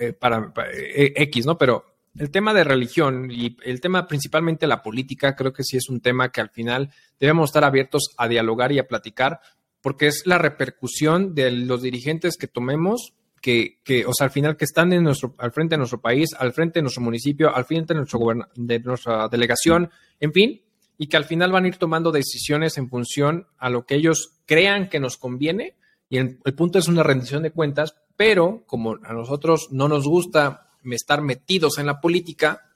Eh, 0.00 0.14
para, 0.14 0.52
para, 0.52 0.72
eh, 0.72 1.12
X, 1.14 1.46
¿no? 1.46 1.58
Pero 1.58 1.84
el 2.18 2.30
tema 2.30 2.54
de 2.54 2.64
religión 2.64 3.30
y 3.30 3.56
el 3.62 3.80
tema 3.80 4.08
principalmente 4.08 4.66
la 4.66 4.82
política, 4.82 5.36
creo 5.36 5.52
que 5.52 5.62
sí 5.62 5.76
es 5.76 5.88
un 5.90 6.00
tema 6.00 6.30
que 6.32 6.40
al 6.40 6.48
final 6.48 6.90
debemos 7.20 7.50
estar 7.50 7.62
abiertos 7.62 8.14
a 8.16 8.26
dialogar 8.26 8.72
y 8.72 8.78
a 8.78 8.88
platicar, 8.88 9.40
porque 9.82 10.06
es 10.06 10.22
la 10.24 10.38
repercusión 10.38 11.34
de 11.34 11.50
los 11.50 11.82
dirigentes 11.82 12.36
que 12.38 12.48
tomemos 12.48 13.12
que, 13.42 13.80
que, 13.82 14.06
o 14.06 14.14
sea, 14.14 14.26
al 14.26 14.30
final 14.30 14.56
que 14.56 14.64
están 14.64 14.92
en 14.92 15.02
nuestro, 15.02 15.34
al 15.36 15.52
frente 15.52 15.74
de 15.74 15.78
nuestro 15.78 16.00
país, 16.00 16.30
al 16.38 16.52
frente 16.52 16.78
de 16.78 16.82
nuestro 16.82 17.02
municipio, 17.02 17.54
al 17.54 17.64
frente 17.64 17.92
de, 17.92 17.98
nuestro 17.98 18.20
de 18.54 18.78
nuestra 18.78 19.28
delegación, 19.28 19.90
en 20.20 20.32
fin, 20.32 20.62
y 20.96 21.08
que 21.08 21.16
al 21.16 21.24
final 21.24 21.50
van 21.50 21.64
a 21.64 21.68
ir 21.68 21.76
tomando 21.76 22.12
decisiones 22.12 22.78
en 22.78 22.88
función 22.88 23.48
a 23.58 23.68
lo 23.68 23.84
que 23.84 23.96
ellos 23.96 24.38
crean 24.46 24.88
que 24.88 25.00
nos 25.00 25.18
conviene. 25.18 25.74
Y 26.08 26.18
el, 26.18 26.38
el 26.44 26.54
punto 26.54 26.78
es 26.78 26.86
una 26.86 27.02
rendición 27.02 27.42
de 27.42 27.50
cuentas, 27.50 27.96
pero 28.16 28.62
como 28.66 28.98
a 29.02 29.12
nosotros 29.12 29.68
no 29.72 29.88
nos 29.88 30.06
gusta 30.06 30.70
estar 30.84 31.20
metidos 31.20 31.78
en 31.78 31.86
la 31.86 32.00
política, 32.00 32.70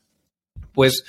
pues 0.73 1.05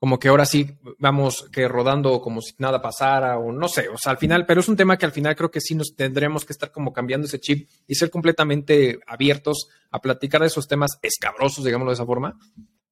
como 0.00 0.18
que 0.18 0.28
ahora 0.28 0.46
sí 0.46 0.78
vamos 0.98 1.46
que 1.52 1.68
rodando 1.68 2.22
como 2.22 2.40
si 2.40 2.54
nada 2.56 2.80
pasara 2.80 3.38
o 3.38 3.52
no 3.52 3.68
sé, 3.68 3.90
o 3.90 3.98
sea, 3.98 4.12
al 4.12 4.18
final, 4.18 4.46
pero 4.46 4.60
es 4.60 4.68
un 4.68 4.76
tema 4.76 4.96
que 4.96 5.04
al 5.04 5.12
final 5.12 5.36
creo 5.36 5.50
que 5.50 5.60
sí 5.60 5.74
nos 5.74 5.94
tendremos 5.94 6.46
que 6.46 6.54
estar 6.54 6.72
como 6.72 6.90
cambiando 6.90 7.26
ese 7.26 7.38
chip 7.38 7.68
y 7.86 7.94
ser 7.94 8.10
completamente 8.10 8.98
abiertos 9.06 9.68
a 9.90 10.00
platicar 10.00 10.40
de 10.40 10.46
esos 10.46 10.66
temas 10.66 10.98
escabrosos, 11.02 11.64
digámoslo 11.64 11.90
de 11.90 11.94
esa 11.94 12.06
forma, 12.06 12.38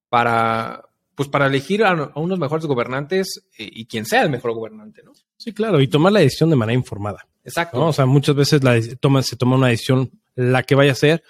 para 0.07 0.85
pues 1.15 1.27
para 1.27 1.47
elegir 1.47 1.83
a, 1.83 1.89
a 1.89 2.19
unos 2.19 2.39
mejores 2.39 2.65
gobernantes 2.65 3.43
y, 3.57 3.81
y, 3.81 3.85
quien 3.87 4.05
sea 4.05 4.21
el 4.21 4.29
mejor 4.29 4.53
gobernante, 4.53 5.01
¿no? 5.03 5.11
Sí, 5.35 5.51
claro, 5.51 5.81
y 5.81 5.87
tomar 5.89 6.13
la 6.13 6.21
decisión 6.21 6.49
de 6.49 6.55
manera 6.55 6.77
informada. 6.77 7.27
Exacto. 7.43 7.77
¿no? 7.77 7.87
O 7.87 7.93
sea, 7.93 8.05
muchas 8.05 8.35
veces 8.35 8.63
la, 8.63 8.79
toma, 9.01 9.21
se 9.23 9.35
toma 9.35 9.57
una 9.57 9.67
decisión, 9.67 10.11
la 10.35 10.63
que 10.63 10.75
vaya 10.75 10.93
a 10.93 10.95
ser, 10.95 11.23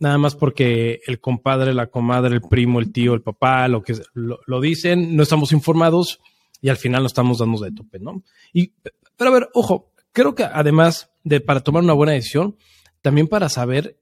nada 0.00 0.18
más 0.18 0.34
porque 0.34 1.00
el 1.06 1.20
compadre, 1.20 1.72
la 1.72 1.86
comadre, 1.86 2.34
el 2.34 2.40
primo, 2.40 2.80
el 2.80 2.90
tío, 2.90 3.14
el 3.14 3.22
papá, 3.22 3.68
lo 3.68 3.82
que 3.82 3.94
lo, 4.14 4.40
lo, 4.46 4.60
dicen, 4.60 5.14
no 5.14 5.22
estamos 5.22 5.52
informados 5.52 6.20
y 6.60 6.70
al 6.70 6.76
final 6.76 7.02
nos 7.02 7.12
estamos 7.12 7.38
dando 7.38 7.60
de 7.60 7.70
tope, 7.70 8.00
¿no? 8.00 8.24
Y, 8.52 8.72
pero 9.16 9.30
a 9.30 9.34
ver, 9.34 9.48
ojo, 9.54 9.92
creo 10.12 10.34
que 10.34 10.44
además 10.44 11.10
de 11.22 11.40
para 11.40 11.60
tomar 11.60 11.82
una 11.82 11.92
buena 11.92 12.12
decisión, 12.12 12.56
también 13.02 13.28
para 13.28 13.48
saber 13.48 13.98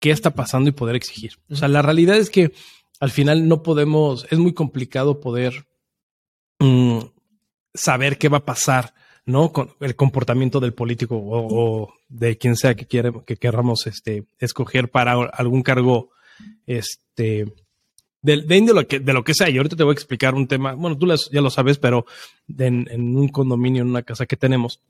qué 0.00 0.10
está 0.10 0.34
pasando 0.34 0.68
y 0.68 0.72
poder 0.72 0.96
exigir. 0.96 1.38
O 1.48 1.56
sea, 1.56 1.68
la 1.68 1.82
realidad 1.82 2.16
es 2.16 2.30
que 2.30 2.52
al 2.98 3.10
final 3.10 3.48
no 3.48 3.62
podemos, 3.62 4.26
es 4.30 4.38
muy 4.38 4.52
complicado 4.52 5.20
poder 5.20 5.68
mmm, 6.58 6.98
saber 7.72 8.18
qué 8.18 8.28
va 8.28 8.38
a 8.38 8.44
pasar 8.44 8.94
¿no? 9.30 9.52
Con 9.52 9.70
el 9.80 9.96
comportamiento 9.96 10.60
del 10.60 10.74
político 10.74 11.16
o, 11.16 11.82
o 11.84 11.94
de 12.08 12.36
quien 12.36 12.56
sea 12.56 12.74
que, 12.74 12.86
quiere, 12.86 13.12
que 13.26 13.36
queramos 13.36 13.86
este, 13.86 14.24
escoger 14.38 14.90
para 14.90 15.12
algún 15.12 15.62
cargo 15.62 16.10
este, 16.66 17.46
de, 18.22 18.36
de, 18.42 18.60
de, 18.60 18.74
lo 18.74 18.86
que, 18.86 19.00
de 19.00 19.12
lo 19.12 19.24
que 19.24 19.34
sea. 19.34 19.48
Y 19.48 19.56
ahorita 19.56 19.76
te 19.76 19.82
voy 19.82 19.92
a 19.92 19.94
explicar 19.94 20.34
un 20.34 20.46
tema, 20.46 20.74
bueno, 20.74 20.96
tú 20.96 21.06
ya 21.32 21.40
lo 21.40 21.50
sabes, 21.50 21.78
pero 21.78 22.06
en, 22.58 22.88
en, 22.90 23.16
un 23.16 23.28
condominio, 23.28 23.82
en 23.82 23.88
una 23.88 24.02
casa 24.02 24.26
que 24.26 24.36
tenemos. 24.36 24.80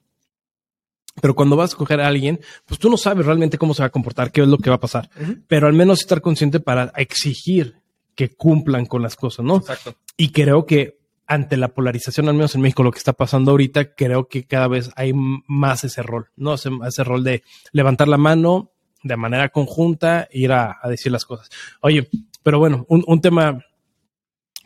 Pero 1.21 1.35
cuando 1.35 1.57
vas 1.57 1.71
a 1.71 1.73
escoger 1.73 2.01
a 2.01 2.07
alguien, 2.07 2.41
pues 2.67 2.79
tú 2.79 2.89
no 2.89 2.97
sabes 2.97 3.27
realmente 3.27 3.59
cómo 3.59 3.75
se 3.75 3.83
va 3.83 3.87
a 3.87 3.91
comportar, 3.91 4.31
qué 4.31 4.43
es 4.43 4.49
lo 4.49 4.59
que 4.59 4.71
va 4.71 4.77
a 4.77 4.81
pasar. 4.81 5.11
Uh 5.17 5.25
-huh. 5.25 5.43
Pero 5.49 5.67
al 5.67 5.73
menos 5.75 6.01
estar 6.01 6.21
consciente 6.21 6.61
para 6.61 6.93
exigir 6.97 7.75
que 8.15 8.31
cumplan 8.31 8.87
con 8.87 9.03
las 9.03 9.17
cosas, 9.17 9.45
¿no? 9.45 9.57
Exacto. 9.57 9.95
Y 10.17 10.31
creo 10.31 10.67
que 10.67 11.00
ante 11.31 11.57
la 11.57 11.69
polarización, 11.69 12.29
al 12.29 12.35
menos 12.35 12.57
en 12.57 12.61
México, 12.61 12.83
lo 12.83 12.91
que 12.91 12.99
está 12.99 13.13
pasando 13.13 13.53
ahorita, 13.53 13.95
creo 13.95 14.27
que 14.27 14.49
cada 14.49 14.67
vez 14.67 14.91
hay 14.97 15.13
más 15.15 15.85
ese 15.85 16.03
rol, 16.03 16.29
¿no? 16.35 16.55
Ese, 16.55 16.71
ese 16.85 17.05
rol 17.05 17.23
de 17.23 17.45
levantar 17.71 18.09
la 18.09 18.17
mano 18.17 18.73
de 19.05 19.17
manera 19.17 19.49
conjunta, 19.51 20.27
ir 20.33 20.51
a, 20.51 20.79
a 20.83 20.89
decir 20.89 21.13
las 21.13 21.25
cosas. 21.25 21.49
Oye, 21.83 22.11
pero 22.43 22.59
bueno, 22.59 22.85
un, 22.89 23.05
un 23.07 23.21
tema 23.21 23.65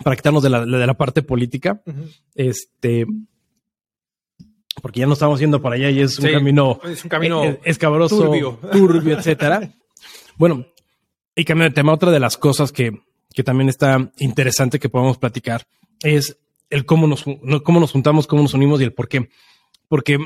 para 0.02 0.16
quitarnos 0.16 0.42
de 0.42 0.48
la, 0.48 0.64
de 0.64 0.86
la 0.86 0.94
parte 0.94 1.22
política, 1.22 1.82
uh 1.84 1.90
-huh. 1.90 2.22
este, 2.34 3.06
porque 4.80 5.00
ya 5.00 5.06
no 5.06 5.12
estamos 5.12 5.38
yendo 5.38 5.60
para 5.60 5.74
allá 5.74 5.90
y 5.90 6.00
es 6.00 6.18
un 6.18 6.26
sí, 6.26 6.32
camino, 6.32 6.80
es 6.84 7.04
un 7.04 7.10
camino 7.10 7.44
es, 7.44 7.58
escabroso, 7.64 8.24
turbio, 8.24 8.58
turbio 8.72 9.18
etcétera. 9.18 9.70
bueno, 10.36 10.64
y 11.36 11.44
cambiando 11.44 11.72
de 11.72 11.74
tema, 11.74 11.92
otra 11.92 12.10
de 12.10 12.20
las 12.20 12.38
cosas 12.38 12.72
que, 12.72 13.02
que 13.34 13.44
también 13.44 13.68
está 13.68 14.10
interesante 14.16 14.78
que 14.78 14.88
podamos 14.88 15.18
platicar 15.18 15.66
es 16.02 16.38
el 16.70 16.84
cómo 16.86 17.06
nos, 17.06 17.24
cómo 17.62 17.80
nos 17.80 17.92
juntamos, 17.92 18.26
cómo 18.26 18.42
nos 18.42 18.54
unimos 18.54 18.80
y 18.80 18.84
el 18.84 18.92
por 18.92 19.08
qué. 19.08 19.28
Porque 19.88 20.18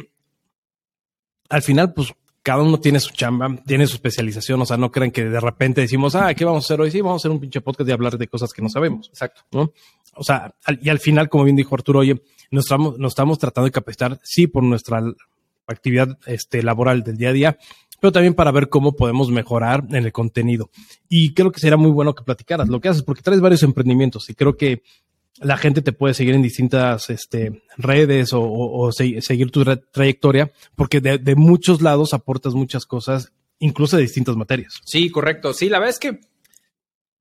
al 1.48 1.62
final, 1.62 1.92
pues 1.92 2.12
cada 2.42 2.62
uno 2.62 2.80
tiene 2.80 3.00
su 3.00 3.12
chamba, 3.12 3.54
tiene 3.66 3.86
su 3.86 3.94
especialización. 3.94 4.62
O 4.62 4.66
sea, 4.66 4.76
no 4.76 4.90
crean 4.90 5.10
que 5.10 5.24
de 5.24 5.40
repente 5.40 5.80
decimos, 5.80 6.14
ah, 6.14 6.32
¿qué 6.34 6.44
vamos 6.44 6.64
a 6.64 6.66
hacer 6.66 6.80
hoy? 6.80 6.90
Sí, 6.90 7.00
vamos 7.00 7.20
a 7.20 7.22
hacer 7.22 7.30
un 7.30 7.40
pinche 7.40 7.60
podcast 7.60 7.88
y 7.88 7.92
hablar 7.92 8.16
de 8.16 8.28
cosas 8.28 8.52
que 8.52 8.62
no 8.62 8.68
sabemos. 8.68 9.08
Exacto. 9.08 9.42
¿no? 9.52 9.72
O 10.14 10.24
sea, 10.24 10.54
al, 10.64 10.78
y 10.82 10.88
al 10.88 10.98
final, 10.98 11.28
como 11.28 11.44
bien 11.44 11.56
dijo 11.56 11.74
Arturo, 11.74 12.00
oye, 12.00 12.22
nos 12.50 12.64
estamos, 12.64 12.98
nos 12.98 13.12
estamos 13.12 13.38
tratando 13.38 13.66
de 13.66 13.72
capacitar, 13.72 14.18
sí, 14.22 14.46
por 14.46 14.62
nuestra 14.62 15.02
actividad 15.66 16.18
este, 16.26 16.62
laboral 16.62 17.02
del 17.02 17.16
día 17.16 17.28
a 17.28 17.32
día, 17.32 17.58
pero 18.00 18.12
también 18.12 18.34
para 18.34 18.50
ver 18.50 18.68
cómo 18.68 18.96
podemos 18.96 19.30
mejorar 19.30 19.84
en 19.90 20.04
el 20.04 20.12
contenido. 20.12 20.70
Y 21.08 21.34
creo 21.34 21.52
que 21.52 21.60
sería 21.60 21.76
muy 21.76 21.90
bueno 21.90 22.14
que 22.14 22.24
platicaras 22.24 22.68
lo 22.68 22.80
que 22.80 22.88
haces, 22.88 23.02
porque 23.02 23.22
traes 23.22 23.40
varios 23.40 23.62
emprendimientos 23.62 24.30
y 24.30 24.34
creo 24.34 24.56
que 24.56 24.82
la 25.40 25.56
gente 25.56 25.82
te 25.82 25.92
puede 25.92 26.14
seguir 26.14 26.34
en 26.34 26.42
distintas 26.42 27.10
este, 27.10 27.62
redes 27.76 28.32
o, 28.32 28.40
o, 28.42 28.86
o 28.86 28.92
se, 28.92 29.20
seguir 29.20 29.50
tu 29.50 29.64
trayectoria, 29.92 30.52
porque 30.74 31.00
de, 31.00 31.34
muchos 31.36 31.82
lados 31.82 32.14
aportas 32.14 32.54
muchas 32.54 32.86
cosas, 32.86 33.32
incluso 33.58 33.96
de 33.96 34.02
distintas 34.02 34.36
materias. 34.36 34.80
Sí, 34.84 35.10
correcto. 35.10 35.52
Sí, 35.52 35.68
la 35.68 35.78
verdad 35.78 35.94
es 35.94 35.98
que, 35.98 36.20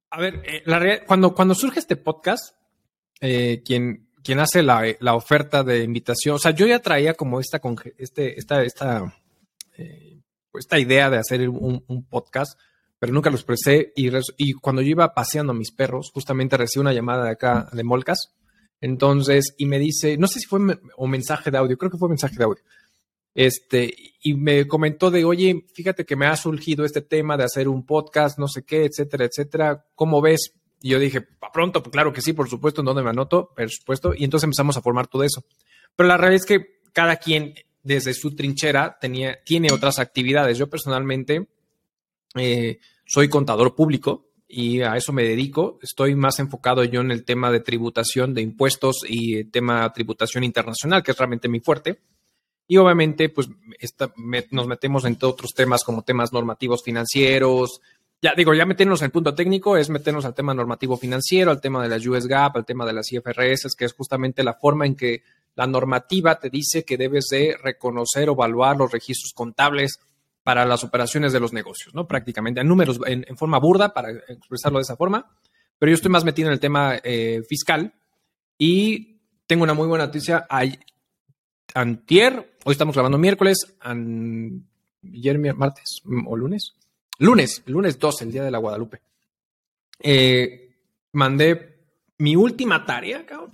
a 0.10 0.20
ver, 0.20 0.42
eh, 0.46 1.04
cuando, 1.06 1.34
cuando 1.34 1.56
surge 1.56 1.80
este 1.80 1.96
podcast, 1.96 2.56
eh, 3.22 3.62
quien, 3.66 4.10
quien 4.24 4.40
hace 4.40 4.64
la, 4.64 4.84
la, 5.00 5.16
oferta 5.16 5.64
de 5.64 5.84
invitación, 5.84 6.36
o 6.36 6.40
sea, 6.40 6.52
yo 6.52 6.66
ya 6.68 6.80
traía 6.80 7.14
como 7.14 7.40
esta, 7.40 7.62
este, 7.98 8.40
esta, 8.40 8.64
esta, 8.64 9.16
eh, 9.78 10.20
esta 10.54 10.80
idea 10.80 11.10
de 11.10 11.18
hacer 11.18 11.48
un 11.50 12.06
podcast 12.10 12.60
pero 13.00 13.14
nunca 13.14 13.30
lo 13.30 13.36
expresé. 13.36 13.94
Y, 13.96 14.54
cuando 14.54 14.82
yo 14.82 14.90
iba 14.90 15.14
paseando 15.14 15.54
mis 15.54 15.72
perros, 15.72 16.12
justamente 16.14 16.58
recibí 16.58 16.82
una 16.82 16.94
llamada 16.94 17.26
de 17.26 17.32
acá 17.32 17.70
de 17.72 17.84
Molcas. 17.84 18.34
Entonces, 18.80 19.56
y 19.58 19.66
me 19.66 19.80
dice, 19.80 20.18
no 20.18 20.28
sé 20.28 20.40
si 20.40 20.46
fue 20.46 20.60
me, 20.60 20.78
o 20.98 21.08
mensaje 21.08 21.50
de 21.50 21.58
audio, 21.58 21.78
creo 21.78 21.92
que 21.92 21.98
fue 21.98 22.10
mensaje 22.10 22.36
de 22.38 22.44
audio. 22.44 22.64
Este, 23.34 23.94
y 24.22 24.34
me 24.34 24.68
comentó 24.68 25.12
de, 25.12 25.24
oye, 25.24 25.66
fíjate 25.74 26.06
que 26.06 26.16
me 26.16 26.26
ha 26.26 26.36
surgido 26.36 26.86
este 26.86 27.02
tema 27.02 27.38
de 27.38 27.44
hacer 27.44 27.68
un 27.68 27.86
podcast, 27.86 28.40
no 28.40 28.48
sé 28.48 28.64
qué, 28.64 28.86
etcétera, 28.86 29.26
etcétera. 29.26 29.86
¿Cómo 29.94 30.22
ves? 30.22 30.54
Y 30.82 30.90
yo 30.90 31.00
dije, 31.00 31.22
¿pa 31.22 31.52
pronto? 31.52 31.82
Pues 31.84 31.92
claro 31.92 32.14
que 32.14 32.22
sí, 32.22 32.34
por 32.34 32.50
supuesto, 32.50 32.82
¿en 32.82 32.86
dónde 32.86 33.04
me 33.04 33.10
anoto? 33.10 33.54
Por 33.56 33.70
supuesto. 33.70 34.14
Y 34.16 34.24
entonces 34.24 34.46
empezamos 34.46 34.78
a 34.78 34.82
formar 34.82 35.08
todo 35.08 35.24
eso. 35.24 35.44
Pero 35.96 36.10
la 36.10 36.18
realidad 36.18 36.42
es 36.42 36.46
que 36.46 36.80
cada 36.94 37.18
quien, 37.18 37.54
desde 37.84 38.14
su 38.14 38.36
trinchera, 38.36 38.98
tenía, 39.00 39.40
tiene 39.44 39.72
otras 39.72 40.00
actividades. 40.00 40.58
Yo 40.58 40.68
personalmente, 40.68 41.48
eh, 42.40 42.80
soy 43.06 43.30
contador 43.30 43.76
público 43.76 44.30
y 44.48 44.82
a 44.82 44.96
eso 44.96 45.14
me 45.14 45.24
dedico. 45.24 45.80
Estoy 45.82 46.16
más 46.16 46.40
enfocado 46.40 46.84
yo 46.84 47.02
en 47.02 47.12
el 47.12 47.26
tema 47.26 47.52
de 47.52 47.60
tributación 47.60 48.34
de 48.34 48.42
impuestos 48.42 48.98
y 49.08 49.38
el 49.38 49.52
tema 49.52 49.84
de 49.84 49.90
tributación 49.92 50.44
internacional, 50.44 51.04
que 51.04 51.12
es 51.12 51.18
realmente 51.18 51.50
mi 51.50 51.60
fuerte. 51.60 52.02
Y 52.68 52.78
obviamente, 52.78 53.30
pues 53.30 53.50
esta, 53.80 54.12
me, 54.18 54.46
nos 54.52 54.68
metemos 54.68 55.06
en 55.06 55.18
otros 55.22 55.54
temas 55.54 55.84
como 55.84 56.04
temas 56.04 56.34
normativos 56.34 56.84
financieros, 56.84 57.82
ya 58.20 58.34
digo, 58.36 58.54
ya 58.56 58.66
meternos 58.66 59.04
el 59.04 59.12
punto 59.12 59.36
técnico 59.36 59.78
es 59.78 59.90
meternos 59.90 60.26
al 60.26 60.34
tema 60.34 60.54
normativo 60.54 60.98
financiero, 60.98 61.52
al 61.52 61.62
tema 61.62 61.84
de 61.84 61.90
las 61.90 62.06
US 62.08 62.26
GAAP, 62.26 62.56
al 62.56 62.66
tema 62.66 62.84
de 62.86 62.94
las 62.94 63.12
IFRS, 63.12 63.76
que 63.78 63.86
es 63.86 63.94
justamente 63.94 64.44
la 64.44 64.56
forma 64.56 64.88
en 64.88 64.96
que 64.96 65.22
la 65.56 65.68
normativa 65.68 66.40
te 66.40 66.50
dice 66.50 66.84
que 66.84 66.98
debes 66.98 67.28
de 67.30 67.56
reconocer 67.62 68.30
o 68.30 68.34
evaluar 68.34 68.78
los 68.78 68.92
registros 68.92 69.34
contables 69.36 70.00
para 70.48 70.66
las 70.66 70.82
operaciones 70.86 71.34
de 71.34 71.42
los 71.42 71.52
negocios, 71.52 71.94
¿no? 71.94 72.08
Prácticamente 72.08 72.62
en 72.62 72.70
números, 72.70 73.02
en, 73.06 73.26
forma 73.36 73.60
burda, 73.60 73.94
para 73.94 74.12
expresarlo 74.12 74.80
de 74.80 74.84
esa 74.84 74.96
forma. 74.96 75.30
Pero 75.78 75.90
yo 75.90 75.96
estoy 75.96 76.10
más 76.10 76.24
metido 76.24 76.48
en 76.48 76.54
el 76.54 76.62
tema 76.62 76.96
eh, 77.04 77.42
fiscal 77.50 77.94
y 78.58 79.20
tengo 79.46 79.64
una 79.64 79.74
muy 79.74 79.90
buena 79.90 80.06
noticia. 80.06 80.48
Hay, 80.50 80.80
antier, 81.74 82.56
hoy 82.64 82.72
estamos 82.72 82.96
grabando 82.96 83.18
miércoles, 83.18 83.76
ayer 83.82 85.54
martes 85.54 86.02
o 86.26 86.38
lunes, 86.38 86.76
lunes, 87.20 87.62
lunes 87.66 88.00
12, 88.00 88.24
el 88.24 88.32
día 88.32 88.44
de 88.46 88.52
la 88.52 88.60
Guadalupe. 88.60 89.02
Eh, 90.00 90.78
mandé 91.12 91.76
mi 92.20 92.38
última 92.38 92.86
tarea, 92.86 93.26
cabrón, 93.26 93.52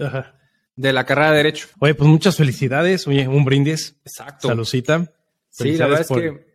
de 0.75 0.93
la 0.93 1.08
carrera 1.08 1.32
de 1.32 1.38
Derecho. 1.38 1.69
Oye, 1.79 1.95
pues 1.95 2.08
muchas 2.08 2.38
felicidades, 2.38 3.08
oye, 3.08 3.27
un 3.27 3.45
brindis. 3.45 3.95
Exacto. 4.06 4.47
Salucita. 4.47 5.12
Sí, 5.49 5.75
la 5.75 5.88
verdad 5.88 6.01
es 6.01 6.08
que 6.08 6.53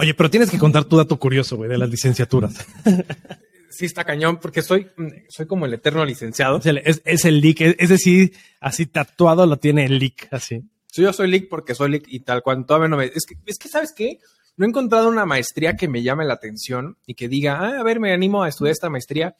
Oye, 0.00 0.14
pero 0.14 0.30
tienes 0.30 0.48
que 0.48 0.58
contar 0.58 0.84
tu 0.84 0.96
dato 0.96 1.18
curioso, 1.18 1.56
güey, 1.56 1.68
de 1.68 1.76
las 1.76 1.90
licenciaturas. 1.90 2.64
sí, 3.68 3.84
está 3.84 4.04
cañón, 4.04 4.38
porque 4.38 4.62
soy, 4.62 4.86
soy 5.28 5.46
como 5.46 5.66
el 5.66 5.74
eterno 5.74 6.04
licenciado. 6.04 6.58
Es 6.58 7.24
el, 7.24 7.40
leak, 7.40 7.60
es, 7.60 7.88
decir, 7.88 8.32
así 8.60 8.86
tatuado 8.86 9.44
lo 9.44 9.56
tiene 9.56 9.86
el 9.86 9.98
leak, 9.98 10.28
así. 10.30 10.62
Sí, 10.86 11.02
yo 11.02 11.12
soy 11.12 11.28
leak 11.28 11.48
porque 11.48 11.74
soy 11.74 11.90
leak 11.90 12.04
y 12.06 12.20
tal 12.20 12.42
cual. 12.42 12.64
Todavía 12.64 12.88
no 12.88 12.96
me. 12.96 13.06
Es 13.06 13.26
que, 13.26 13.34
es 13.44 13.58
que, 13.58 13.68
¿sabes 13.68 13.92
qué? 13.92 14.20
No 14.56 14.66
he 14.66 14.68
encontrado 14.68 15.08
una 15.08 15.26
maestría 15.26 15.74
que 15.74 15.88
me 15.88 16.02
llame 16.04 16.24
la 16.24 16.34
atención 16.34 16.96
y 17.04 17.14
que 17.14 17.26
diga, 17.26 17.58
ah, 17.58 17.80
a 17.80 17.82
ver, 17.82 17.98
me 17.98 18.12
animo 18.12 18.44
a 18.44 18.48
estudiar 18.48 18.72
esta 18.72 18.90
maestría. 18.90 19.34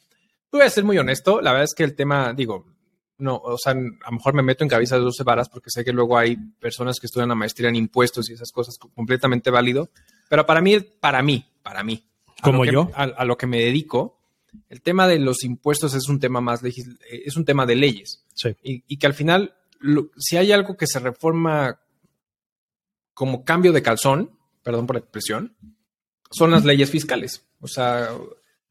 Voy 0.51 0.61
a 0.61 0.69
ser 0.69 0.83
muy 0.83 0.97
honesto. 0.97 1.39
La 1.39 1.51
verdad 1.51 1.65
es 1.65 1.73
que 1.73 1.85
el 1.85 1.95
tema, 1.95 2.33
digo, 2.33 2.65
no, 3.17 3.37
o 3.37 3.57
sea, 3.57 3.71
a 3.71 3.75
lo 3.75 4.11
mejor 4.11 4.33
me 4.33 4.43
meto 4.43 4.65
en 4.65 4.69
cabeza 4.69 4.95
de 4.95 5.03
12 5.03 5.23
varas 5.23 5.47
porque 5.47 5.69
sé 5.69 5.85
que 5.85 5.93
luego 5.93 6.17
hay 6.17 6.35
personas 6.59 6.99
que 6.99 7.07
estudian 7.07 7.29
la 7.29 7.35
maestría 7.35 7.69
en 7.69 7.77
impuestos 7.77 8.29
y 8.29 8.33
esas 8.33 8.51
cosas 8.51 8.77
completamente 8.77 9.51
válido. 9.51 9.89
Pero 10.29 10.45
para 10.45 10.61
mí, 10.61 10.79
para 10.79 11.21
mí, 11.21 11.45
para 11.61 11.83
mí. 11.83 12.05
Como 12.41 12.63
yo. 12.63 12.89
A, 12.93 13.25
lo 13.25 13.37
que 13.37 13.47
me 13.47 13.59
dedico, 13.59 14.17
el 14.69 14.81
tema 14.81 15.07
de 15.07 15.19
los 15.19 15.43
impuestos 15.43 15.93
es 15.93 16.07
un 16.07 16.19
tema 16.19 16.39
más 16.39 16.61
es 16.63 17.35
un 17.35 17.43
tema 17.43 17.65
de 17.65 17.75
leyes. 17.75 18.23
Sí. 18.33 18.55
Y, 18.63 18.97
que 18.97 19.07
al 19.07 19.13
final, 19.13 19.55
si 20.17 20.37
hay 20.37 20.53
algo 20.53 20.77
que 20.77 20.87
se 20.87 20.99
reforma 20.99 21.81
como 23.13 23.43
cambio 23.43 23.73
de 23.73 23.81
calzón, 23.81 24.31
perdón 24.63 24.87
por 24.87 24.95
la 24.95 25.01
expresión, 25.01 25.57
son 26.31 26.51
las 26.51 26.63
leyes 26.63 26.89
fiscales. 26.89 27.45
O 27.59 27.67
sea, 27.67 28.09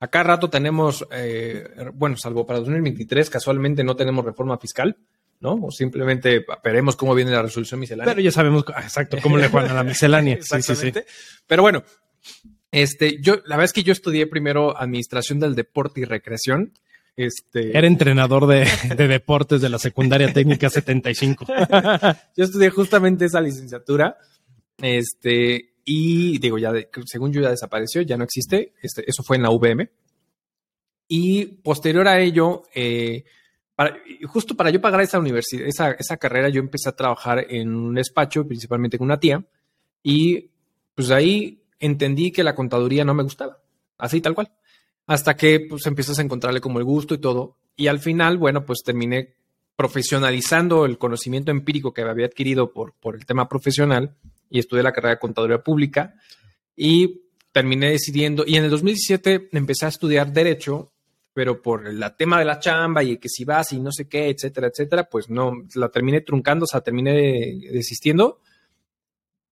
acá 0.00 0.22
rato 0.22 0.48
tenemos, 0.48 1.06
eh, 1.10 1.68
bueno, 1.92 2.16
salvo 2.16 2.46
para 2.46 2.60
2023, 2.60 3.28
casualmente 3.28 3.84
no 3.84 3.96
tenemos 3.96 4.24
reforma 4.24 4.56
fiscal. 4.56 4.96
¿No? 5.40 5.54
O 5.54 5.70
simplemente 5.70 6.44
veremos 6.62 6.96
cómo 6.96 7.14
viene 7.14 7.30
la 7.30 7.42
resolución 7.42 7.80
miscelánea. 7.80 8.14
Pero 8.14 8.24
ya 8.24 8.32
sabemos 8.32 8.64
exacto 8.82 9.18
cómo 9.22 9.36
le 9.36 9.48
juegan 9.48 9.70
a 9.70 9.74
la 9.74 9.84
miscelánea. 9.84 10.38
sí, 10.42 10.62
sí, 10.62 10.74
sí. 10.74 10.92
Pero 11.46 11.62
bueno, 11.62 11.84
este, 12.70 13.20
yo, 13.20 13.36
la 13.46 13.56
verdad 13.56 13.64
es 13.64 13.72
que 13.72 13.82
yo 13.82 13.92
estudié 13.92 14.26
primero 14.26 14.76
administración 14.76 15.38
del 15.40 15.54
deporte 15.54 16.00
y 16.00 16.04
recreación. 16.04 16.72
Este... 17.16 17.76
Era 17.76 17.86
entrenador 17.86 18.46
de, 18.46 18.66
deportes 19.08 19.60
de 19.60 19.68
la 19.68 19.78
secundaria 19.78 20.32
técnica 20.32 20.70
75. 20.70 21.46
yo 22.36 22.44
estudié 22.44 22.70
justamente 22.70 23.24
esa 23.24 23.40
licenciatura. 23.40 24.16
Este, 24.80 25.74
y 25.84 26.38
digo, 26.38 26.58
ya 26.58 26.72
según 27.06 27.32
yo 27.32 27.40
ya 27.40 27.50
desapareció, 27.50 28.02
ya 28.02 28.16
no 28.16 28.24
existe. 28.24 28.74
Este, 28.82 29.08
eso 29.08 29.22
fue 29.22 29.36
en 29.36 29.42
la 29.42 29.50
VM. 29.50 29.88
Y 31.08 31.46
posterior 31.46 32.06
a 32.06 32.20
ello, 32.20 32.64
eh, 32.74 33.24
justo 34.26 34.56
para 34.56 34.70
yo 34.70 34.80
pagar 34.80 35.00
esa 35.00 35.18
universidad, 35.18 35.66
esa, 35.66 35.92
esa, 35.92 36.16
carrera, 36.16 36.48
yo 36.48 36.60
empecé 36.60 36.88
a 36.88 36.96
trabajar 36.96 37.46
en 37.48 37.74
un 37.74 37.94
despacho, 37.94 38.46
principalmente 38.46 38.98
con 38.98 39.06
una 39.06 39.20
tía, 39.20 39.44
y 40.02 40.50
pues 40.94 41.10
ahí 41.10 41.62
entendí 41.78 42.32
que 42.32 42.42
la 42.42 42.54
contaduría 42.54 43.04
no 43.04 43.14
me 43.14 43.22
gustaba, 43.22 43.58
así 43.98 44.20
tal 44.20 44.34
cual, 44.34 44.50
hasta 45.06 45.36
que 45.36 45.66
pues 45.68 45.86
empiezas 45.86 46.18
a 46.18 46.22
encontrarle 46.22 46.60
como 46.60 46.78
el 46.78 46.84
gusto 46.84 47.14
y 47.14 47.18
todo, 47.18 47.56
y 47.76 47.86
al 47.86 48.00
final, 48.00 48.36
bueno, 48.38 48.64
pues 48.66 48.82
terminé 48.84 49.34
profesionalizando 49.76 50.84
el 50.84 50.98
conocimiento 50.98 51.52
empírico 51.52 51.94
que 51.94 52.02
había 52.02 52.26
adquirido 52.26 52.72
por, 52.72 52.94
por 52.94 53.14
el 53.14 53.24
tema 53.24 53.48
profesional 53.48 54.16
y 54.50 54.58
estudié 54.58 54.82
la 54.82 54.92
carrera 54.92 55.14
de 55.14 55.20
contaduría 55.20 55.62
pública 55.62 56.16
y 56.74 57.22
terminé 57.52 57.90
decidiendo, 57.90 58.44
y 58.44 58.56
en 58.56 58.64
el 58.64 58.70
2017 58.70 59.50
empecé 59.52 59.86
a 59.86 59.88
estudiar 59.88 60.32
derecho 60.32 60.92
pero 61.38 61.62
por 61.62 61.86
el 61.86 62.04
tema 62.16 62.40
de 62.40 62.44
la 62.44 62.58
chamba 62.58 63.04
y 63.04 63.16
que 63.18 63.28
si 63.28 63.44
vas 63.44 63.72
y 63.72 63.78
no 63.78 63.92
sé 63.92 64.08
qué, 64.08 64.28
etcétera, 64.28 64.66
etcétera, 64.66 65.04
pues 65.04 65.30
no, 65.30 65.52
la 65.76 65.88
terminé 65.88 66.22
truncando, 66.22 66.64
o 66.64 66.66
sea, 66.66 66.80
terminé 66.80 67.12
desistiendo. 67.70 68.40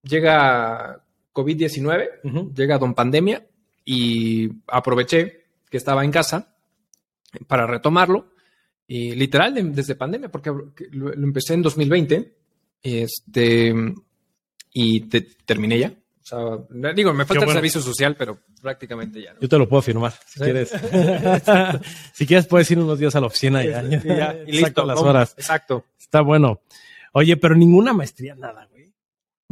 Llega 0.03 1.01
COVID-19, 1.33 2.53
llega 2.53 2.79
Don 2.79 2.93
Pandemia 2.93 3.47
y 3.85 4.51
aproveché 4.67 5.45
que 5.71 5.77
estaba 5.77 6.05
en 6.05 6.11
casa 6.11 6.57
para 7.47 7.69
retomarlo. 7.69 8.33
Y 8.89 9.15
literal, 9.15 9.73
desde 9.73 9.95
pandemia, 9.95 10.29
porque 10.29 10.51
lo, 10.91 11.13
empecé 11.13 11.55
en 11.55 11.63
2020 11.63 12.37
este, 12.83 13.73
y 14.73 15.01
terminé 15.03 15.79
ya. 15.79 15.95
O 16.33 16.67
sea, 16.69 16.93
digo, 16.93 17.15
me 17.15 17.25
falta 17.25 17.45
el 17.45 17.53
servicio 17.53 17.81
social, 17.81 18.17
pero 18.17 18.41
prácticamente 18.61 19.23
ya. 19.23 19.37
Yo 19.41 19.49
te 19.49 19.59
lo 19.59 19.69
puedo 19.69 19.81
firmar, 19.81 20.13
si 20.27 20.41
quieres. 20.41 20.71
si 22.13 22.27
quieres, 22.27 22.47
puedes 22.49 22.69
ir 22.69 22.81
unos 22.81 22.99
días 22.99 23.15
a 23.15 23.21
la 23.21 23.29
oficina 23.29 23.65
y, 23.65 23.69
ya, 23.69 24.37
y 24.47 24.53
listo. 24.53 24.85
las 24.85 24.99
horas. 24.99 25.35
Exacto. 25.39 25.85
Está 25.97 26.23
bueno. 26.23 26.63
Oye, 27.13 27.37
pero 27.37 27.55
ninguna 27.55 27.93
maestría, 27.93 28.35
nada, 28.35 28.67
güey. 28.73 28.93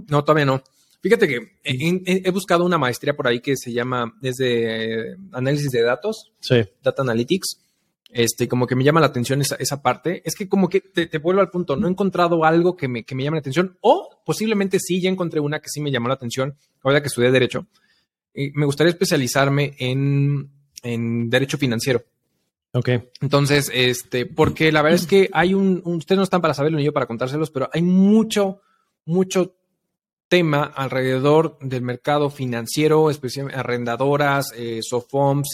No, 0.08 0.24
todavía 0.24 0.46
no. 0.46 0.64
Fíjate 1.00 1.28
que 1.28 1.58
he, 1.62 2.30
buscado 2.32 2.64
una 2.64 2.78
maestría 2.78 3.14
por 3.14 3.28
ahí 3.28 3.38
que 3.38 3.56
se 3.56 3.72
llama, 3.72 4.12
desde 4.20 5.12
eh, 5.12 5.16
análisis 5.32 5.70
de 5.70 5.82
datos. 5.82 6.32
Sí. 6.40 6.64
Data 6.82 7.02
Analytics 7.02 7.63
este, 8.14 8.46
como 8.46 8.68
que 8.68 8.76
me 8.76 8.84
llama 8.84 9.00
la 9.00 9.08
atención 9.08 9.40
esa, 9.40 9.56
esa 9.56 9.82
parte. 9.82 10.22
Es 10.24 10.36
que 10.36 10.48
como 10.48 10.68
que 10.68 10.80
te, 10.80 11.18
vuelvo 11.18 11.40
al 11.40 11.50
punto, 11.50 11.74
no 11.74 11.88
he 11.88 11.90
encontrado 11.90 12.44
algo 12.44 12.76
que 12.76 12.86
me, 12.86 13.02
que 13.02 13.16
me 13.16 13.24
llame 13.24 13.36
la 13.36 13.40
atención 13.40 13.76
o 13.80 14.22
posiblemente 14.24 14.78
sí, 14.78 15.00
ya 15.00 15.10
encontré 15.10 15.40
una 15.40 15.58
que 15.58 15.68
sí 15.68 15.80
me 15.80 15.90
llamó 15.90 16.06
la 16.06 16.14
atención, 16.14 16.56
ahora 16.82 17.02
que 17.02 17.08
estudié 17.08 17.32
Derecho. 17.32 17.66
Y 18.32 18.52
me 18.52 18.66
gustaría 18.66 18.92
especializarme 18.92 19.74
en, 19.78 20.48
en 20.84 21.28
Derecho 21.28 21.58
Financiero. 21.58 22.04
Ok. 22.72 22.88
Entonces, 23.20 23.70
este, 23.74 24.26
porque 24.26 24.70
la 24.70 24.82
verdad 24.82 25.00
es 25.00 25.06
que 25.06 25.28
hay 25.32 25.54
un, 25.54 25.82
ustedes 25.84 26.16
no 26.16 26.24
están 26.24 26.40
para 26.40 26.54
saberlo 26.54 26.78
ni 26.78 26.84
yo 26.84 26.92
para 26.92 27.06
contárselos, 27.06 27.50
pero 27.50 27.68
hay 27.72 27.82
mucho, 27.82 28.60
mucho 29.04 29.56
tema 30.28 30.64
alrededor 30.64 31.58
del 31.60 31.82
mercado 31.82 32.30
financiero, 32.30 33.10
especialmente 33.10 33.58
arrendadoras, 33.58 34.52
eh, 34.56 34.80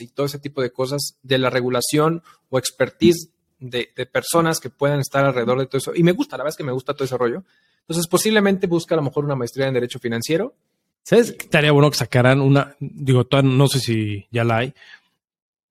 y 0.01 0.07
todo 0.09 0.27
ese 0.27 0.39
tipo 0.39 0.63
de 0.63 0.71
cosas, 0.71 1.19
de 1.23 1.39
la 1.39 1.51
regulación 1.51 2.23
o 2.49 2.59
expertise 2.59 3.31
de, 3.59 3.89
personas 4.11 4.59
que 4.61 4.71
puedan 4.71 5.01
estar 5.01 5.25
alrededor 5.25 5.59
de 5.59 5.67
todo 5.67 5.79
eso. 5.79 5.93
Y 5.95 6.03
me 6.03 6.13
gusta, 6.13 6.37
la 6.37 6.45
verdad 6.45 6.55
es 6.55 6.57
que 6.57 6.65
me 6.65 6.73
gusta 6.73 6.95
todo 6.95 7.05
ese 7.05 7.19
rollo. 7.19 7.45
Entonces, 7.81 8.07
posiblemente 8.07 8.67
busca 8.67 8.95
a 8.95 8.97
lo 8.97 9.03
mejor 9.03 9.25
una 9.25 9.37
maestría 9.37 9.67
en 9.67 9.75
Derecho 9.75 9.99
Financiero. 9.99 10.55
¿Sabes? 11.03 11.31
Estaría 11.31 11.73
bueno 11.73 11.91
que 11.91 11.97
sacaran 11.97 12.41
una, 12.41 12.77
digo, 12.79 13.27
no 13.43 13.69
sé 13.69 13.81
si 13.81 14.27
ya 14.31 14.45
la 14.45 14.59
hay, 14.59 14.75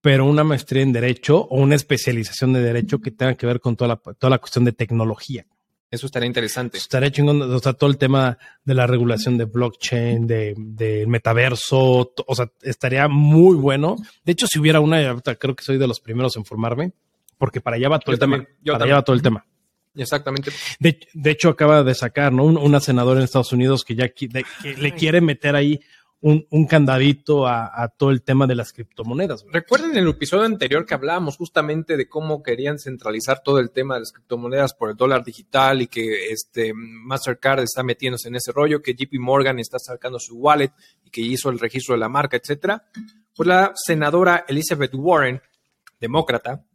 pero 0.02 0.26
una 0.26 0.44
maestría 0.44 0.84
en 0.84 0.92
Derecho 0.92 1.48
o 1.50 1.58
una 1.58 1.76
especialización 1.76 2.54
de 2.54 2.62
Derecho 2.62 3.00
que 3.00 3.12
tenga 3.12 3.36
que 3.36 3.46
ver 3.46 3.60
con 3.60 3.76
toda 3.76 3.88
la, 3.90 3.96
toda 3.96 4.30
la 4.30 4.40
cuestión 4.40 4.66
de 4.66 4.72
tecnología. 4.72 5.46
Eso 5.92 6.06
estaría 6.06 6.28
interesante. 6.28 6.78
Estaría 6.78 7.12
chingón, 7.12 7.42
o 7.42 7.60
sea, 7.60 7.74
todo 7.74 7.90
el 7.90 7.98
tema 7.98 8.38
de 8.64 8.76
la 8.76 8.86
regulación 8.86 9.38
de 9.38 9.46
blockchain, 9.46 10.28
de, 10.28 11.06
metaverso, 11.08 12.14
o 12.28 12.36
sea, 12.36 12.52
estaría 12.62 13.08
muy 13.08 13.56
bueno. 13.56 13.96
De 14.24 14.34
hecho, 14.34 14.46
si 14.46 14.60
hubiera 14.60 14.80
una, 14.80 15.20
creo 15.40 15.56
que 15.56 15.64
soy 15.64 15.78
de 15.80 15.88
los 15.88 16.00
primeros 16.00 16.38
en 16.38 16.46
formarme, 16.46 16.94
porque 17.38 17.60
para 17.60 17.78
allá 17.78 17.90
va 17.90 18.00
todo 18.00 18.14
el 18.14 18.20
tema. 18.20 18.46
para 18.66 18.86
allá 18.86 18.96
va 18.96 19.02
todo 19.02 19.16
el 19.16 19.22
tema. 19.24 19.46
Exactamente. 19.96 20.52
De, 20.80 21.32
hecho, 21.32 21.50
acaba 21.50 21.84
de 21.84 21.96
sacar, 21.96 22.32
¿no? 22.32 22.46
una 22.46 22.80
senadora 22.80 23.20
en 23.20 23.24
Estados 23.24 23.52
Unidos 23.52 23.84
que 23.84 23.96
ya 23.96 24.06
le 24.78 24.92
quiere 24.94 25.22
meter 25.22 25.56
ahí 25.56 25.80
un, 26.22 26.66
candadito 26.68 27.48
a, 27.48 27.88
todo 27.98 28.12
el 28.12 28.22
tema 28.22 28.46
de 28.46 28.56
las 28.56 28.74
criptomonedas. 28.74 29.46
Recuerden 29.52 29.92
en 29.92 29.98
el 29.98 30.10
episodio 30.10 30.44
anterior 30.44 30.86
que 30.86 30.94
hablábamos 30.94 31.38
justamente 31.38 31.96
de 31.96 32.10
cómo 32.10 32.44
querían 32.44 32.78
centralizar 32.78 33.42
todo 33.42 33.60
el 33.60 33.72
tema 33.72 33.94
de 33.94 34.02
las 34.02 34.12
criptomonedas 34.12 34.74
por 34.74 34.90
el 34.90 34.98
dólar 34.98 35.24
digital 35.24 35.82
y 35.82 35.88
que 35.88 36.32
este 36.32 36.74
Mastercard 36.74 37.62
está 37.62 37.84
metiéndose 37.84 38.28
en 38.28 38.36
ese 38.36 38.52
rollo, 38.52 38.82
que 38.82 38.96
JP 38.96 39.20
Morgan 39.20 39.60
está 39.60 39.80
sacando 39.80 40.20
su 40.20 40.38
wallet 40.38 40.72
y 41.06 41.10
que 41.10 41.22
hizo 41.22 41.50
el 41.50 41.60
registro 41.60 41.96
de 41.96 42.00
la 42.00 42.10
marca, 42.10 42.36
etcétera. 42.36 42.84
Pues 43.34 43.48
la 43.48 43.72
senadora 43.76 44.44
Elizabeth 44.48 44.94
Warren, 44.94 45.42
demócrata, 46.02 46.66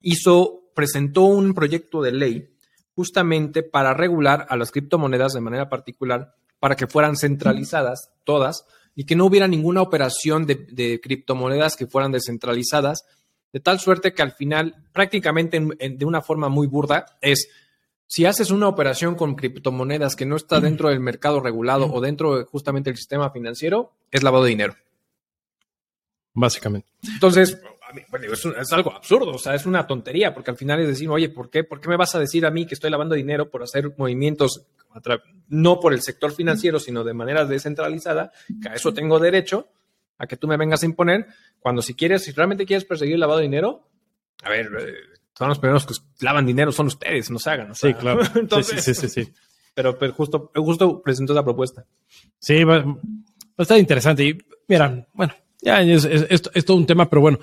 hizo, 0.00 0.70
presentó 0.74 1.22
un 1.22 1.52
proyecto 1.52 2.00
de 2.00 2.12
ley 2.12 2.54
justamente 2.94 3.64
para 3.64 3.94
regular 3.94 4.46
a 4.48 4.56
las 4.56 4.70
criptomonedas 4.70 5.32
de 5.32 5.40
manera 5.40 5.68
particular 5.68 6.34
para 6.60 6.76
que 6.76 6.86
fueran 6.86 7.16
centralizadas 7.16 8.10
todas 8.24 8.64
y 8.94 9.04
que 9.04 9.14
no 9.16 9.26
hubiera 9.26 9.46
ninguna 9.48 9.80
operación 9.82 10.44
de, 10.46 10.54
de 10.56 11.00
criptomonedas 11.00 11.76
que 11.76 11.86
fueran 11.86 12.10
descentralizadas, 12.12 13.04
de 13.52 13.60
tal 13.60 13.78
suerte 13.80 14.12
que 14.12 14.22
al 14.22 14.32
final, 14.32 14.74
prácticamente 14.92 15.56
en- 15.56 15.76
en- 15.78 15.98
de 15.98 16.04
una 16.04 16.20
forma 16.20 16.48
muy 16.48 16.66
burda, 16.66 17.16
es 17.20 17.48
si 18.06 18.24
haces 18.26 18.50
una 18.50 18.68
operación 18.68 19.14
con 19.14 19.34
criptomonedas 19.36 20.16
que 20.16 20.26
no 20.26 20.36
está 20.36 20.60
dentro 20.60 20.88
del 20.88 21.00
mercado 21.00 21.40
regulado 21.40 21.92
o 21.92 22.00
dentro 22.00 22.38
de 22.38 22.44
justamente 22.44 22.90
del 22.90 22.96
sistema 22.96 23.30
financiero, 23.30 23.92
es 24.10 24.22
lavado 24.22 24.44
de 24.44 24.50
dinero. 24.50 24.74
Básicamente. 26.34 26.88
Entonces, 27.14 27.58
mí, 27.92 28.02
bueno, 28.10 28.32
es, 28.32 28.44
es 28.44 28.72
algo 28.72 28.92
absurdo, 28.92 29.32
o 29.32 29.38
sea, 29.38 29.54
es 29.54 29.66
una 29.66 29.86
tontería, 29.86 30.34
porque 30.34 30.50
al 30.50 30.56
final 30.56 30.80
es 30.80 30.88
decir, 30.88 31.08
oye, 31.08 31.28
¿por 31.28 31.50
qué, 31.50 31.64
¿por 31.64 31.80
qué 31.80 31.88
me 31.88 31.96
vas 31.96 32.14
a 32.14 32.18
decir 32.18 32.44
a 32.46 32.50
mí 32.50 32.66
que 32.66 32.74
estoy 32.74 32.90
lavando 32.90 33.14
dinero 33.14 33.50
por 33.50 33.62
hacer 33.62 33.92
movimientos, 33.96 34.66
no 35.48 35.80
por 35.80 35.92
el 35.92 36.02
sector 36.02 36.32
financiero, 36.32 36.78
sino 36.80 37.04
de 37.04 37.14
manera 37.14 37.44
descentralizada, 37.44 38.32
que 38.62 38.68
a 38.68 38.74
eso 38.74 38.92
tengo 38.92 39.18
derecho, 39.18 39.68
a 40.18 40.26
que 40.26 40.36
tú 40.36 40.48
me 40.48 40.56
vengas 40.56 40.82
a 40.82 40.86
imponer, 40.86 41.26
cuando 41.60 41.82
si 41.82 41.94
quieres, 41.94 42.24
si 42.24 42.32
realmente 42.32 42.66
quieres 42.66 42.84
perseguir 42.84 43.14
el 43.14 43.20
lavado 43.20 43.38
de 43.38 43.44
dinero, 43.44 43.88
a 44.42 44.50
ver, 44.50 44.66
eh, 44.80 44.94
son 45.36 45.48
los 45.48 45.58
primeros 45.58 45.86
que 45.86 45.94
lavan 46.24 46.46
dinero, 46.46 46.72
son 46.72 46.86
ustedes, 46.88 47.30
no 47.30 47.38
se 47.38 47.50
hagan. 47.50 47.70
o 47.70 47.74
Sí, 47.74 47.88
sea, 47.92 47.96
claro. 47.98 48.20
Entonces, 48.34 48.82
sí, 48.84 48.94
sí, 48.94 49.08
sí, 49.08 49.24
sí. 49.24 49.32
Pero, 49.74 49.96
pero 49.98 50.12
justo, 50.12 50.50
justo 50.54 51.00
presentó 51.02 51.32
esa 51.32 51.44
propuesta. 51.44 51.84
Sí, 52.38 52.64
va, 52.64 52.78
va 52.84 52.96
a 53.58 53.62
estar 53.62 53.78
interesante. 53.78 54.24
Y 54.24 54.38
mira, 54.66 55.06
bueno, 55.12 55.32
ya 55.60 55.80
es, 55.82 56.04
es, 56.04 56.26
es- 56.28 56.50
es 56.52 56.64
todo 56.64 56.76
un 56.76 56.86
tema, 56.86 57.08
pero 57.08 57.22
bueno, 57.22 57.38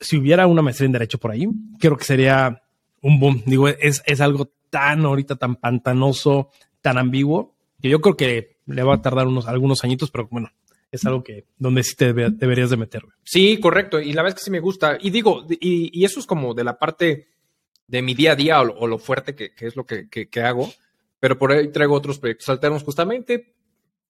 si 0.00 0.16
hubiera 0.16 0.46
una 0.46 0.62
maestría 0.62 0.86
en 0.86 0.92
Derecho 0.92 1.18
por 1.18 1.30
ahí, 1.30 1.46
creo 1.78 1.96
que 1.96 2.04
sería 2.04 2.62
un 3.02 3.20
boom. 3.20 3.42
Digo, 3.46 3.68
es, 3.68 4.02
es 4.06 4.20
algo 4.20 4.50
tan 4.70 5.04
ahorita, 5.04 5.36
tan 5.36 5.56
pantanoso, 5.56 6.50
tan 6.80 6.98
ambiguo, 6.98 7.54
que 7.82 7.88
yo 7.88 8.00
creo 8.00 8.16
que 8.16 8.56
le 8.66 8.82
va 8.82 8.94
a 8.94 9.02
tardar 9.02 9.26
unos 9.26 9.46
algunos 9.48 9.82
añitos, 9.84 10.10
pero 10.10 10.28
bueno, 10.30 10.50
es 10.92 11.04
algo 11.04 11.22
que 11.22 11.44
donde 11.58 11.82
sí 11.82 11.94
te 11.96 12.12
debe- 12.14 12.30
deberías 12.30 12.70
de 12.70 12.76
meter. 12.76 13.02
Sí, 13.24 13.58
correcto. 13.58 14.00
Y 14.00 14.12
la 14.12 14.22
verdad 14.22 14.36
es 14.38 14.42
que 14.42 14.44
sí 14.46 14.50
me 14.50 14.60
gusta. 14.60 14.98
Y 15.00 15.10
digo, 15.10 15.44
y, 15.48 16.04
eso 16.04 16.20
es 16.20 16.26
como 16.26 16.54
de 16.54 16.64
la 16.64 16.78
parte 16.78 17.28
de 17.86 18.02
mi 18.02 18.14
día 18.14 18.32
a 18.32 18.36
día 18.36 18.60
o 18.60 18.86
lo, 18.86 18.98
fuerte 18.98 19.34
que, 19.34 19.52
que 19.54 19.66
es 19.66 19.76
lo 19.76 19.84
que, 19.84 20.08
que- 20.08 20.28
que 20.28 20.40
hago. 20.42 20.70
Pero 21.18 21.38
por 21.38 21.52
ahí 21.52 21.68
traigo 21.68 21.94
otros 21.94 22.18
proyectos 22.18 22.48
alternos 22.48 22.82
justamente. 22.82 23.54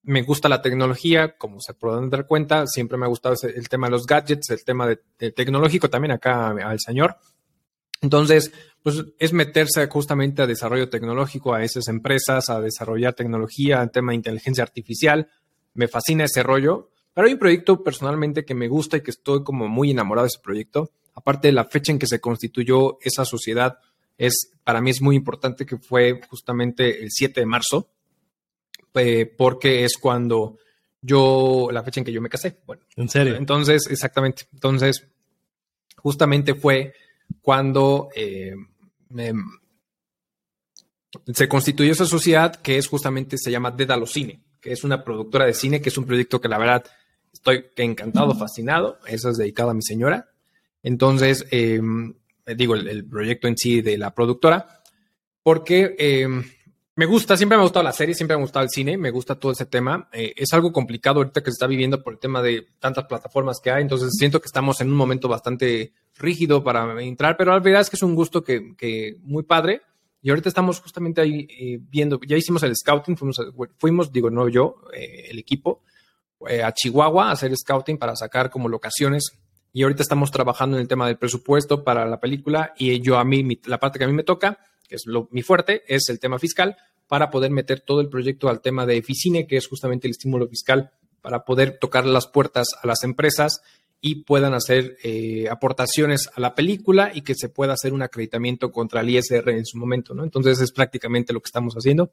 Me 0.02 0.22
gusta 0.22 0.48
la 0.48 0.62
tecnología, 0.62 1.36
como 1.36 1.60
se 1.60 1.74
podrán 1.74 2.08
dar 2.08 2.26
cuenta. 2.26 2.66
Siempre 2.66 2.96
me 2.96 3.04
ha 3.04 3.08
gustado 3.08 3.34
el 3.42 3.68
tema 3.68 3.86
de 3.86 3.90
los 3.92 4.06
gadgets, 4.06 4.50
el 4.50 4.64
tema 4.64 4.86
de, 4.86 4.96
tecnológico 5.32 5.90
también 5.90 6.12
acá 6.12 6.48
al 6.48 6.80
señor. 6.80 7.16
Entonces, 8.00 8.50
pues 8.82 9.04
es 9.18 9.32
meterse 9.32 9.86
justamente 9.88 10.40
a 10.40 10.46
desarrollo 10.46 10.88
tecnológico, 10.88 11.52
a 11.52 11.62
esas 11.62 11.88
empresas, 11.88 12.48
a 12.48 12.60
desarrollar 12.60 13.14
tecnología, 13.14 13.82
el 13.82 13.90
tema 13.90 14.12
de 14.12 14.16
inteligencia 14.16 14.64
artificial. 14.64 15.28
Me 15.74 15.86
fascina 15.86 16.24
ese 16.24 16.42
rollo. 16.42 16.90
Pero 17.12 17.26
hay 17.26 17.34
un 17.34 17.38
proyecto 17.38 17.82
personalmente 17.82 18.44
que 18.44 18.54
me 18.54 18.68
gusta 18.68 18.96
y 18.96 19.02
que 19.02 19.10
estoy 19.10 19.42
como 19.42 19.68
muy 19.68 19.90
enamorado 19.90 20.24
de 20.24 20.28
ese 20.28 20.40
proyecto. 20.42 20.92
Aparte 21.14 21.48
de 21.48 21.52
la 21.52 21.64
fecha 21.64 21.92
en 21.92 21.98
que 21.98 22.06
se 22.06 22.20
constituyó 22.20 22.98
esa 23.02 23.24
sociedad, 23.24 23.78
es 24.16 24.52
para 24.64 24.80
mí 24.80 24.90
es 24.90 25.02
muy 25.02 25.16
importante 25.16 25.66
que 25.66 25.76
fue 25.76 26.20
justamente 26.28 27.02
el 27.02 27.10
7 27.10 27.40
de 27.40 27.46
marzo, 27.46 27.88
eh, 28.94 29.26
porque 29.26 29.84
es 29.84 29.96
cuando 29.98 30.58
yo, 31.02 31.68
la 31.72 31.82
fecha 31.82 32.00
en 32.00 32.04
que 32.04 32.12
yo 32.12 32.20
me 32.20 32.28
casé. 32.28 32.58
Bueno, 32.66 32.82
En 32.96 33.08
serio. 33.08 33.36
entonces, 33.36 33.86
exactamente. 33.90 34.44
Entonces, 34.52 35.06
justamente 35.96 36.54
fue 36.54 36.92
cuando 37.40 38.08
eh, 38.14 38.54
se 41.32 41.48
constituyó 41.48 41.92
esa 41.92 42.06
sociedad 42.06 42.56
que 42.56 42.78
es 42.78 42.86
justamente, 42.86 43.36
se 43.38 43.50
llama 43.50 43.70
Dédalo 43.70 44.06
Cine, 44.06 44.40
que 44.60 44.72
es 44.72 44.84
una 44.84 45.02
productora 45.04 45.46
de 45.46 45.54
cine, 45.54 45.80
que 45.80 45.88
es 45.88 45.98
un 45.98 46.06
proyecto 46.06 46.40
que 46.40 46.48
la 46.48 46.58
verdad 46.58 46.84
estoy 47.32 47.64
encantado, 47.76 48.34
fascinado. 48.34 48.98
Eso 49.06 49.30
es 49.30 49.36
dedicado 49.38 49.70
a 49.70 49.74
mi 49.74 49.82
señora. 49.82 50.28
Entonces, 50.82 51.46
eh, 51.50 51.80
digo, 52.56 52.74
el, 52.74 52.88
el 52.88 53.04
proyecto 53.04 53.48
en 53.48 53.56
sí 53.56 53.80
de 53.80 53.98
la 53.98 54.14
productora, 54.14 54.82
porque 55.42 55.94
eh, 55.98 56.28
me 57.00 57.06
gusta, 57.06 57.34
siempre 57.34 57.56
me 57.56 57.62
ha 57.62 57.64
gustado 57.64 57.82
la 57.82 57.92
serie, 57.94 58.14
siempre 58.14 58.36
me 58.36 58.42
ha 58.42 58.44
gustado 58.44 58.62
el 58.62 58.68
cine, 58.68 58.98
me 58.98 59.10
gusta 59.10 59.34
todo 59.34 59.52
ese 59.52 59.64
tema. 59.64 60.10
Eh, 60.12 60.34
es 60.36 60.52
algo 60.52 60.70
complicado 60.70 61.20
ahorita 61.20 61.40
que 61.40 61.50
se 61.50 61.54
está 61.54 61.66
viviendo 61.66 62.02
por 62.02 62.12
el 62.12 62.18
tema 62.18 62.42
de 62.42 62.66
tantas 62.78 63.06
plataformas 63.06 63.58
que 63.58 63.70
hay, 63.70 63.80
entonces 63.80 64.10
siento 64.18 64.38
que 64.38 64.44
estamos 64.46 64.82
en 64.82 64.88
un 64.90 64.96
momento 64.96 65.26
bastante 65.26 65.94
rígido 66.18 66.62
para 66.62 67.02
entrar, 67.02 67.38
pero 67.38 67.52
la 67.52 67.58
verdad 67.60 67.80
es 67.80 67.88
que 67.88 67.96
es 67.96 68.02
un 68.02 68.14
gusto 68.14 68.44
que, 68.44 68.74
que 68.76 69.16
muy 69.22 69.44
padre. 69.44 69.80
Y 70.20 70.28
ahorita 70.28 70.50
estamos 70.50 70.78
justamente 70.80 71.22
ahí 71.22 71.48
eh, 71.58 71.78
viendo, 71.80 72.20
ya 72.28 72.36
hicimos 72.36 72.62
el 72.64 72.76
scouting, 72.76 73.16
fuimos, 73.16 73.40
fuimos 73.78 74.12
digo, 74.12 74.28
no 74.28 74.46
yo, 74.50 74.82
eh, 74.92 75.28
el 75.30 75.38
equipo, 75.38 75.82
eh, 76.46 76.62
a 76.62 76.70
Chihuahua 76.74 77.30
a 77.30 77.32
hacer 77.32 77.56
scouting 77.56 77.96
para 77.96 78.14
sacar 78.14 78.50
como 78.50 78.68
locaciones. 78.68 79.32
Y 79.72 79.82
ahorita 79.84 80.02
estamos 80.02 80.30
trabajando 80.30 80.76
en 80.76 80.82
el 80.82 80.88
tema 80.88 81.06
del 81.06 81.16
presupuesto 81.16 81.82
para 81.82 82.04
la 82.04 82.20
película 82.20 82.74
y 82.76 83.00
yo 83.00 83.16
a 83.18 83.24
mí, 83.24 83.42
mi- 83.42 83.58
la 83.64 83.78
parte 83.80 83.98
que 83.98 84.04
a 84.04 84.08
mí 84.08 84.12
me 84.12 84.24
toca, 84.24 84.58
que 84.86 84.96
es 84.96 85.04
lo, 85.06 85.28
mi 85.30 85.40
fuerte, 85.40 85.84
es 85.86 86.08
el 86.10 86.18
tema 86.20 86.38
fiscal 86.38 86.76
para 87.10 87.28
poder 87.28 87.50
meter 87.50 87.80
todo 87.80 88.00
el 88.00 88.08
proyecto 88.08 88.48
al 88.48 88.60
tema 88.60 88.86
de 88.86 88.98
Eficine, 88.98 89.48
que 89.48 89.56
es 89.56 89.66
justamente 89.66 90.06
el 90.06 90.12
estímulo 90.12 90.46
fiscal 90.46 90.92
para 91.20 91.44
poder 91.44 91.76
tocar 91.76 92.06
las 92.06 92.28
puertas 92.28 92.68
a 92.80 92.86
las 92.86 93.02
empresas 93.02 93.62
y 94.00 94.22
puedan 94.22 94.54
hacer 94.54 94.96
eh, 95.02 95.48
aportaciones 95.50 96.30
a 96.32 96.40
la 96.40 96.54
película 96.54 97.10
y 97.12 97.22
que 97.22 97.34
se 97.34 97.48
pueda 97.48 97.72
hacer 97.72 97.94
un 97.94 98.02
acreditamiento 98.02 98.70
contra 98.70 99.00
el 99.00 99.10
ISR 99.10 99.50
en 99.50 99.66
su 99.66 99.76
momento, 99.76 100.14
¿no? 100.14 100.22
Entonces 100.22 100.60
es 100.60 100.70
prácticamente 100.70 101.32
lo 101.32 101.40
que 101.40 101.48
estamos 101.48 101.74
haciendo. 101.74 102.12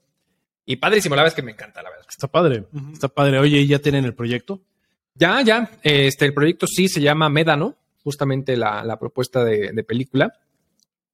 Y 0.66 0.78
padrísimo, 0.78 1.16
la 1.16 1.22
verdad 1.22 1.34
es 1.34 1.36
que 1.36 1.46
me 1.46 1.52
encanta, 1.52 1.84
la 1.84 1.92
verdad. 1.92 2.08
Está 2.10 2.28
padre. 2.28 2.66
Está 2.92 3.08
padre. 3.08 3.38
Oye, 3.38 3.60
¿y 3.60 3.68
¿ya 3.68 3.78
tienen 3.78 4.04
el 4.04 4.16
proyecto? 4.16 4.64
Ya, 5.14 5.44
ya. 5.44 5.78
Este, 5.84 6.26
el 6.26 6.34
proyecto 6.34 6.66
sí 6.66 6.88
se 6.88 7.02
llama 7.02 7.30
Médano, 7.30 7.76
justamente 8.04 8.58
la, 8.58 8.84
la 8.84 8.98
propuesta 8.98 9.46
de, 9.46 9.74
de 9.74 9.84
película 9.84 10.34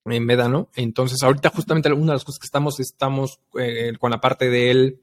en 0.06 0.26
Médano. 0.26 0.70
Entonces, 0.76 1.24
ahorita 1.24 1.50
justamente 1.50 1.92
una 1.92 2.12
de 2.12 2.18
las 2.18 2.26
cosas 2.26 2.40
que 2.40 2.46
estamos, 2.46 2.80
estamos 2.80 3.40
eh, 3.58 3.94
con 4.00 4.12
la 4.12 4.20
parte 4.20 4.50
del, 4.50 5.02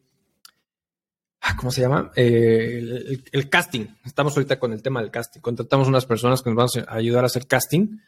ah, 1.41 1.57
¿cómo 1.57 1.71
se 1.71 1.81
llama? 1.81 2.11
Eh, 2.17 3.23
el, 3.33 3.49
casting. 3.49 3.87
Estamos 4.05 4.37
ahorita 4.37 4.59
con 4.59 4.73
el 4.73 4.83
tema 4.83 5.01
del 5.01 5.11
casting. 5.11 5.41
Contratamos 5.41 5.89
unas 5.89 6.07
personas 6.07 6.43
que 6.43 6.51
nos 6.51 6.73
van 6.75 6.85
a 6.87 6.95
ayudar 6.95 7.25
a 7.25 7.27
hacer 7.27 7.47
casting. 7.47 7.99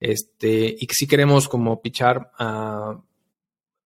Este, 0.00 0.76
y 0.78 0.86
que 0.86 0.94
sí 0.94 1.06
queremos 1.06 1.46
como 1.46 1.82
pichar 1.82 2.32
a, 2.38 2.98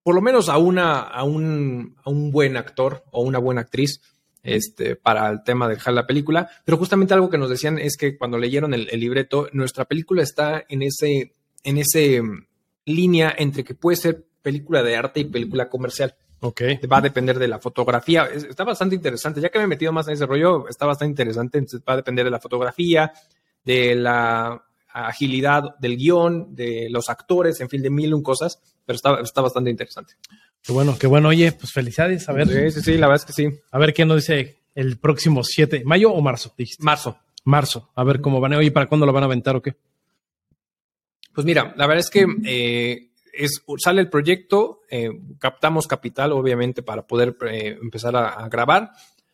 por 0.04 0.14
lo 0.14 0.20
menos 0.20 0.48
a 0.48 0.58
una, 0.58 1.00
a 1.00 1.24
un, 1.24 1.96
a 2.04 2.10
un 2.10 2.30
buen 2.30 2.56
actor 2.56 3.04
o 3.10 3.22
una 3.22 3.40
buena 3.40 3.62
actriz 3.62 4.00
este, 4.44 4.94
para 4.94 5.28
el 5.28 5.42
tema 5.42 5.66
de 5.66 5.74
dejar 5.74 5.92
la 5.92 6.06
película. 6.06 6.48
Pero 6.64 6.78
justamente 6.78 7.14
algo 7.14 7.30
que 7.30 7.38
nos 7.38 7.50
decían 7.50 7.78
es 7.78 7.96
que 7.96 8.16
cuando 8.16 8.38
leyeron 8.38 8.72
el, 8.74 8.88
el 8.90 9.00
libreto, 9.00 9.48
nuestra 9.52 9.86
película 9.86 10.22
está 10.22 10.64
en 10.68 10.82
ese, 10.82 11.34
en 11.64 11.78
ese 11.78 12.22
línea 12.86 13.34
entre 13.36 13.64
que 13.64 13.74
puede 13.74 13.96
ser 13.96 14.24
película 14.42 14.82
de 14.82 14.96
arte 14.96 15.20
y 15.20 15.24
película 15.24 15.68
comercial. 15.68 16.14
Ok. 16.40 16.60
Va 16.92 16.98
a 16.98 17.00
depender 17.00 17.38
de 17.38 17.48
la 17.48 17.58
fotografía. 17.58 18.24
Es- 18.26 18.44
Está 18.44 18.64
bastante 18.64 18.94
interesante. 18.94 19.40
Ya 19.40 19.48
que 19.48 19.58
me 19.58 19.64
he 19.64 19.68
metido 19.68 19.92
más 19.92 20.06
en 20.08 20.14
ese 20.14 20.26
rollo, 20.26 20.68
está 20.68 20.84
bastante 20.86 21.10
interesante. 21.12 21.58
Entonces 21.58 21.80
va 21.88 21.94
a 21.94 21.96
depender 21.96 22.24
de 22.24 22.30
la 22.30 22.40
fotografía, 22.40 23.12
de 23.64 23.94
la 23.94 24.62
agilidad 24.92 25.76
del 25.80 25.96
guion, 25.96 26.54
de 26.54 26.88
los 26.90 27.08
actores, 27.08 27.60
en 27.60 27.68
fin, 27.68 27.82
de 27.82 27.90
mil 27.90 28.10
y 28.10 28.12
un 28.12 28.22
cosas. 28.22 28.60
Pero 28.84 28.96
está, 28.96 29.18
está 29.22 29.40
bastante 29.40 29.70
interesante. 29.70 30.14
Qué 30.62 30.72
bueno, 30.72 30.96
qué 30.98 31.06
bueno. 31.06 31.28
Oye, 31.30 31.52
pues 31.52 31.72
felicidades. 31.72 32.28
A 32.28 32.32
ver, 32.32 32.48
Sí, 32.48 32.70
sí, 32.80 32.80
sí, 32.82 32.98
la 32.98 33.08
verdad 33.08 33.24
es 33.28 33.34
que 33.34 33.42
sí. 33.50 33.58
a 33.70 33.78
ver 33.78 33.94
qué 33.94 34.04
nos 34.04 34.16
dice 34.26 34.58
el 34.74 34.98
próximo 34.98 35.42
7, 35.42 35.82
mayo 35.84 36.12
o 36.12 36.20
marzo, 36.20 36.52
dijiste. 36.58 36.82
Marzo. 36.84 37.18
Marzo. 37.44 37.90
A 37.94 38.04
ver 38.04 38.20
cómo 38.20 38.40
van. 38.40 38.54
Oye, 38.54 38.70
¿para 38.70 38.86
cuándo 38.86 39.06
lo 39.06 39.12
van 39.12 39.22
a 39.22 39.26
aventar 39.26 39.56
o 39.56 39.62
qué? 39.62 39.74
Pues 41.34 41.44
mira, 41.44 41.74
la 41.76 41.86
verdad 41.86 42.04
es 42.04 42.10
que 42.10 42.26
eh, 42.44 43.10
es, 43.32 43.62
sale 43.78 44.00
el 44.00 44.08
proyecto, 44.08 44.82
eh, 44.88 45.10
captamos 45.38 45.86
capital, 45.86 46.32
obviamente, 46.32 46.82
para 46.82 47.06
poder 47.06 47.36
eh, 47.50 47.76
empezar 47.82 48.14
a, 48.14 48.28
a 48.28 48.48
grabar. 48.48 48.92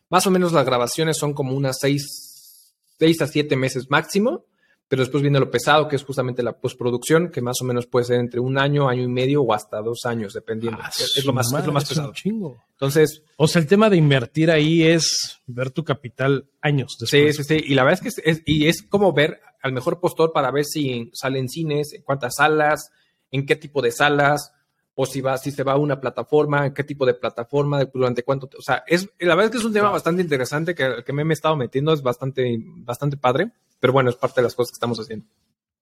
Más 0.09 0.25
o 0.25 0.31
menos 0.31 0.51
las 0.51 0.65
grabaciones 0.65 1.17
son 1.17 1.33
como 1.33 1.55
unas 1.55 1.77
seis, 1.79 2.73
seis 2.97 3.21
a 3.21 3.27
siete 3.27 3.55
meses 3.55 3.89
máximo, 3.89 4.45
pero 4.91 5.03
después 5.03 5.21
viene 5.21 5.39
lo 5.39 5.49
pesado, 5.49 5.87
que 5.87 5.95
es 5.95 6.03
justamente 6.03 6.43
la 6.43 6.51
postproducción, 6.59 7.31
que 7.31 7.39
más 7.41 7.55
o 7.61 7.63
menos 7.63 7.87
puede 7.87 8.03
ser 8.07 8.19
entre 8.19 8.41
un 8.41 8.57
año, 8.57 8.89
año 8.89 9.03
y 9.03 9.07
medio 9.07 9.41
o 9.41 9.53
hasta 9.53 9.81
dos 9.81 10.01
años, 10.03 10.33
dependiendo. 10.33 10.81
Ah, 10.83 10.89
es, 10.89 11.15
es 11.17 11.23
lo 11.25 11.31
más, 11.31 11.47
es 11.53 11.65
lo 11.65 11.71
más 11.71 11.87
pesado. 11.87 12.11
chingo. 12.11 12.61
Entonces, 12.73 13.23
O 13.37 13.47
sea, 13.47 13.61
el 13.61 13.67
tema 13.69 13.89
de 13.89 13.95
invertir 13.95 14.51
ahí 14.51 14.83
es 14.83 15.39
ver 15.47 15.71
tu 15.71 15.85
capital 15.85 16.49
años 16.61 16.97
Sí, 17.05 17.21
después. 17.21 17.47
sí, 17.47 17.57
sí. 17.59 17.63
Y 17.67 17.73
la 17.75 17.85
verdad 17.85 18.01
es 18.05 18.15
que 18.15 18.21
es, 18.21 18.37
es- 18.37 18.43
y 18.45 18.67
es 18.67 18.83
como 18.83 19.13
ver 19.13 19.39
al 19.63 19.71
mejor 19.71 20.01
postor 20.01 20.33
para 20.33 20.51
ver 20.51 20.65
si 20.65 21.09
salen 21.13 21.47
cines, 21.47 21.93
en 21.93 22.01
cuántas 22.01 22.35
salas, 22.35 22.91
en 23.31 23.45
qué 23.45 23.55
tipo 23.55 23.81
de 23.81 23.91
salas, 23.91 24.51
o 24.95 25.05
si 25.05 25.21
va, 25.21 25.37
si 25.37 25.51
se 25.51 25.63
va 25.63 25.73
a 25.73 25.77
una 25.77 25.99
plataforma, 25.99 26.73
qué 26.73 26.83
tipo 26.83 27.05
de 27.05 27.13
plataforma, 27.13 27.85
durante 27.85 28.23
cuánto. 28.23 28.49
O 28.57 28.61
sea, 28.61 28.83
es, 28.87 29.09
la 29.19 29.35
verdad 29.35 29.45
es 29.45 29.51
que 29.51 29.57
es 29.57 29.65
un 29.65 29.73
tema 29.73 29.89
bastante 29.89 30.21
interesante 30.21 30.75
que, 30.75 31.03
que 31.05 31.13
me 31.13 31.23
he 31.23 31.33
estado 31.33 31.55
metiendo, 31.55 31.93
es 31.93 32.01
bastante, 32.01 32.57
bastante 32.59 33.17
padre, 33.17 33.51
pero 33.79 33.93
bueno, 33.93 34.09
es 34.09 34.15
parte 34.15 34.41
de 34.41 34.43
las 34.43 34.55
cosas 34.55 34.71
que 34.71 34.75
estamos 34.75 34.99
haciendo. 34.99 35.25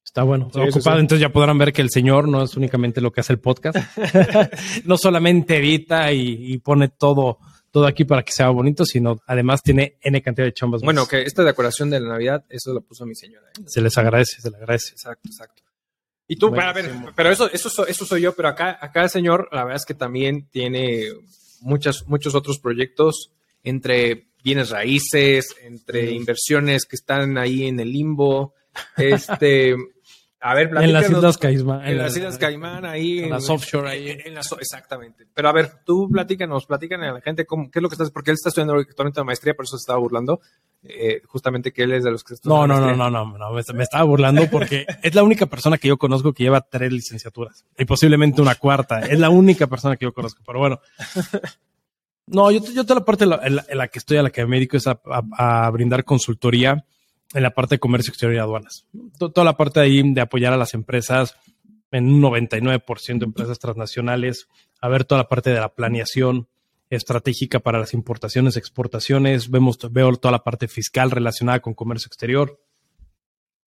Está 0.04 0.24
bueno. 0.24 0.50
Sí, 0.52 0.60
ocupado. 0.60 0.72
sí, 0.72 0.82
sí. 0.82 1.00
Entonces 1.02 1.20
ya 1.22 1.30
podrán 1.30 1.58
ver 1.58 1.72
que 1.72 1.82
el 1.82 1.90
señor 1.92 2.28
no 2.28 2.42
es 2.42 2.56
únicamente 2.58 3.00
lo 3.00 3.12
que 3.12 3.22
hace 3.22 3.34
el 3.34 3.40
podcast. 3.40 3.78
no 4.86 4.98
solamente 4.98 5.58
edita 5.58 6.12
y, 6.12 6.54
y 6.54 6.58
pone 6.60 6.90
todo, 6.90 7.38
todo 7.72 7.86
aquí 7.86 8.06
para 8.06 8.24
que 8.24 8.32
sea 8.32 8.50
bonito, 8.50 8.86
sino 8.86 9.18
además 9.28 9.62
tiene 9.62 9.98
N 10.02 10.22
cantidad 10.22 10.48
de 10.48 10.54
chambas. 10.54 10.82
Bueno, 10.82 11.02
más. 11.02 11.10
que 11.10 11.22
esta 11.22 11.44
decoración 11.44 11.90
de 11.90 12.00
la 12.00 12.10
Navidad, 12.10 12.44
eso 12.50 12.74
lo 12.74 12.82
puso 12.82 13.06
mi 13.06 13.16
señora. 13.16 13.48
¿eh? 13.50 13.64
Se 13.68 13.82
les 13.82 13.98
agradece, 13.98 14.42
se 14.42 14.50
les 14.50 14.60
agradece. 14.60 14.92
Exacto, 14.92 15.30
exacto. 15.30 15.64
Y 16.30 16.36
tú, 16.38 16.50
Bueno, 16.50 16.70
a 16.70 16.74
ver, 16.74 16.86
sí, 16.86 16.92
pero 17.16 17.32
eso, 17.32 17.50
eso, 17.52 17.70
so- 17.70 17.88
eso 17.88 18.06
soy 18.06 18.22
yo, 18.22 18.34
pero 18.36 18.48
acá, 18.48 18.78
acá 18.80 19.04
el 19.04 19.10
señor, 19.10 19.50
la 19.52 19.64
verdad 19.66 19.78
es 19.78 19.86
que 19.86 19.96
también 19.96 20.48
tiene 20.50 21.08
muchas, 21.60 22.08
muchos 22.08 22.36
otros 22.36 22.60
proyectos 22.60 23.32
entre 23.64 24.28
bienes 24.44 24.70
raíces, 24.70 25.56
entre 25.64 26.12
Mm. 26.12 26.16
inversiones 26.16 26.86
que 26.86 26.96
están 26.96 27.38
ahí 27.38 27.66
en 27.66 27.80
el 27.82 27.92
limbo. 27.92 28.54
Este, 28.96 29.76
a 30.42 30.54
ver, 30.54 30.70
En 30.78 30.94
las 30.94 31.10
Islas 31.10 31.38
Caimán. 31.38 31.86
En 31.86 31.98
las 31.98 32.16
Islas 32.16 32.38
Caimán, 32.38 32.86
ahí. 32.86 33.20
en 33.20 33.30
las 33.30 33.50
offshore 33.50 33.90
ahí. 33.90 34.18
En 34.26 34.34
las- 34.36 34.52
exactamente. 34.60 35.26
Pero 35.34 35.50
a 35.50 35.52
ver, 35.52 35.72
tú 35.86 36.10
platícanos, 36.12 36.66
platícanos 36.66 37.08
a 37.10 37.14
la 37.14 37.22
gente 37.22 37.46
cómo, 37.46 37.70
qué 37.70 37.80
es 37.80 37.84
lo 37.84 37.90
que 37.90 37.96
estás, 37.96 38.10
porque 38.12 38.32
él 38.32 38.36
está 38.36 38.50
estudiando 38.50 38.76
actualmente 38.76 39.20
la 39.20 39.26
maestría, 39.26 39.54
por 39.54 39.66
eso 39.66 39.78
se 39.78 39.82
estaba 39.82 40.00
burlando, 40.00 40.40
eh, 40.84 41.22
justamente 41.28 41.74
que 41.74 41.84
él 41.84 41.92
es 41.92 42.04
de 42.06 42.12
los 42.12 42.24
que 42.24 42.36
estudian 42.36 42.58
No, 42.58 42.68
no, 42.68 42.80
no, 42.80 42.96
no, 42.96 43.10
no, 43.10 43.38
no, 43.38 43.52
me, 43.52 43.62
me 43.74 43.84
estaba 43.84 44.04
burlando 44.06 44.50
porque 44.50 44.86
es 45.04 45.14
la 45.14 45.24
única 45.24 45.46
persona 45.46 45.78
que 45.78 45.90
yo 45.90 45.98
conozco 45.98 46.32
que 46.34 46.44
lleva 46.44 46.62
tres 46.62 46.92
licenciaturas 46.94 47.66
y 47.78 47.86
posiblemente 47.86 48.42
una 48.42 48.56
cuarta. 48.56 49.02
Es 49.02 49.20
la 49.20 49.30
única 49.30 49.68
persona 49.68 49.98
que 49.98 50.06
yo 50.06 50.14
conozco, 50.14 50.42
pero 50.46 50.60
bueno. 50.60 50.80
No, 52.28 52.52
yo, 52.52 52.60
yo 52.74 52.84
toda 52.86 53.00
la 53.00 53.06
parte 53.06 53.24
en 53.24 53.32
la, 53.32 53.40
en 53.44 53.56
la- 53.56 53.66
en 53.68 53.78
la 53.78 53.88
que 53.88 53.98
estoy, 54.00 54.18
a 54.18 54.24
la 54.24 54.30
que 54.30 54.46
me 54.46 54.58
dedico 54.58 54.78
es 54.78 54.86
a, 54.88 55.02
a- 55.06 55.66
a 55.66 55.70
brindar 55.72 56.04
consultoría 56.04 56.86
en 57.34 57.44
la 57.44 57.52
parte 57.54 57.76
de 57.76 57.80
comercio 57.80 58.12
exterior 58.12 58.36
y 58.36 58.40
aduanas. 58.40 58.86
To- 59.18 59.32
Toda 59.32 59.46
la 59.46 59.58
parte 59.58 59.80
ahí 59.80 60.02
de 60.14 60.22
apoyar 60.22 60.54
a 60.54 60.58
las 60.58 60.74
empresas 60.74 61.36
en 61.92 62.08
un 62.08 62.22
99% 62.22 63.20
de 63.20 63.26
empresas 63.26 63.60
transnacionales, 63.60 64.48
a 64.82 64.88
ver 64.90 65.06
toda 65.06 65.22
la 65.22 65.28
parte 65.28 65.50
de 65.50 65.60
la 65.60 65.70
planeación 65.74 66.48
estratégica 66.92 67.60
para 67.60 67.80
las 67.80 67.94
importaciones, 67.94 68.58
exportaciones, 68.58 69.50
vemos, 69.52 69.78
veo 69.92 70.16
toda 70.18 70.32
la 70.32 70.44
parte 70.44 70.68
fiscal 70.68 71.12
relacionada 71.12 71.60
con 71.60 71.74
comercio 71.76 72.08
exterior, 72.08 72.60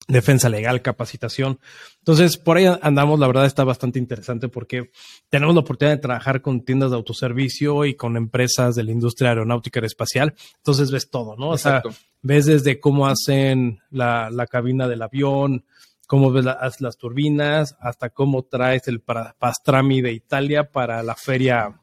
defensa 0.09 0.49
legal, 0.49 0.83
capacitación. 0.83 1.61
Entonces, 1.99 2.37
por 2.37 2.57
ahí 2.57 2.67
andamos, 2.83 3.21
la 3.21 3.29
verdad 3.29 3.47
está 3.47 3.63
bastante 3.63 4.01
interesante 4.01 4.49
porque 4.49 4.91
tenemos 5.29 5.55
la 5.55 5.61
oportunidad 5.61 5.95
de 5.97 6.03
trabajar 6.03 6.43
con 6.43 6.65
tiendas 6.65 6.91
de 6.91 6.97
autoservicio 6.97 7.85
y 7.85 7.95
con 7.95 8.17
empresas 8.17 8.75
de 8.75 8.83
la 8.83 8.91
industria 8.91 9.31
aeronáutica 9.31 9.79
y 9.81 9.87
espacial. 9.87 10.35
Entonces 10.57 10.91
ves 10.91 11.09
todo, 11.09 11.37
¿no? 11.37 11.53
Exacto. 11.53 11.91
Ves 12.23 12.47
desde 12.47 12.81
cómo 12.81 13.07
hacen 13.07 13.81
la, 13.91 14.31
la 14.31 14.47
cabina 14.47 14.89
del 14.89 15.03
avión, 15.03 15.65
cómo 16.07 16.31
ves 16.33 16.45
la- 16.45 16.59
las 16.79 16.97
turbinas, 16.97 17.77
hasta 17.81 18.11
cómo 18.11 18.43
traes 18.45 18.87
el 18.89 19.01
pastrami 19.01 20.01
de 20.03 20.13
Italia 20.13 20.71
para 20.71 21.03
la 21.03 21.15
feria 21.17 21.79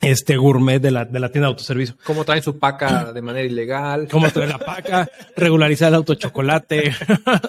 este 0.00 0.36
gourmet 0.36 0.80
de 0.82 0.90
la, 0.90 1.04
de 1.04 1.20
la 1.20 1.28
tienda 1.30 1.46
de 1.46 1.52
autoservicio. 1.52 1.96
cómo 2.04 2.24
traen 2.24 2.42
su 2.42 2.58
paca 2.58 3.12
de 3.12 3.22
manera 3.22 3.46
ilegal. 3.46 4.08
Cómo 4.10 4.28
traer 4.30 4.48
la 4.48 4.58
paca, 4.58 5.08
regularizar 5.36 5.90
el 5.90 5.94
auto 5.94 6.16
chocolate 6.16 6.92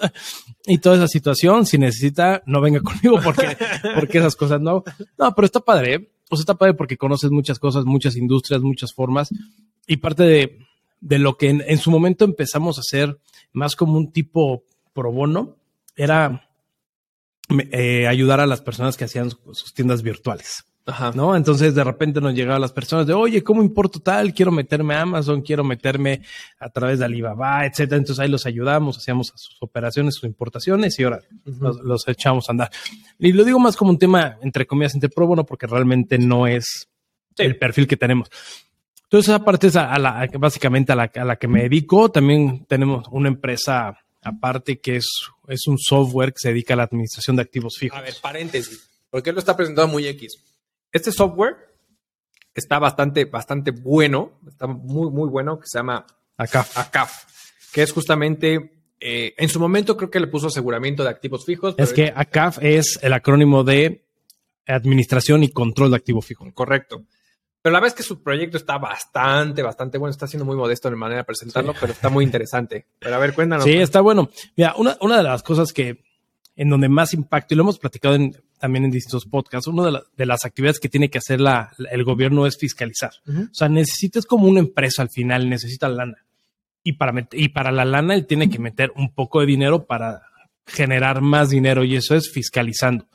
y 0.66 0.78
toda 0.78 0.94
esa 0.96 1.08
situación. 1.08 1.66
Si 1.66 1.78
necesita, 1.78 2.42
no 2.46 2.60
venga 2.60 2.80
conmigo 2.80 3.18
porque, 3.24 3.56
porque 3.96 4.18
esas 4.18 4.36
cosas 4.36 4.60
no. 4.60 4.84
No, 5.18 5.34
pero 5.34 5.46
está 5.46 5.58
padre. 5.60 5.94
¿eh? 5.94 6.10
O 6.30 6.36
sea, 6.36 6.42
está 6.42 6.54
padre 6.54 6.74
porque 6.74 6.96
conoces 6.96 7.32
muchas 7.32 7.58
cosas, 7.58 7.84
muchas 7.86 8.14
industrias, 8.14 8.62
muchas 8.62 8.92
formas. 8.94 9.30
Y 9.88 9.96
parte 9.96 10.22
de, 10.22 10.58
de 11.00 11.18
lo 11.18 11.36
que 11.36 11.50
en, 11.50 11.62
en 11.66 11.78
su 11.78 11.90
momento 11.90 12.24
empezamos 12.24 12.78
a 12.78 12.80
hacer 12.80 13.18
más 13.52 13.76
como 13.76 13.96
un 13.98 14.10
tipo 14.12 14.64
pro 14.92 15.12
bono 15.12 15.56
era 15.96 16.48
eh, 17.72 18.06
ayudar 18.08 18.40
a 18.40 18.46
las 18.46 18.60
personas 18.62 18.96
que 18.96 19.04
hacían 19.04 19.30
su- 19.30 19.54
sus 19.54 19.74
tiendas 19.74 20.02
virtuales. 20.02 20.64
Ajá. 20.86 21.12
¿no? 21.14 21.34
Entonces 21.34 21.74
de 21.74 21.82
repente 21.82 22.20
nos 22.20 22.34
llegaban 22.34 22.60
las 22.60 22.72
personas 22.72 23.06
de, 23.06 23.14
oye, 23.14 23.42
¿cómo 23.42 23.62
importo 23.62 24.00
tal? 24.00 24.34
Quiero 24.34 24.52
meterme 24.52 24.94
a 24.94 25.00
Amazon, 25.02 25.40
quiero 25.40 25.64
meterme 25.64 26.20
a 26.58 26.68
través 26.68 26.98
de 26.98 27.06
Alibaba, 27.06 27.64
etcétera. 27.64 27.96
Entonces 27.96 28.22
ahí 28.22 28.28
los 28.28 28.44
ayudamos, 28.44 28.98
hacíamos 28.98 29.32
sus 29.34 29.56
operaciones, 29.62 30.14
sus 30.14 30.24
importaciones 30.24 30.98
y 30.98 31.04
ahora 31.04 31.20
los, 31.44 31.80
los 31.80 32.06
echamos 32.08 32.48
a 32.48 32.52
andar. 32.52 32.70
Y 33.18 33.32
lo 33.32 33.44
digo 33.44 33.58
más 33.58 33.76
como 33.76 33.92
un 33.92 33.98
tema, 33.98 34.36
entre 34.42 34.66
comillas, 34.66 34.94
entre 34.94 35.08
pro 35.08 35.26
bono, 35.26 35.44
porque 35.46 35.66
realmente 35.66 36.18
no 36.18 36.46
es 36.46 36.88
el 37.38 37.56
perfil 37.56 37.86
que 37.86 37.96
tenemos. 37.96 38.28
Entonces, 39.04 39.28
esa 39.28 39.44
parte 39.44 39.68
es 39.68 39.76
a, 39.76 39.92
a 39.92 39.98
la, 39.98 40.28
básicamente 40.38 40.92
a 40.92 40.96
la, 40.96 41.10
a 41.14 41.24
la 41.24 41.36
que 41.36 41.48
me 41.48 41.62
dedico. 41.62 42.10
También 42.10 42.64
tenemos 42.66 43.06
una 43.10 43.28
empresa 43.28 43.98
aparte 44.24 44.80
que 44.80 44.96
es, 44.96 45.06
es 45.48 45.66
un 45.66 45.78
software 45.78 46.32
que 46.32 46.38
se 46.40 46.48
dedica 46.48 46.74
a 46.74 46.78
la 46.78 46.84
administración 46.84 47.36
de 47.36 47.42
activos 47.42 47.76
fijos. 47.78 47.98
A 47.98 48.02
ver, 48.02 48.14
paréntesis, 48.20 48.90
porque 49.10 49.30
él 49.30 49.34
lo 49.34 49.40
está 49.40 49.56
presentando 49.56 49.92
muy 49.92 50.06
X. 50.06 50.42
Este 50.90 51.12
software 51.12 51.56
está 52.54 52.78
bastante, 52.78 53.26
bastante 53.26 53.70
bueno, 53.70 54.32
está 54.48 54.66
muy, 54.66 55.10
muy 55.10 55.28
bueno, 55.28 55.58
que 55.58 55.66
se 55.66 55.78
llama 55.78 56.06
Acá. 56.36 56.66
ACAF, 56.74 57.24
que 57.72 57.82
es 57.82 57.92
justamente, 57.92 58.80
eh, 59.00 59.34
en 59.36 59.48
su 59.48 59.60
momento 59.60 59.96
creo 59.96 60.10
que 60.10 60.20
le 60.20 60.28
puso 60.28 60.46
aseguramiento 60.46 61.02
de 61.02 61.10
activos 61.10 61.44
fijos. 61.44 61.74
Es 61.78 61.92
que 61.92 62.12
ACAF 62.14 62.58
es 62.62 62.98
el 63.02 63.12
acrónimo 63.12 63.64
de 63.64 64.04
Administración 64.66 65.42
y 65.42 65.50
Control 65.50 65.90
de 65.90 65.96
Activo 65.96 66.22
Fijo. 66.22 66.50
Correcto. 66.54 67.04
Pero 67.64 67.72
la 67.72 67.80
verdad 67.80 67.94
es 67.98 68.04
que 68.04 68.06
su 68.06 68.22
proyecto 68.22 68.58
está 68.58 68.76
bastante, 68.76 69.62
bastante 69.62 69.96
bueno. 69.96 70.10
Está 70.10 70.26
siendo 70.26 70.44
muy 70.44 70.54
modesto 70.54 70.88
en 70.88 70.98
manera 70.98 71.22
de 71.22 71.24
presentarlo, 71.24 71.72
pero 71.80 71.94
está 71.94 72.10
muy 72.10 72.22
interesante. 72.22 72.84
Pero 72.98 73.14
a 73.14 73.18
ver, 73.18 73.32
cuéntanos. 73.32 73.64
Sí, 73.64 73.72
está 73.72 74.02
bueno. 74.02 74.28
Mira, 74.54 74.74
una, 74.76 74.98
una 75.00 75.16
de 75.16 75.22
las 75.22 75.42
cosas 75.42 75.72
que 75.72 76.04
en 76.56 76.68
donde 76.68 76.90
más 76.90 77.14
impacto, 77.14 77.54
y 77.54 77.56
lo 77.56 77.62
hemos 77.62 77.78
platicado 77.78 78.16
en- 78.16 78.36
también 78.60 78.84
en 78.84 78.90
distintos 78.90 79.24
podcasts, 79.24 79.66
una 79.66 79.86
de, 79.86 79.92
la- 79.92 80.02
de 80.14 80.26
las 80.26 80.44
actividades 80.44 80.78
que 80.78 80.90
tiene 80.90 81.08
que 81.08 81.16
hacer 81.16 81.40
la- 81.40 81.72
la- 81.78 81.88
el 81.88 82.04
gobierno 82.04 82.46
es 82.46 82.58
fiscalizar. 82.58 83.12
O 83.26 83.54
sea, 83.54 83.70
necesitas 83.70 84.26
como 84.26 84.46
una 84.46 84.60
empresa 84.60 85.00
al 85.00 85.08
final, 85.08 85.48
necesita 85.48 85.88
lana. 85.88 86.18
Y 86.82 86.92
para, 86.92 87.26
y 87.32 87.48
para 87.48 87.72
la 87.72 87.86
lana 87.86 88.14
él 88.14 88.26
tiene 88.26 88.50
que 88.50 88.58
meter 88.58 88.92
un 88.94 89.14
poco 89.14 89.40
de 89.40 89.46
dinero 89.46 89.86
para 89.86 90.20
generar 90.66 91.22
más 91.22 91.48
dinero 91.48 91.82
y 91.82 91.96
eso 91.96 92.14
es 92.14 92.30
fiscalizando. 92.30 93.06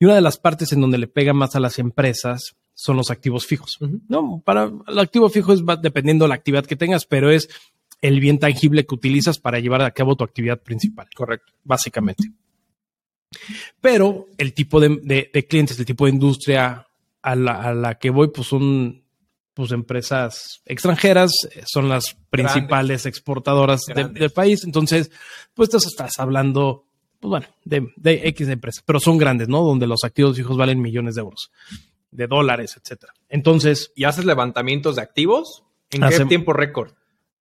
Y 0.00 0.06
una 0.06 0.14
de 0.14 0.22
las 0.22 0.38
partes 0.38 0.72
en 0.72 0.80
donde 0.80 0.96
le 0.98 1.08
pega 1.08 1.34
más 1.34 1.54
a 1.56 1.60
las 1.60 1.78
empresas 1.78 2.56
son 2.74 2.96
los 2.96 3.10
activos 3.10 3.46
fijos. 3.46 3.78
No, 4.08 4.42
para 4.44 4.70
el 4.88 4.98
activo 4.98 5.28
fijo 5.28 5.52
es 5.52 5.62
dependiendo 5.82 6.24
de 6.24 6.30
la 6.30 6.34
actividad 6.34 6.64
que 6.66 6.76
tengas, 6.76 7.04
pero 7.06 7.30
es 7.30 7.48
el 8.00 8.18
bien 8.20 8.38
tangible 8.38 8.84
que 8.86 8.94
utilizas 8.94 9.38
para 9.38 9.60
llevar 9.60 9.82
a 9.82 9.90
cabo 9.92 10.16
tu 10.16 10.24
actividad 10.24 10.60
principal, 10.60 11.08
Correcto. 11.14 11.52
básicamente. 11.64 12.24
Pero 13.80 14.26
el 14.38 14.52
tipo 14.54 14.80
de, 14.80 14.98
de- 15.02 15.30
de 15.32 15.46
clientes, 15.46 15.78
el 15.78 15.86
tipo 15.86 16.04
de 16.06 16.12
industria 16.12 16.86
a 17.22 17.36
la, 17.36 17.62
a 17.62 17.74
la 17.74 17.94
que 17.98 18.10
voy, 18.10 18.28
pues 18.28 18.48
son 18.48 19.00
pues 19.54 19.70
empresas 19.72 20.62
extranjeras, 20.64 21.30
eh, 21.54 21.62
son 21.66 21.88
las 21.88 22.14
principales 22.30 23.04
exportadoras 23.06 23.82
de- 23.94 24.08
del 24.08 24.30
país. 24.30 24.64
Entonces, 24.64 25.10
pues 25.54 25.68
te 25.68 25.76
estás 25.76 26.12
hablando, 26.18 26.86
pues 27.20 27.28
bueno, 27.30 27.46
de, 27.64 27.86
de 27.96 28.28
X 28.28 28.48
empresas, 28.48 28.82
pero 28.84 28.98
son 28.98 29.18
grandes, 29.18 29.48
¿no? 29.48 29.62
Donde 29.62 29.86
los 29.86 30.04
activos 30.04 30.36
fijos 30.36 30.56
valen 30.56 30.80
millones 30.80 31.14
de 31.16 31.20
euros, 31.20 31.50
de 32.12 32.26
dólares, 32.28 32.76
etcétera. 32.80 33.12
Entonces, 33.28 33.90
¿Y 33.96 34.04
haces 34.04 34.24
levantamientos 34.24 34.94
de 34.96 35.02
activos? 35.02 35.64
¿En 35.90 36.08
qué 36.08 36.24
tiempo 36.26 36.52
récord? 36.52 36.92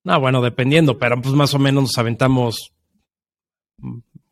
no, 0.04 0.20
bueno, 0.20 0.42
dependiendo, 0.42 0.98
pero 0.98 1.22
pues 1.22 1.36
más 1.36 1.54
o 1.54 1.60
menos 1.60 1.84
nos 1.84 1.98
aventamos, 2.00 2.74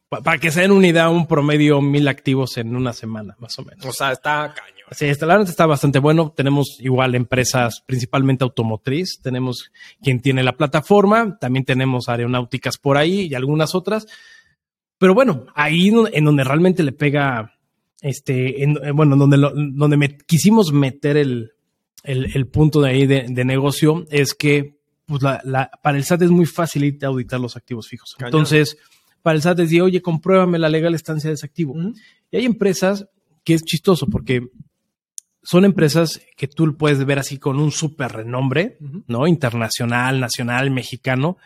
pa- 0.10 0.22
para 0.22 0.38
que 0.40 0.52
se 0.52 0.62
den 0.62 0.72
una 0.72 0.88
idea, 0.88 1.10
un 1.10 1.28
promedio 1.28 1.82
mil 1.82 2.08
activos 2.08 2.58
en 2.58 2.76
una 2.76 2.94
semana, 2.94 3.36
más 3.40 3.58
o 3.60 3.64
menos. 3.64 3.86
O 3.86 3.94
sea, 3.94 4.12
está 4.12 4.54
caño. 4.56 4.76
Sí, 4.92 5.06
esta 5.06 5.28
la 5.28 5.40
está 5.44 5.68
bastante 5.68 6.00
bueno. 6.00 6.34
Tenemos 6.36 6.78
igual 6.80 7.14
empresas, 7.14 7.84
principalmente 7.86 8.44
automotriz. 8.44 9.20
Tenemos 9.22 9.72
quien 10.02 10.20
tiene 10.20 10.42
la 10.42 10.58
plataforma. 10.58 11.38
También 11.40 11.64
tenemos 11.64 12.10
aeronáuticas 12.10 12.80
por 12.80 12.98
ahí 12.98 13.28
y 13.28 13.36
algunas 13.36 13.76
otras. 13.76 14.08
Pero 14.98 15.14
bueno, 15.14 15.46
ahí 15.54 15.90
en 16.12 16.26
donde 16.26 16.44
realmente 16.44 16.82
le 16.82 16.92
pega, 16.92 17.54
este, 18.02 18.64
en- 18.64 18.78
eh, 18.84 18.92
bueno, 18.92 19.16
donde, 19.16 19.38
lo- 19.38 19.54
donde 19.56 19.98
me, 19.98 20.18
quisimos 20.18 20.72
meter 20.72 21.18
el, 21.18 21.52
el, 22.04 22.32
el 22.36 22.48
punto 22.48 22.82
de 22.82 22.90
ahí 22.92 23.06
de, 23.08 23.26
de 23.30 23.46
negocio 23.46 24.06
es 24.10 24.34
que 24.34 24.80
pues 25.06 25.22
la, 25.24 25.42
la- 25.44 25.70
para 25.82 25.98
el 25.98 26.04
SAT 26.04 26.22
es 26.24 26.30
muy 26.30 26.46
fácil 26.46 26.98
auditar 27.02 27.40
los 27.40 27.56
activos 27.58 27.88
fijos. 27.88 28.16
Cañón. 28.18 28.28
Entonces, 28.28 28.78
para 29.22 29.36
el 29.36 29.42
SAT 29.42 29.60
es 29.60 29.66
decir, 29.66 29.82
oye, 29.82 30.02
compruébame 30.02 30.60
la 30.60 30.70
legal 30.70 30.94
estancia 30.96 31.30
de 31.30 31.34
ese 31.34 31.46
activo. 31.46 31.76
Y 32.32 32.38
hay 32.38 32.46
empresas 32.46 33.08
que 33.44 33.56
es 33.56 33.64
chistoso 33.64 34.06
porque 34.08 34.48
son 35.42 35.66
empresas 35.66 36.22
que 36.38 36.48
tú 36.48 36.78
puedes 36.78 37.04
ver 37.06 37.18
así 37.18 37.38
con 37.38 37.60
un 37.60 37.72
súper 37.72 38.12
renombre. 38.12 38.78
¿no? 39.08 39.26
Internacional, 39.26 40.20
nacional, 40.20 40.70
mexicano. 40.72 41.38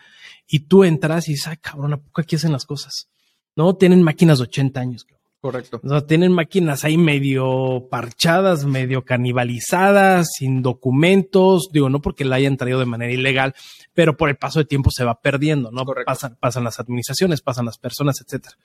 Y 0.46 0.60
tú 0.66 0.84
entras 0.84 1.28
y 1.28 1.32
dices, 1.32 1.46
ay, 1.48 1.56
cabrón, 1.56 1.94
¿a 1.94 1.96
poco 1.96 2.20
aquí 2.20 2.36
hacen 2.36 2.52
las 2.52 2.66
cosas? 2.66 3.08
No, 3.56 3.76
tienen 3.76 4.02
máquinas 4.02 4.38
de 4.38 4.44
80 4.44 4.78
años. 4.80 5.06
Correcto. 5.44 5.78
O 5.84 5.88
sea, 5.90 6.00
tienen 6.06 6.32
máquinas 6.32 6.86
ahí 6.86 6.96
medio 6.96 7.86
parchadas, 7.90 8.64
medio 8.64 9.04
canibalizadas, 9.04 10.28
sin 10.38 10.62
documentos. 10.62 11.68
Digo, 11.70 11.90
no 11.90 12.00
porque 12.00 12.24
la 12.24 12.36
hayan 12.36 12.56
traído 12.56 12.78
de 12.78 12.86
manera 12.86 13.12
ilegal, 13.12 13.54
pero 13.92 14.16
por 14.16 14.30
el 14.30 14.36
paso 14.36 14.60
de 14.60 14.64
tiempo 14.64 14.88
se 14.90 15.04
va 15.04 15.20
perdiendo, 15.20 15.70
¿no? 15.70 15.84
Correcto. 15.84 16.06
Pasan, 16.06 16.38
pasan 16.40 16.64
las 16.64 16.80
administraciones, 16.80 17.42
pasan 17.42 17.66
las 17.66 17.76
personas, 17.76 18.22
etcétera. 18.22 18.56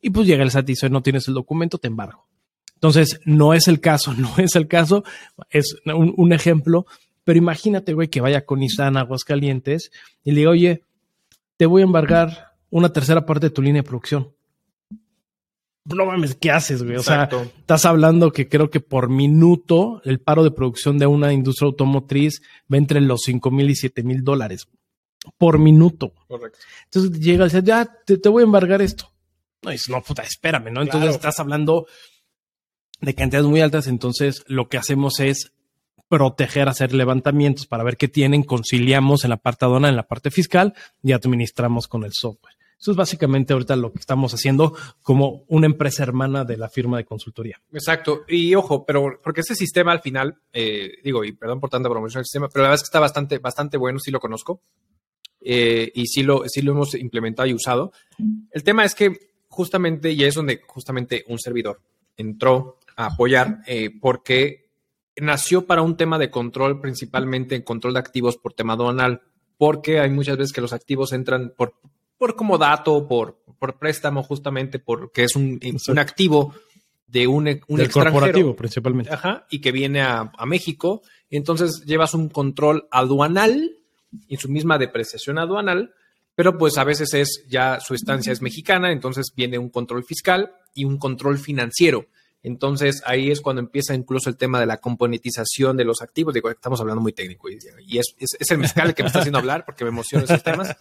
Y 0.00 0.10
pues 0.10 0.28
llega 0.28 0.44
el 0.44 0.52
SAT 0.52 0.68
y 0.68 0.72
dice, 0.74 0.90
no 0.90 1.02
tienes 1.02 1.26
el 1.26 1.34
documento, 1.34 1.78
te 1.78 1.88
embargo. 1.88 2.28
Entonces, 2.74 3.18
no 3.24 3.52
es 3.52 3.66
el 3.66 3.80
caso, 3.80 4.14
no 4.16 4.32
es 4.36 4.54
el 4.54 4.68
caso. 4.68 5.02
Es 5.50 5.74
un, 5.86 6.14
un 6.16 6.32
ejemplo, 6.32 6.86
Pero 7.24 7.36
imagínate, 7.36 7.94
güey, 7.94 8.06
que 8.06 8.20
vaya 8.20 8.46
con 8.46 8.60
Nissan 8.60 8.96
a 8.96 9.00
Aguascalientes 9.00 9.90
y 10.22 10.30
le 10.30 10.42
diga, 10.42 10.50
oye, 10.52 10.84
te 11.56 11.66
voy 11.66 11.82
a 11.82 11.84
embargar 11.84 12.52
una 12.70 12.92
tercera 12.92 13.26
parte 13.26 13.46
de 13.46 13.50
tu 13.50 13.60
línea 13.60 13.82
de 13.82 13.88
producción. 13.88 14.28
No 15.84 16.06
mames, 16.06 16.36
¿qué 16.36 16.50
haces, 16.50 16.82
güey? 16.84 16.96
O 16.96 17.02
sea, 17.02 17.28
estás 17.58 17.84
hablando 17.86 18.30
que 18.30 18.48
creo 18.48 18.70
que 18.70 18.80
por 18.80 19.08
minuto 19.08 20.00
el 20.04 20.20
paro 20.20 20.44
de 20.44 20.52
producción 20.52 20.98
de 20.98 21.06
una 21.06 21.32
industria 21.32 21.66
automotriz 21.66 22.40
va 22.72 22.76
entre 22.76 23.00
los 23.00 23.22
5 23.24 23.50
mil 23.50 23.68
y 23.68 23.74
7 23.74 24.02
mil 24.04 24.22
dólares 24.22 24.68
por 25.38 25.58
minuto. 25.58 26.12
Correcto. 26.28 26.58
Entonces 26.84 27.18
llega 27.20 27.44
y 27.44 27.48
dice, 27.48 27.62
ya, 27.64 27.84
te, 28.06 28.16
te 28.18 28.28
voy 28.28 28.42
a 28.42 28.46
embargar 28.46 28.80
esto. 28.80 29.12
No, 29.62 29.70
dices, 29.70 29.88
no, 29.88 30.02
puta, 30.02 30.22
espérame, 30.22 30.72
¿no? 30.72 30.82
Entonces 30.82 31.00
Claro. 31.08 31.14
estás 31.14 31.40
hablando 31.40 31.86
de 33.00 33.14
cantidades 33.14 33.48
muy 33.48 33.60
altas, 33.60 33.88
entonces 33.88 34.44
lo 34.46 34.68
que 34.68 34.78
hacemos 34.78 35.18
es 35.18 35.52
proteger, 36.08 36.68
hacer 36.68 36.92
levantamientos 36.92 37.66
para 37.66 37.82
ver 37.82 37.96
qué 37.96 38.06
tienen, 38.06 38.44
conciliamos 38.44 39.24
en 39.24 39.30
la 39.30 39.38
parte 39.38 39.64
aduana, 39.64 39.88
en 39.88 39.96
la 39.96 40.06
parte 40.06 40.30
fiscal 40.30 40.74
y 41.02 41.12
administramos 41.12 41.88
con 41.88 42.04
el 42.04 42.12
software. 42.12 42.54
Eso 42.82 42.90
es 42.90 42.96
básicamente 42.96 43.52
ahorita 43.52 43.76
lo 43.76 43.92
que 43.92 44.00
estamos 44.00 44.34
haciendo 44.34 44.76
como 45.02 45.44
una 45.46 45.66
empresa 45.66 46.02
hermana 46.02 46.44
de 46.44 46.56
la 46.56 46.68
firma 46.68 46.96
de 46.96 47.04
consultoría. 47.04 47.62
Exacto. 47.72 48.24
Y 48.26 48.56
ojo, 48.56 48.84
pero 48.84 49.20
porque 49.22 49.42
ese 49.42 49.54
sistema 49.54 49.92
al 49.92 50.00
final, 50.00 50.36
eh, 50.52 50.94
digo, 51.04 51.22
y 51.22 51.30
perdón 51.30 51.60
por 51.60 51.70
tanta 51.70 51.88
promoción 51.88 52.18
del 52.18 52.24
sistema, 52.26 52.48
pero 52.48 52.64
la 52.64 52.70
verdad 52.70 52.80
es 52.80 52.82
que 52.82 52.88
está 52.88 52.98
bastante, 52.98 53.38
bastante 53.38 53.76
bueno, 53.76 54.00
sí 54.00 54.10
lo 54.10 54.18
conozco. 54.18 54.62
eh, 55.42 55.92
y 55.94 56.06
sí 56.06 56.24
lo, 56.24 56.42
sí 56.48 56.60
lo 56.62 56.72
hemos 56.72 56.94
implementado 56.94 57.48
y 57.48 57.54
usado. 57.54 57.92
El 58.50 58.64
tema 58.64 58.84
es 58.84 58.96
que 58.96 59.30
justamente, 59.46 60.10
y 60.10 60.24
es 60.24 60.34
donde 60.34 60.60
justamente 60.66 61.24
un 61.28 61.38
servidor 61.38 61.80
entró 62.16 62.78
a 62.96 63.06
apoyar, 63.06 63.58
eh, 63.66 63.90
porque 64.00 64.70
nació 65.16 65.66
para 65.66 65.82
un 65.82 65.96
tema 65.96 66.18
de 66.18 66.30
control, 66.30 66.80
principalmente 66.80 67.54
en 67.54 67.62
control 67.62 67.94
de 67.94 68.00
activos 68.00 68.36
por 68.38 68.54
tema 68.54 68.72
aduanal, 68.72 69.22
porque 69.56 70.00
hay 70.00 70.10
muchas 70.10 70.36
veces 70.36 70.52
que 70.52 70.60
los 70.60 70.72
activos 70.72 71.12
entran 71.12 71.52
por, 71.56 71.74
por 72.22 72.36
como 72.36 72.56
dato, 72.56 73.08
por, 73.08 73.42
por 73.58 73.78
préstamo, 73.80 74.22
justamente 74.22 74.78
porque 74.78 75.24
es 75.24 75.34
un, 75.34 75.58
un 75.88 75.98
activo 75.98 76.54
de 77.08 77.26
un, 77.26 77.48
un 77.66 77.76
del 77.78 77.86
extranjero. 77.86 78.12
corporativo, 78.12 78.54
principalmente. 78.56 79.12
Ajá, 79.12 79.44
y 79.50 79.60
que 79.60 79.72
viene 79.72 80.02
a, 80.02 80.30
a 80.38 80.46
México. 80.46 81.02
Entonces 81.30 81.82
llevas 81.84 82.14
un 82.14 82.28
control 82.28 82.86
aduanal 82.92 83.76
y 84.28 84.36
su 84.36 84.48
misma 84.48 84.78
depreciación 84.78 85.38
aduanal, 85.38 85.92
pero 86.36 86.56
pues 86.58 86.78
a 86.78 86.84
veces 86.84 87.12
es 87.14 87.44
ya 87.48 87.80
su 87.80 87.94
estancia 87.94 88.32
es 88.32 88.40
mexicana, 88.40 88.92
entonces 88.92 89.32
viene 89.34 89.58
un 89.58 89.68
control 89.70 90.04
fiscal 90.04 90.52
y 90.74 90.84
un 90.84 90.98
control 90.98 91.38
financiero. 91.38 92.06
Entonces 92.44 93.02
ahí 93.04 93.30
es 93.30 93.40
cuando 93.40 93.60
empieza 93.60 93.94
incluso 93.94 94.30
el 94.30 94.36
tema 94.36 94.60
de 94.60 94.66
la 94.66 94.76
componentización 94.78 95.76
de 95.76 95.84
los 95.84 96.02
activos. 96.02 96.34
Digo, 96.34 96.50
estamos 96.50 96.80
hablando 96.80 97.00
muy 97.02 97.12
técnico 97.12 97.50
y, 97.50 97.58
y 97.86 97.98
es, 97.98 98.14
es- 98.18 98.36
es 98.38 98.50
el 98.50 98.58
mezcal 98.58 98.88
el 98.88 98.94
que 98.94 99.02
me 99.02 99.08
está 99.08 99.18
haciendo 99.20 99.38
hablar 99.38 99.64
porque 99.64 99.84
me 99.84 99.90
emocionan 99.90 100.24
esos 100.24 100.42
temas 100.42 100.76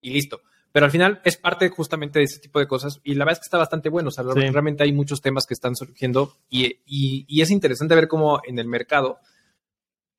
y 0.00 0.10
listo. 0.10 0.40
Pero 0.72 0.84
al 0.86 0.92
final 0.92 1.20
es 1.24 1.36
parte 1.38 1.68
justamente 1.70 2.18
de 2.18 2.26
ese 2.26 2.38
tipo 2.38 2.58
de 2.58 2.66
cosas 2.68 3.00
y 3.02 3.14
la 3.14 3.24
verdad 3.24 3.34
es 3.34 3.38
que 3.40 3.46
está 3.46 3.58
bastante 3.58 3.88
bueno. 3.88 4.08
O 4.08 4.10
sea, 4.12 4.24
Sí. 4.24 4.30
realmente 4.50 4.82
hay 4.84 4.92
muchos 4.92 5.20
temas 5.22 5.46
que 5.46 5.54
están 5.54 5.74
surgiendo 5.74 6.34
y, 6.50 6.66
y- 6.86 7.24
y 7.28 7.40
es 7.40 7.50
interesante 7.50 7.94
ver 7.94 8.08
cómo 8.08 8.40
en 8.46 8.58
el 8.58 8.66
mercado 8.68 9.18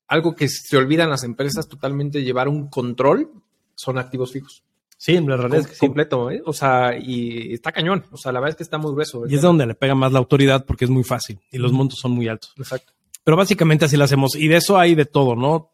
algo 0.07 0.35
que 0.35 0.47
se 0.47 0.77
olvidan 0.77 1.09
las 1.09 1.23
empresas 1.23 1.67
totalmente 1.67 2.23
llevar 2.23 2.47
un 2.47 2.69
control 2.69 3.29
son 3.75 3.97
activos 3.97 4.31
fijos. 4.31 4.63
Sí, 4.97 5.19
la 5.19 5.37
realidad 5.37 5.59
es 5.59 5.67
que 5.67 5.73
sí. 5.75 5.79
completo, 5.81 6.31
¿eh? 6.31 6.41
O 6.45 6.53
sea, 6.53 6.97
y 6.97 7.53
está 7.53 7.71
cañón. 7.71 8.05
O 8.11 8.17
sea, 8.17 8.31
la 8.31 8.39
verdad 8.39 8.51
es 8.51 8.55
que 8.57 8.63
está 8.63 8.79
muy 8.79 8.91
grueso. 8.93 9.27
Y 9.27 9.35
es 9.35 9.41
donde 9.41 9.67
le 9.67 9.75
pega 9.75 9.93
más 9.93 10.11
la 10.11 10.17
autoridad 10.17 10.65
porque 10.65 10.85
es 10.85 10.89
muy 10.91 11.03
fácil 11.03 11.39
y 11.51 11.59
los 11.59 11.71
montos 11.71 11.99
son 11.99 12.13
muy 12.13 12.27
altos. 12.27 12.53
Exacto. 12.57 12.93
Pero 13.23 13.37
básicamente 13.37 13.85
así 13.85 13.95
lo 13.95 14.05
hacemos. 14.05 14.35
Y 14.35 14.47
de 14.47 14.55
eso 14.55 14.77
hay 14.79 14.95
de 14.95 15.05
todo, 15.05 15.35
¿no? 15.35 15.71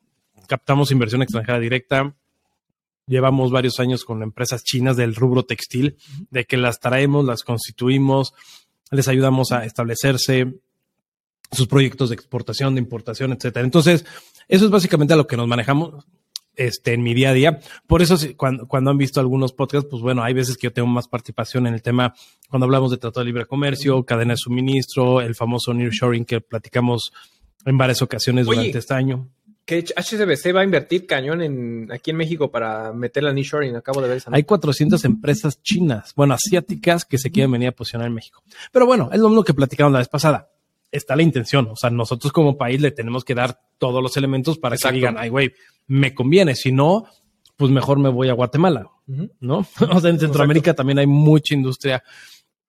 Captamos 0.48 0.92
inversión 0.92 1.22
extranjera 1.22 1.58
directa. 1.60 2.14
Llevamos 3.06 3.52
varios 3.52 3.80
años 3.80 4.06
con 4.06 4.24
empresas 4.24 4.64
chinas 4.64 4.96
del 4.98 5.16
rubro 5.16 5.44
textil, 5.44 5.98
de 6.30 6.46
que 6.46 6.58
las 6.58 6.80
traemos, 6.80 7.26
las 7.26 7.44
constituimos, 7.44 8.34
les 8.92 9.08
ayudamos 9.08 9.52
a 9.52 9.66
establecerse 9.66 10.54
sus 11.52 11.68
proyectos 11.68 12.10
de 12.10 12.16
exportación, 12.16 12.76
de 12.76 12.82
importación, 12.82 13.32
etcétera. 13.34 13.66
Entonces, 13.66 14.06
eso 14.48 14.66
es 14.66 14.72
básicamente 14.72 15.14
a 15.14 15.18
lo 15.18 15.28
que 15.28 15.38
nos 15.38 15.48
manejamos 15.48 16.06
este, 16.56 16.94
en 16.94 17.04
mi 17.04 17.14
día 17.14 17.30
a 17.30 17.34
día. 17.34 17.60
Por 17.88 18.02
eso, 18.02 18.16
si- 18.18 18.36
cuando, 18.36 18.68
cuando 18.68 18.92
han 18.92 18.98
visto 18.98 19.20
algunos 19.20 19.54
podcasts, 19.54 19.88
pues 19.90 20.02
bueno, 20.02 20.24
hay 20.24 20.34
veces 20.34 20.56
que 20.58 20.68
yo 20.68 20.74
tengo 20.74 20.88
más 20.88 21.08
participación 21.08 21.68
en 21.68 21.74
el 21.74 21.82
tema 21.82 22.14
cuando 22.50 22.66
hablamos 22.66 22.92
de 22.92 22.98
Tratado 22.98 23.22
de 23.22 23.26
Libre 23.26 23.46
Comercio, 23.46 24.04
cadena 24.06 24.34
de 24.34 24.38
suministro, 24.38 25.22
el 25.22 25.36
famoso 25.36 25.74
nearshoring 25.74 26.26
que 26.26 26.42
platicamos 26.42 27.12
en 27.66 27.78
varias 27.78 28.02
ocasiones 28.02 28.48
Oye, 28.48 28.58
durante 28.58 28.78
este 28.80 28.94
año. 28.94 29.30
Que 29.66 29.80
HSBC 29.80 30.54
va 30.54 30.62
a 30.62 30.64
invertir 30.64 31.06
cañón 31.06 31.42
en 31.42 31.90
aquí 31.92 32.12
en 32.12 32.18
México 32.18 32.52
para 32.52 32.92
meter 32.92 33.24
la 33.24 33.32
nearshoring. 33.32 33.76
Acabo 33.76 34.02
de 34.02 34.10
ver 34.10 34.18
esa. 34.18 34.30
Hay 34.34 34.44
400 34.44 35.04
empresas 35.06 35.62
chinas, 35.62 36.14
bueno, 36.16 36.34
asiáticas, 36.34 37.06
que 37.06 37.18
se 37.18 37.32
quieren 37.32 37.52
venir 37.52 37.70
a 37.70 37.72
posicionar 37.72 38.08
en 38.08 38.14
México. 38.14 38.44
Pero 38.72 38.86
bueno, 38.86 39.10
es 39.14 39.20
lo 39.20 39.30
mismo 39.30 39.44
que 39.44 39.54
platicamos 39.54 39.94
la 39.94 40.00
vez 40.00 40.10
pasada. 40.10 40.50
Está 40.92 41.16
la 41.16 41.24
intención. 41.24 41.70
O 41.72 41.76
sea, 41.76 41.90
nosotros 41.90 42.34
como 42.34 42.58
país 42.58 42.82
le 42.82 42.92
tenemos 42.92 43.24
que 43.24 43.36
dar 43.36 43.60
todos 43.78 44.04
los 44.04 44.18
elementos 44.18 44.60
para 44.60 44.76
Exacto. 44.76 44.94
que 44.94 44.98
digan, 44.98 45.18
ay, 45.18 45.30
güey, 45.30 45.54
me 45.88 46.14
conviene. 46.14 46.56
Si 46.56 46.72
no, 46.72 47.06
pues 47.56 47.72
mejor 47.72 48.00
me 48.00 48.10
voy 48.10 48.30
a 48.30 48.34
Guatemala, 48.34 48.90
¿no? 49.40 49.66
O 49.90 50.00
sea, 50.00 50.10
en 50.10 50.20
Centroamérica 50.20 50.74
también 50.74 51.00
hay 51.00 51.08
mucha 51.08 51.54
industria 51.54 52.04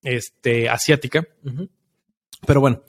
este, 0.03 0.69
asiática. 0.69 1.27
Pero 2.47 2.61
bueno, 2.61 2.83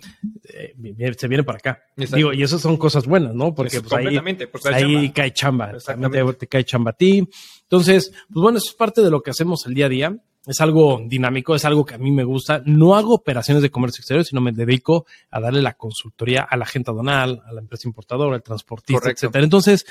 eh, 0.44 0.76
se 1.18 1.28
viene 1.28 1.44
para 1.44 1.58
acá. 1.58 1.82
Digo, 1.96 2.34
y 2.34 2.44
eso 2.44 2.60
son 2.60 2.78
cosas 2.78 3.06
buenas, 3.06 3.34
¿no? 3.34 3.54
Porque 3.54 3.78
Es 3.78 3.84
pues, 3.84 3.94
ahí, 3.94 4.16
chamba. 4.16 5.14
cae 5.14 5.34
chamba. 5.34 5.72
Exactamente. 5.72 6.34
Te 6.34 6.48
cae 6.48 6.64
chamba 6.64 6.92
a 6.92 6.94
ti. 6.94 7.28
Entonces, 7.64 8.12
pues 8.32 8.42
bueno, 8.42 8.58
eso 8.58 8.70
es 8.70 8.76
parte 8.76 9.02
de 9.02 9.10
lo 9.10 9.22
que 9.22 9.32
hacemos 9.32 9.66
el 9.66 9.74
día 9.74 9.88
a 9.88 9.90
día. 9.90 10.18
Es 10.46 10.62
algo 10.62 11.02
dinámico, 11.08 11.56
es 11.56 11.66
algo 11.66 11.84
que 11.86 11.96
a 11.96 11.98
mí 11.98 12.12
me 12.12 12.24
gusta. 12.24 12.62
No 12.66 12.96
hago 12.96 13.16
operaciones 13.16 13.64
de 13.64 13.72
comercio 13.72 14.02
exterior, 14.02 14.24
sino 14.26 14.42
me 14.42 14.52
dedico 14.52 15.08
a 15.32 15.40
darle 15.40 15.62
la 15.64 15.74
consultoría 15.74 16.44
a 16.44 16.56
la 16.56 16.68
gente 16.68 16.92
aduanal, 16.92 17.42
a 17.48 17.52
la 17.52 17.62
empresa 17.62 17.88
importadora, 17.88 18.36
al 18.36 18.44
transportista, 18.44 19.00
Correcto. 19.02 19.26
etcétera. 19.26 19.44
Entonces, 19.44 19.86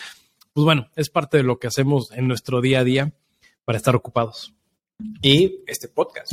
pues 0.53 0.65
bueno, 0.65 0.89
es 0.95 1.11
parte 1.11 1.39
de 1.39 1.43
lo 1.43 1.59
que 1.59 1.67
hacemos 1.67 2.13
en 2.13 2.29
nuestro 2.29 2.61
día 2.61 2.81
a 2.81 2.85
día 2.85 3.13
para 3.65 3.79
estar 3.79 3.97
ocupados. 3.97 4.55
Y 5.21 5.65
este 5.67 5.89
podcast, 5.89 6.33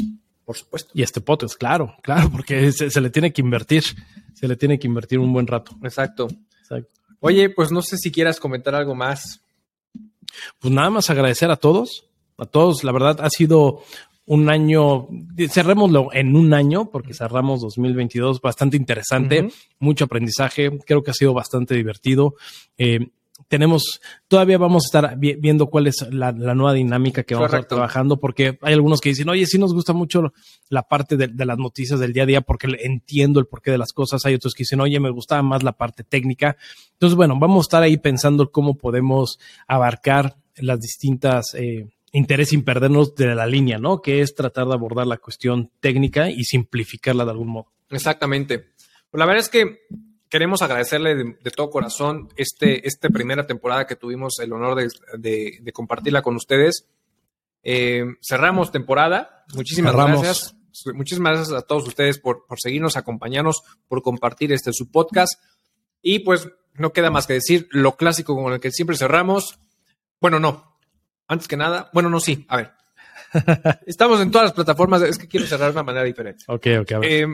por 0.52 0.58
supuesto. 0.58 0.91
Y 0.93 1.02
este 1.02 1.22
podcast, 1.22 1.56
claro, 1.56 1.95
claro, 2.04 2.30
porque 2.30 2.74
se, 2.74 2.89
se 2.89 2.99
le 2.99 3.10
tiene 3.10 3.32
que 3.32 3.39
invertir, 3.39 3.86
se 4.34 4.49
le 4.49 4.58
tiene 4.58 4.78
que 4.78 4.86
invertir 4.86 5.18
un 5.18 5.32
buen 5.32 5.47
rato. 5.47 5.72
Exacto. 5.82 6.28
Exacto. 6.60 6.93
Oye, 7.22 7.49
pues 7.49 7.72
no 7.72 7.82
sé 7.82 7.95
si 7.95 8.12
quieras 8.12 8.38
comentar 8.38 8.76
algo 8.76 8.93
más. 8.93 9.39
Pues 10.60 10.74
nada 10.74 10.89
más 10.89 11.10
agradecer 11.10 11.49
a 11.52 11.56
todos, 11.56 12.04
a 12.38 12.45
todos. 12.45 12.84
La 12.84 12.91
verdad 12.91 13.22
ha 13.22 13.30
sido 13.30 13.82
un 14.26 14.49
año, 14.49 15.08
cerrémoslo 15.49 16.10
en 16.12 16.36
un 16.36 16.54
año, 16.54 16.89
porque 16.89 17.14
cerramos 17.14 17.62
2022 17.62 18.41
bastante 18.41 18.76
interesante, 18.76 19.47
mucho 19.80 20.04
aprendizaje. 20.04 20.78
Creo 20.86 21.02
que 21.02 21.12
ha 21.12 21.14
sido 21.14 21.34
bastante 21.34 21.76
divertido. 21.76 22.36
Eh, 22.78 23.08
tenemos, 23.47 24.01
todavía 24.27 24.57
vamos 24.57 24.84
a 24.84 24.88
estar 24.88 25.17
vi- 25.17 25.36
viendo 25.36 25.67
cuál 25.67 25.88
es 25.88 26.05
la, 26.11 26.32
la 26.32 26.53
nueva 26.55 26.73
dinámica 26.73 27.23
que 27.23 27.34
vamos 27.34 27.51
a 27.53 27.57
estar 27.57 27.67
trabajando, 27.67 28.19
porque 28.19 28.57
hay 28.61 28.73
algunos 28.73 29.01
que 29.01 29.09
dicen, 29.09 29.29
oye, 29.29 29.45
sí 29.45 29.57
nos 29.57 29.73
gusta 29.73 29.93
mucho 29.93 30.32
la 30.69 30.84
parte 30.84 31.17
de, 31.17 31.27
de 31.27 31.45
las 31.45 31.57
noticias 31.57 31.99
del 31.99 32.13
día 32.13 32.23
a 32.23 32.27
día, 32.27 32.41
porque 32.41 32.67
entiendo 32.82 33.39
el 33.39 33.47
porqué 33.47 33.71
de 33.71 33.77
las 33.77 33.93
cosas. 33.93 34.25
Hay 34.25 34.36
otros 34.36 34.53
que 34.53 34.61
dicen, 34.63 34.79
oye, 34.79 34.99
me 34.99 35.09
gustaba 35.09 35.41
más 35.41 35.63
la 35.63 35.73
parte 35.73 36.03
técnica. 36.03 36.55
Entonces, 36.93 37.15
bueno, 37.15 37.38
vamos 37.39 37.65
a 37.65 37.67
estar 37.67 37.84
ahí 37.84 37.97
pensando 37.97 38.51
cómo 38.51 38.77
podemos 38.77 39.39
abarcar 39.67 40.36
las 40.57 40.79
distintas 40.79 41.53
eh, 41.55 41.88
interés 42.11 42.49
sin 42.49 42.63
perdernos 42.63 43.15
de 43.15 43.34
la 43.34 43.47
línea, 43.47 43.77
¿no? 43.79 44.01
Que 44.01 44.21
es 44.21 44.36
tratar 44.36 44.67
de 44.67 44.73
abordar 44.73 45.07
la 45.07 45.17
cuestión 45.17 45.71
técnica 45.79 46.29
y 46.29 46.43
simplificarla 46.43 47.25
de 47.25 47.32
algún 47.32 47.47
modo. 47.47 47.71
Exactamente. 47.89 48.59
Pues 49.09 49.19
la 49.19 49.25
verdad 49.25 49.41
es 49.41 49.49
que 49.49 49.79
queremos 50.32 50.63
agradecerle 50.63 51.13
de, 51.13 51.38
de 51.43 51.51
todo 51.51 51.69
corazón 51.69 52.29
este, 52.38 52.88
esta 52.88 53.09
primera 53.09 53.45
temporada 53.45 53.86
que 53.86 53.95
tuvimos 53.95 54.39
el 54.39 54.51
honor 54.53 54.75
de, 54.75 54.89
de- 55.19 55.59
de 55.61 55.71
compartirla 55.73 56.23
con 56.23 56.36
ustedes. 56.36 56.88
Eh, 57.61 58.05
cerramos 58.27 58.71
temporada. 58.71 59.45
Muchísimas 59.53 59.91
Cerramos. 59.91 60.21
gracias. 60.23 60.55
Muchísimas 60.95 61.34
gracias 61.36 61.57
a 61.57 61.61
todos 61.67 61.86
ustedes 61.88 62.17
por, 62.17 62.47
por 62.47 62.59
seguirnos, 62.59 62.95
acompañarnos, 62.97 63.61
por 63.88 64.01
compartir 64.01 64.51
este 64.53 64.71
su 64.73 64.89
podcast. 64.89 65.39
Y 66.01 66.19
pues 66.19 66.47
no 66.73 66.93
queda 66.93 67.11
más 67.11 67.27
que 67.27 67.34
decir 67.34 67.67
lo 67.71 67.97
clásico 67.97 68.36
con 68.41 68.53
el 68.53 68.59
que 68.59 68.71
siempre 68.71 68.95
cerramos. 68.97 69.59
Bueno, 70.19 70.39
no. 70.39 70.77
Antes 71.27 71.47
que 71.47 71.57
nada, 71.57 71.89
bueno, 71.93 72.09
no, 72.09 72.19
sí. 72.19 72.45
A 72.47 72.57
ver. 72.57 72.71
Estamos 73.86 74.21
en 74.21 74.32
todas 74.32 74.45
las 74.45 74.53
plataformas. 74.53 75.01
Es 75.03 75.17
que 75.17 75.27
quiero 75.27 75.45
cerrar 75.45 75.67
de 75.67 75.73
una 75.77 75.84
manera 75.84 76.05
diferente. 76.05 76.45
Ok, 76.47 76.67
ok, 76.82 76.91
a 76.93 76.99
ver. 76.99 77.11
Eh, 77.11 77.27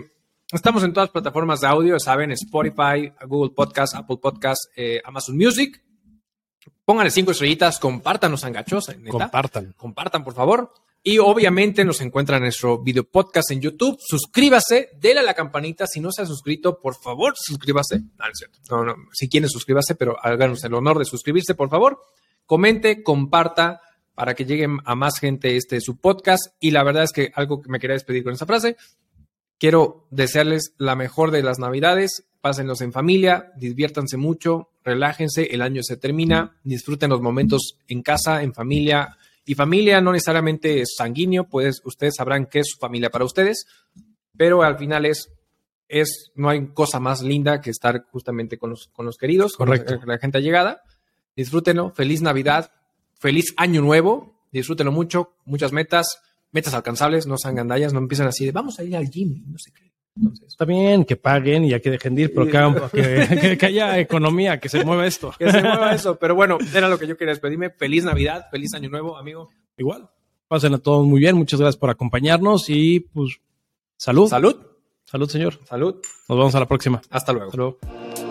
estamos 0.51 0.83
en 0.83 0.93
todas 0.93 1.07
las 1.07 1.13
plataformas 1.13 1.61
de 1.61 1.67
audio, 1.67 1.99
saben, 1.99 2.31
Spotify, 2.31 3.11
Google 3.25 3.53
Podcast, 3.53 3.95
Apple 3.95 4.17
Podcast, 4.21 4.65
eh, 4.75 5.01
Amazon 5.03 5.37
Music. 5.37 5.83
Pónganle 6.85 7.11
cinco 7.11 7.31
estrellitas, 7.31 7.79
compártanos, 7.79 8.43
angachos, 8.45 8.89
neta. 8.97 9.11
Compartan. 9.11 9.73
Compartan, 9.75 10.23
por 10.23 10.33
favor. 10.33 10.73
Y 11.03 11.19
obviamente 11.19 11.85
nos 11.85 12.01
encuentra 12.01 12.37
en 12.37 12.43
nuestro 12.43 12.79
video 12.81 13.03
podcast 13.03 13.51
en 13.51 13.61
YouTube. 13.61 13.97
Suscríbase, 13.99 14.89
déle 14.99 15.21
a 15.21 15.23
la 15.23 15.33
campanita. 15.33 15.85
Si 15.87 15.99
no 15.99 16.11
se 16.11 16.21
ha 16.21 16.25
suscrito, 16.25 16.79
por 16.79 16.95
favor, 16.95 17.33
suscríbase. 17.37 17.99
No, 17.99 18.25
no 18.25 18.31
es 18.31 18.37
cierto. 18.37 18.59
No, 18.69 18.83
no. 18.83 18.95
Si 19.13 19.29
quiere, 19.29 19.47
suscríbase, 19.47 19.95
pero 19.95 20.17
háganos 20.21 20.63
el 20.63 20.73
honor 20.73 20.99
de 20.99 21.05
suscribirse, 21.05 21.55
por 21.55 21.69
favor. 21.69 22.01
Comente, 22.45 23.03
comparta 23.03 23.81
para 24.15 24.33
que 24.33 24.45
lleguen 24.45 24.79
a 24.83 24.95
más 24.95 25.19
gente 25.19 25.55
este 25.55 25.79
su 25.79 25.97
podcast. 25.97 26.47
Y 26.59 26.71
la 26.71 26.83
verdad 26.83 27.03
es 27.03 27.11
que 27.11 27.31
algo 27.35 27.61
que 27.61 27.69
me 27.69 27.79
quería 27.79 27.93
despedir 27.93 28.23
con 28.23 28.33
esa 28.33 28.45
frase. 28.45 28.75
Quiero 29.59 30.07
desearles 30.11 30.73
la 30.77 30.95
mejor 30.95 31.31
de 31.31 31.43
las 31.43 31.59
Navidades. 31.59 32.25
Pásenlos 32.41 32.81
en 32.81 32.93
familia, 32.93 33.51
diviértanse 33.57 34.17
mucho, 34.17 34.69
relájense. 34.83 35.45
El 35.51 35.61
año 35.61 35.81
se 35.83 35.97
termina. 35.97 36.57
Disfruten 36.63 37.09
los 37.09 37.21
momentos 37.21 37.77
en 37.87 38.01
casa, 38.03 38.43
en 38.43 38.53
familia 38.53 39.17
y 39.47 39.55
familia 39.55 40.01
no 40.01 40.11
necesariamente 40.11 40.81
es 40.81 40.95
sanguíneo, 40.97 41.45
pues 41.45 41.81
ustedes 41.85 42.15
sabrán 42.17 42.47
qué 42.47 42.59
es 42.59 42.67
su 42.71 42.77
familia 42.79 43.09
para 43.09 43.23
ustedes, 43.23 43.65
pero 44.35 44.61
al 44.61 44.77
final 44.77 45.05
es, 45.05 45.31
es 45.87 46.31
no 46.35 46.49
hay 46.49 46.67
cosa 46.73 46.99
más 46.99 47.21
linda 47.21 47.61
que 47.61 47.69
estar 47.69 48.03
justamente 48.11 48.57
con 48.57 48.71
los, 48.71 48.89
con 48.91 49.05
los 49.05 49.15
queridos, 49.15 49.53
Correcto. 49.55 49.99
con 49.99 50.09
la 50.09 50.17
gente 50.17 50.37
allegada. 50.37 50.81
Disfrútenlo, 51.33 51.91
feliz 51.91 52.21
Navidad, 52.21 52.73
feliz 53.21 53.53
Año 53.55 53.81
Nuevo, 53.81 54.37
disfrútenlo 54.51 54.91
mucho, 54.91 55.33
muchas 55.45 55.71
metas, 55.71 56.19
metas 56.51 56.73
alcanzables, 56.73 57.27
no 57.27 57.37
sean 57.37 57.55
gandallas, 57.55 57.93
no 57.93 57.99
empiecen 57.99 58.27
así 58.27 58.45
de 58.45 58.51
vamos 58.51 58.79
a 58.79 58.83
ir 58.83 58.95
al 58.95 59.09
gym, 59.09 59.43
no 59.47 59.57
sé 59.57 59.71
qué. 59.71 59.91
Entonces, 60.15 60.47
Está 60.47 60.65
bien 60.65 61.05
que 61.05 61.15
paguen 61.15 61.65
y 61.65 61.69
ya 61.69 61.79
que 61.79 61.91
dejen 61.91 62.15
de 62.15 62.23
ir, 62.23 62.33
pero 62.33 62.47
que- 62.91 63.27
que- 63.41 63.57
que 63.57 63.65
haya 63.67 63.99
economía, 63.99 64.59
que 64.59 64.67
se 64.67 64.83
mueva 64.83 65.05
esto. 65.05 65.31
que 65.37 65.51
se 65.51 65.61
mueva 65.61 65.93
eso, 65.93 66.15
pero 66.17 66.33
bueno, 66.33 66.57
era 66.73 66.89
lo 66.89 66.97
que 66.97 67.05
yo 67.05 67.15
quería 67.17 67.33
despedirme. 67.33 67.69
Feliz 67.69 68.03
Navidad, 68.03 68.47
feliz 68.49 68.73
Año 68.73 68.89
Nuevo, 68.89 69.15
amigo. 69.17 69.49
Igual. 69.77 70.09
Pasen 70.47 70.73
a 70.73 70.77
todos 70.79 71.05
muy 71.05 71.19
bien. 71.19 71.35
Muchas 71.37 71.59
gracias 71.59 71.77
por 71.77 71.89
acompañarnos 71.91 72.69
y 72.69 73.01
pues 73.01 73.39
salud. 73.97 74.27
Salud, 74.29 74.55
Salud, 75.05 75.29
señor. 75.29 75.59
salud, 75.65 75.95
Nos 76.27 76.37
vemos 76.37 76.55
a 76.55 76.59
la 76.61 76.67
próxima. 76.67 77.01
hasta 77.11 77.31
luego. 77.33 77.47
Hasta 77.49 77.57
luego. 77.57 78.26